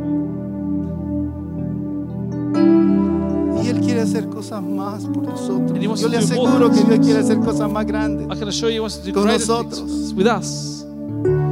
Y 3.62 3.68
Él 3.68 3.80
quiere 3.80 4.00
hacer 4.00 4.28
cosas 4.28 4.60
más 4.60 5.04
por 5.04 5.22
nosotros. 5.22 5.70
And 5.70 5.80
he 5.80 5.86
wants 5.86 6.02
Yo 6.02 6.08
to 6.08 6.14
le 6.14 6.18
aseguro 6.18 6.68
que. 6.68 6.82
Dios 6.82 6.98
quiere 6.98 7.20
hacer 7.20 7.38
cosas 7.38 7.70
más 7.70 7.86
grandes. 7.86 8.26
I 8.26 8.34
can 8.36 8.48
assure 8.48 8.70
you 8.70 8.78
He 8.78 8.80
wants 8.80 8.98
to 8.98 9.04
do 9.06 9.12
Con 9.12 9.22
greater 9.22 9.38
nosotros. 9.46 9.78
things 9.86 10.12
with 10.14 10.26
us. 10.26 10.84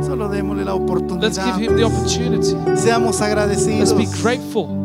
Solo 0.05 0.29
démosle 0.29 0.65
la 0.65 0.73
Let's 0.75 0.83
oportunidad. 0.83 1.57
give 1.57 1.69
Him 1.71 1.77
the 1.77 1.85
opportunity. 1.85 2.57
Seamos 2.75 3.21
agradecidos. 3.21 3.93
Let's 3.93 3.97
be 3.97 4.07
grateful. 4.21 4.80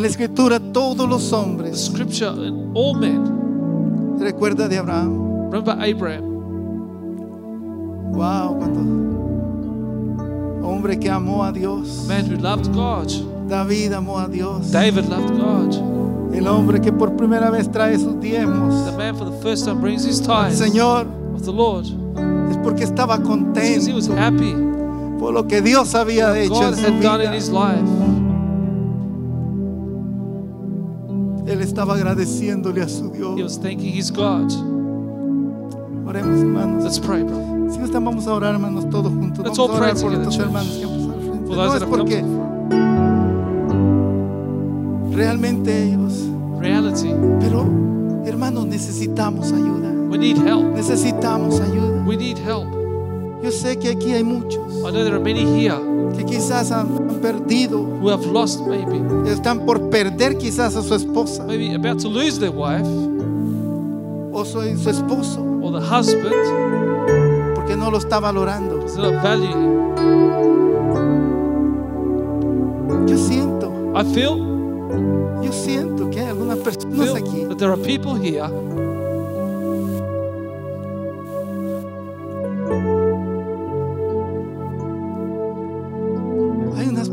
En 0.00 0.04
la 0.04 0.08
escritura 0.08 0.58
todos 0.58 1.06
los 1.06 1.28
The 1.28 1.36
hombres. 1.36 1.84
scripture 1.84 2.30
and 2.30 2.74
all 2.74 2.94
men. 2.94 4.18
Recuerda 4.18 4.66
de 4.66 4.78
Abraham. 4.78 5.50
Remember 5.50 5.76
Abraham, 5.78 6.24
Wow, 8.14 8.56
cuánto 8.56 8.80
hombre 10.66 10.98
que 10.98 11.10
amó 11.10 11.44
a 11.44 11.52
Dios. 11.52 12.06
man 12.08 12.24
who 12.30 12.38
loved 12.40 12.72
God. 12.72 13.10
David 13.46 13.92
amó 13.92 14.18
a 14.18 14.26
Dios. 14.26 14.70
David 14.72 15.04
loved 15.04 15.36
God. 15.36 16.34
El 16.34 16.46
hombre 16.48 16.80
que 16.80 16.92
por 16.92 17.14
primera 17.14 17.50
vez 17.50 17.70
trae 17.70 17.98
sus 17.98 18.18
diezmos. 18.20 18.86
The 18.86 18.96
man 18.96 19.14
for 19.16 19.26
the 19.26 19.36
first 19.42 19.66
time 19.66 19.82
brings 19.82 20.02
his 20.06 20.18
tithes 20.18 20.58
Señor 20.60 21.08
of 21.34 21.44
the 21.44 21.52
Lord 21.52 21.84
es 22.50 22.56
porque 22.62 22.84
estaba 22.84 23.18
because 23.18 23.86
he 23.86 23.92
was 23.92 24.08
contento 24.08 24.16
happy 24.16 24.54
por 25.18 25.34
lo 25.34 25.46
que 25.46 25.60
Dios 25.60 25.94
había 25.94 26.34
hecho 26.38 26.54
God 26.54 26.68
en 26.68 26.74
su 26.76 26.86
had 26.86 27.02
done 27.02 27.20
in 27.20 27.32
vida. 27.32 28.19
Estaba 31.70 31.94
agradeciéndole 31.94 32.82
a 32.82 32.88
su 32.88 33.06
He 33.12 33.18
Dios. 33.18 33.40
was 33.42 33.58
thanking 33.60 33.92
his 33.96 34.10
God. 34.10 34.50
Oremos, 36.06 36.40
hermanos. 36.40 36.82
Let's 36.84 36.98
pray, 36.98 37.22
bro. 37.22 37.38
Si 37.70 37.78
no 37.78 37.84
están, 37.84 38.04
vamos 38.04 38.26
a 38.26 38.34
orar, 38.34 38.54
hermanos, 38.54 38.88
todos 38.90 39.12
juntos. 39.12 39.44
Let's 39.44 39.56
Vamos 39.56 39.58
all 39.58 39.76
a 39.76 39.78
pray 39.78 39.90
orar 39.92 40.02
por 40.02 40.10
together, 40.10 40.20
estos 40.20 40.34
church. 40.36 40.46
hermanos 40.46 40.72
que 40.76 40.84
han 40.84 40.90
al 40.92 41.20
frente. 41.20 41.46
For 41.46 41.56
No 41.56 41.74
es 41.74 41.84
porque 41.84 42.24
realmente 45.16 45.82
ellos, 45.84 46.26
Reality, 46.58 47.14
pero 47.40 47.64
hermanos, 48.26 48.66
necesitamos 48.66 49.52
ayuda. 49.52 49.90
we 50.10 50.18
need 50.18 50.36
help. 50.36 50.74
Necesitamos 50.74 51.60
ayuda. 51.60 52.04
We 52.06 52.16
need 52.16 52.36
help. 52.38 52.79
Yo 53.42 53.50
sé 53.50 53.78
que 53.78 53.90
aquí 53.90 54.12
hay 54.12 54.22
muchos 54.22 54.60
I 54.80 54.90
know 54.90 55.02
there 55.04 55.14
are 55.14 55.20
many 55.20 55.44
here 55.44 55.74
que 56.16 56.24
quizás 56.24 56.70
han, 56.70 56.88
han 57.08 57.20
perdido, 57.20 57.78
who 57.78 58.10
have 58.10 58.26
lost, 58.26 58.60
maybe, 58.66 59.00
están 59.30 59.64
por 59.64 59.88
perder 59.88 60.36
quizás 60.36 60.76
a 60.76 60.82
su 60.82 60.94
esposa 60.94 61.44
maybe 61.44 61.74
about 61.74 62.00
to 62.02 62.08
lose 62.08 62.38
their 62.38 62.52
wife 62.52 62.86
o 64.32 64.44
su, 64.44 64.60
su 64.76 64.90
esposo 64.90 65.40
or 65.62 65.72
the 65.72 65.80
husband 65.80 66.34
porque 67.54 67.76
no 67.76 67.90
lo 67.90 67.98
está 67.98 68.20
valorando. 68.20 68.76
not 68.96 69.22
valuing. 69.22 69.80
Yo 73.06 73.16
siento, 73.16 73.72
I 73.94 74.04
feel, 74.14 74.36
yo 75.42 75.52
siento 75.52 76.10
que 76.10 76.20
hay 76.20 76.26
algunas 76.26 76.58
personas 76.58 76.98
feel 76.98 77.16
aquí 77.16 77.44
that 77.48 77.58
there 77.58 77.72
are 77.72 77.82
people 77.82 78.14
here 78.14 78.48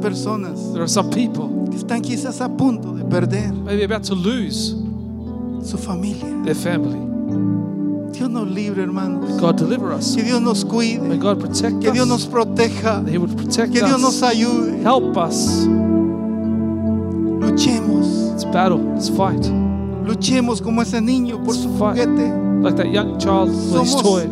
personas 0.09 0.71
There 0.73 0.81
are 0.81 0.87
some 0.87 1.09
people 1.09 1.67
que 1.69 1.77
están 1.77 2.01
quizás 2.01 2.39
a 2.41 2.49
punto 2.49 2.93
de 2.93 3.03
perder 3.03 3.51
maybe 3.53 3.83
about 3.83 4.03
to 4.07 4.15
lose 4.15 4.75
su 5.63 5.77
familia. 5.77 6.25
their 6.43 6.55
family. 6.55 6.99
Dios 8.13 8.29
nos 8.29 8.47
libre, 8.47 8.81
hermanos. 8.83 9.39
God 9.39 9.57
deliver 9.57 9.91
us. 9.91 10.15
Que 10.15 10.23
Dios 10.23 10.41
nos 10.41 10.63
May 10.63 10.71
cuide, 10.71 11.17
God 11.19 11.39
protect 11.39 11.81
que 11.81 11.91
Dios 11.91 12.07
nos 12.07 12.25
proteja, 12.25 13.03
That 13.03 13.11
He 13.11 13.17
would 13.17 13.35
protect 13.35 13.73
que 13.73 13.81
Dios 13.81 14.01
nos 14.01 14.21
ayude. 14.23 14.81
Help 14.81 15.17
us. 15.17 15.65
Luchemos, 17.39 18.33
It's 18.33 18.45
battle. 18.45 18.79
It's 18.95 19.09
fight. 19.09 19.43
luchemos 20.05 20.61
como 20.61 20.81
ese 20.81 21.01
niño 21.01 21.43
por 21.43 21.53
su 21.53 21.67
juguete, 21.77 22.31
Like 22.63 22.77
that 22.77 22.87
young 22.91 23.17
child 23.19 23.49
with 23.49 23.81
his 23.83 23.95
toy. 23.95 24.25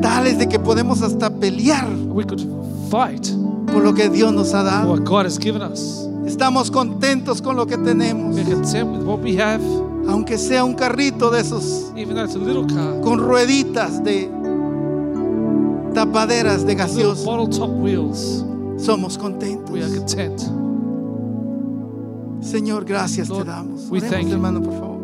tales 0.00 0.38
de 0.38 0.48
que 0.48 0.58
podemos 0.58 1.02
hasta 1.02 1.28
pelear 1.30 1.86
We 2.08 2.24
could 2.24 2.40
fight 2.90 3.28
por 3.72 3.82
lo 3.82 3.94
que 3.94 4.08
Dios 4.08 4.32
nos 4.32 4.52
ha 4.54 4.62
for 4.62 4.70
dado. 4.70 4.90
what 4.92 5.00
God 5.04 5.26
has 5.26 5.38
given 5.38 5.62
us. 5.62 6.06
Estamos 6.26 6.70
contentos 6.70 7.40
con 7.42 7.56
lo 7.56 7.66
que 7.66 7.76
tenemos, 7.78 8.34
We're 8.36 8.44
content 8.54 8.90
with 8.90 9.02
what 9.04 9.20
we 9.22 9.36
have, 9.40 9.60
aunque 10.08 10.38
sea 10.38 10.64
un 10.64 10.74
carrito 10.74 11.30
de 11.30 11.40
esos 11.40 11.90
even 11.96 12.14
though 12.14 12.24
it's 12.24 12.34
a 12.36 12.38
little 12.38 12.66
car, 12.66 13.00
con 13.02 13.18
rueditas 13.18 14.02
de 14.04 14.30
tapaderas 15.94 16.64
de 16.64 16.74
gaseosa. 16.74 17.24
bottle 17.24 17.48
top 17.48 17.70
wheels. 17.80 18.44
somos 18.78 19.18
contentos. 19.18 19.70
We 19.70 19.82
are 19.82 19.94
content. 19.96 20.40
Señor, 22.42 22.84
gracias 22.84 23.28
te 23.28 23.34
Lord, 23.34 23.46
damos. 23.46 23.88
we 23.90 24.00
thank 24.00 24.28
you. 24.28 24.34
hermano, 24.34 24.62
por 24.62 24.72
favor. 24.72 25.00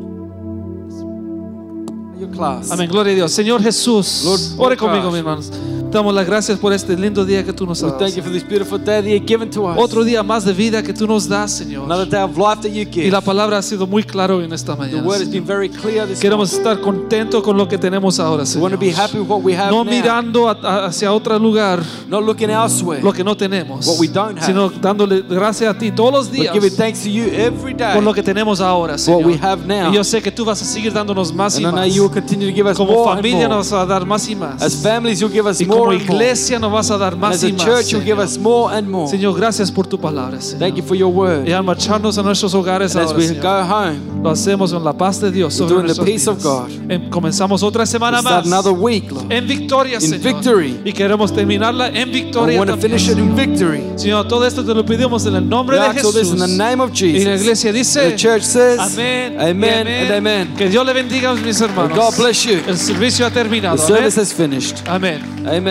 Your 2.19 2.31
class. 2.31 2.71
Amén, 2.71 2.89
gloria 2.89 3.13
a 3.13 3.17
Dios. 3.17 3.33
Señor 3.33 3.61
Jesús, 3.63 4.23
Lord, 4.25 4.41
ore 4.69 4.77
conmigo, 4.77 5.11
mis 5.11 5.19
hermanos. 5.19 5.53
Damos 5.97 6.15
las 6.15 6.27
gracias 6.27 6.59
por 6.59 6.75
este 6.75 6.95
lindo 6.95 7.25
día 7.25 7.43
que 7.43 7.55
tú 7.55 7.65
nos 7.67 7.83
We 7.83 7.89
das. 7.89 7.99
thank 7.99 8.15
you 8.17 8.23
for 8.23 8.31
this 8.31 8.47
beautiful 8.47 8.79
day 8.79 9.01
that 9.01 9.09
you've 9.09 9.25
given 9.27 9.49
to 9.51 9.67
us. 9.67 9.79
Otro 9.79 10.05
día 10.05 10.23
más 10.23 10.45
de 10.45 10.53
vida 10.53 10.83
que 10.83 10.93
tú 10.93 11.07
nos 11.07 11.27
das, 11.27 11.53
Señor. 11.53 11.85
Another 11.87 12.07
day 12.07 12.21
of 12.23 12.37
life 12.37 12.61
that 12.61 12.69
you 12.71 12.83
Y 12.83 12.87
give. 12.93 13.11
la 13.11 13.23
palabra 13.23 13.57
ha 13.57 13.63
sido 13.63 13.87
muy 13.87 14.03
claro 14.05 14.43
en 14.43 14.53
esta 14.53 14.75
The 14.75 14.79
mañana. 14.79 15.03
word 15.03 15.13
has 15.15 15.19
Señor. 15.21 15.33
been 15.33 15.47
very 15.47 15.69
clear 15.71 16.07
this 16.07 16.21
Queremos 16.21 16.53
morning. 16.53 16.59
estar 16.71 16.81
contentos 16.83 17.43
con 17.43 17.57
lo 17.57 17.67
que 17.67 17.79
tenemos 17.79 18.21
ahora, 18.21 18.43
We 18.43 18.47
Señor. 18.47 18.63
want 18.65 18.75
to 18.75 18.79
be 18.81 18.91
happy 18.93 19.19
with 19.19 19.27
what 19.27 19.41
we 19.43 19.55
have 19.57 19.71
No 19.71 19.85
now. 19.85 19.91
mirando 19.91 20.49
hacia 20.51 21.11
otro 21.11 21.39
lugar 21.39 21.83
Not 22.09 22.25
looking 22.25 22.51
elsewhere. 22.51 23.01
lo 23.03 23.15
que 23.15 23.25
no 23.25 23.35
tenemos, 23.35 23.87
What 23.87 23.99
we 23.99 24.09
don't 24.09 24.37
have. 24.39 24.47
sino 24.47 24.69
dándole 24.69 25.23
gracias 25.23 25.75
a 25.75 25.79
ti 25.79 25.91
todos 25.93 26.13
los 26.13 26.31
días 26.31 26.53
giving 26.53 26.77
thanks 26.77 27.05
to 27.05 27.09
you 27.09 27.25
every 27.33 27.73
day. 27.73 27.95
por 27.95 28.03
lo 28.03 28.13
que 28.13 28.23
tenemos 28.23 28.61
ahora, 28.61 28.93
what 28.97 28.99
Señor. 29.01 29.25
we 29.27 29.39
have 29.41 29.65
now. 29.67 29.91
Y 29.91 29.95
yo 29.97 30.05
sé 30.05 30.21
que 30.21 30.31
tú 30.31 30.45
vas 30.45 30.61
a 30.61 30.65
seguir 30.67 30.93
dándonos 30.93 31.33
más 31.33 31.59
y 31.59 31.65
and 31.65 31.69
I 31.69 31.71
know 31.73 31.87
más. 31.87 31.95
you 31.95 32.03
will 32.03 32.13
continue 32.13 32.51
to 32.51 32.55
give 32.55 32.69
us 32.71 32.77
Como 32.77 33.03
familia 33.03 33.49
nos 33.49 33.71
vas 33.71 33.81
a 33.81 33.87
dar 33.87 34.05
más 34.05 34.29
y 34.29 34.35
más. 34.37 34.61
As 34.63 34.75
families, 34.83 35.21
you'll 35.21 35.33
give 35.33 35.49
us 35.49 35.59
Y 35.59 35.65
more 35.87 35.99
como 35.99 36.01
and 36.01 36.09
more. 36.11 36.25
iglesia 36.25 36.59
nos 36.59 36.73
vas 36.73 36.91
a 36.91 36.99
dar 36.99 37.13
And 37.15 37.23
más 37.23 37.37
as 37.37 37.43
y 37.45 37.51
a 37.51 37.53
más. 37.55 37.65
church, 37.65 37.87
you'll 37.93 38.01
give 38.05 38.17
Señor. 38.17 38.25
us 38.25 38.39
more 38.39 38.75
and 38.77 38.89
more. 38.89 39.09
Señor, 39.11 39.35
gracias 39.37 39.71
por 39.71 39.87
tu 39.87 39.99
palabra, 39.99 40.41
Señor. 40.41 40.59
Thank 40.61 40.77
you 40.77 40.83
for 40.83 40.97
your 40.97 41.13
word. 41.13 41.47
Y 41.49 41.53
al 41.53 41.63
marcharnos 41.65 42.19
a 42.19 42.23
nuestros 42.23 42.55
hogares 42.55 42.95
And 42.95 43.05
as 43.05 43.11
ahora, 43.13 43.19
we 43.19 43.29
Señor, 43.29 43.43
go 43.43 43.75
home, 43.75 44.23
lo 44.23 44.31
hacemos 44.31 44.73
con 44.73 44.85
la 44.85 44.93
paz 44.93 45.21
de 45.21 45.31
Dios 45.31 45.55
sobre 45.55 45.75
doing 45.75 45.87
the 45.95 46.03
peace 46.05 46.29
of 46.29 46.37
vidas. 46.39 46.45
God. 46.45 46.91
Em- 46.91 47.11
comenzamos 47.11 47.63
otra 47.63 47.87
semana 47.87 48.21
start 48.21 48.45
más 48.47 48.53
another 48.53 48.73
week, 48.73 49.11
Lord. 49.11 49.31
en 49.33 49.47
victoria, 49.47 49.95
In 49.97 50.01
Señor. 50.01 50.21
victory. 50.23 50.81
Y 50.85 50.93
queremos 50.93 51.33
terminarla 51.33 51.89
en 51.89 52.09
I 52.09 52.13
victoria 52.13 52.59
want 52.59 52.71
to 52.71 52.77
también, 52.77 52.99
finish 52.99 53.09
it 53.11 53.19
in 53.19 53.35
Señor. 53.37 53.47
victory. 53.49 53.83
Señor, 53.97 54.29
todo 54.29 54.47
esto 54.47 54.65
te 54.65 54.75
lo 54.75 54.85
pedimos 54.85 55.25
en 55.27 55.37
el 55.37 55.49
nombre 55.49 55.77
We 55.79 55.83
de 55.83 55.89
ask 55.89 56.05
all 56.05 56.13
this 56.13 56.31
Jesús. 56.31 56.33
in 56.35 56.39
the 56.39 56.57
name 56.65 56.83
of 56.83 56.91
Y 56.93 57.13
Jesus. 57.13 57.25
la 57.27 57.35
iglesia 57.37 57.73
dice, 57.73 58.01
The 58.11 58.17
church 58.17 58.43
says, 58.43 58.79
amén, 58.81 59.37
Amen 59.41 59.87
y 59.87 59.91
and 60.07 60.13
amen. 60.13 60.55
Que 60.57 60.69
Dios 60.69 60.85
le 60.85 60.93
bendiga 60.93 61.31
a 61.31 61.35
mis 61.35 61.61
hermanos. 61.61 61.97
God 61.97 62.17
bless 62.17 62.45
you. 62.45 62.59
El 62.67 62.77
servicio 62.77 63.27
ha 63.27 63.31
terminado. 63.31 63.77
The 63.77 63.93
Amén. 63.93 64.11
service 64.11 64.35
finished. 64.35 64.79
Amén. 64.89 65.21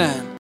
Amen. 0.05 0.25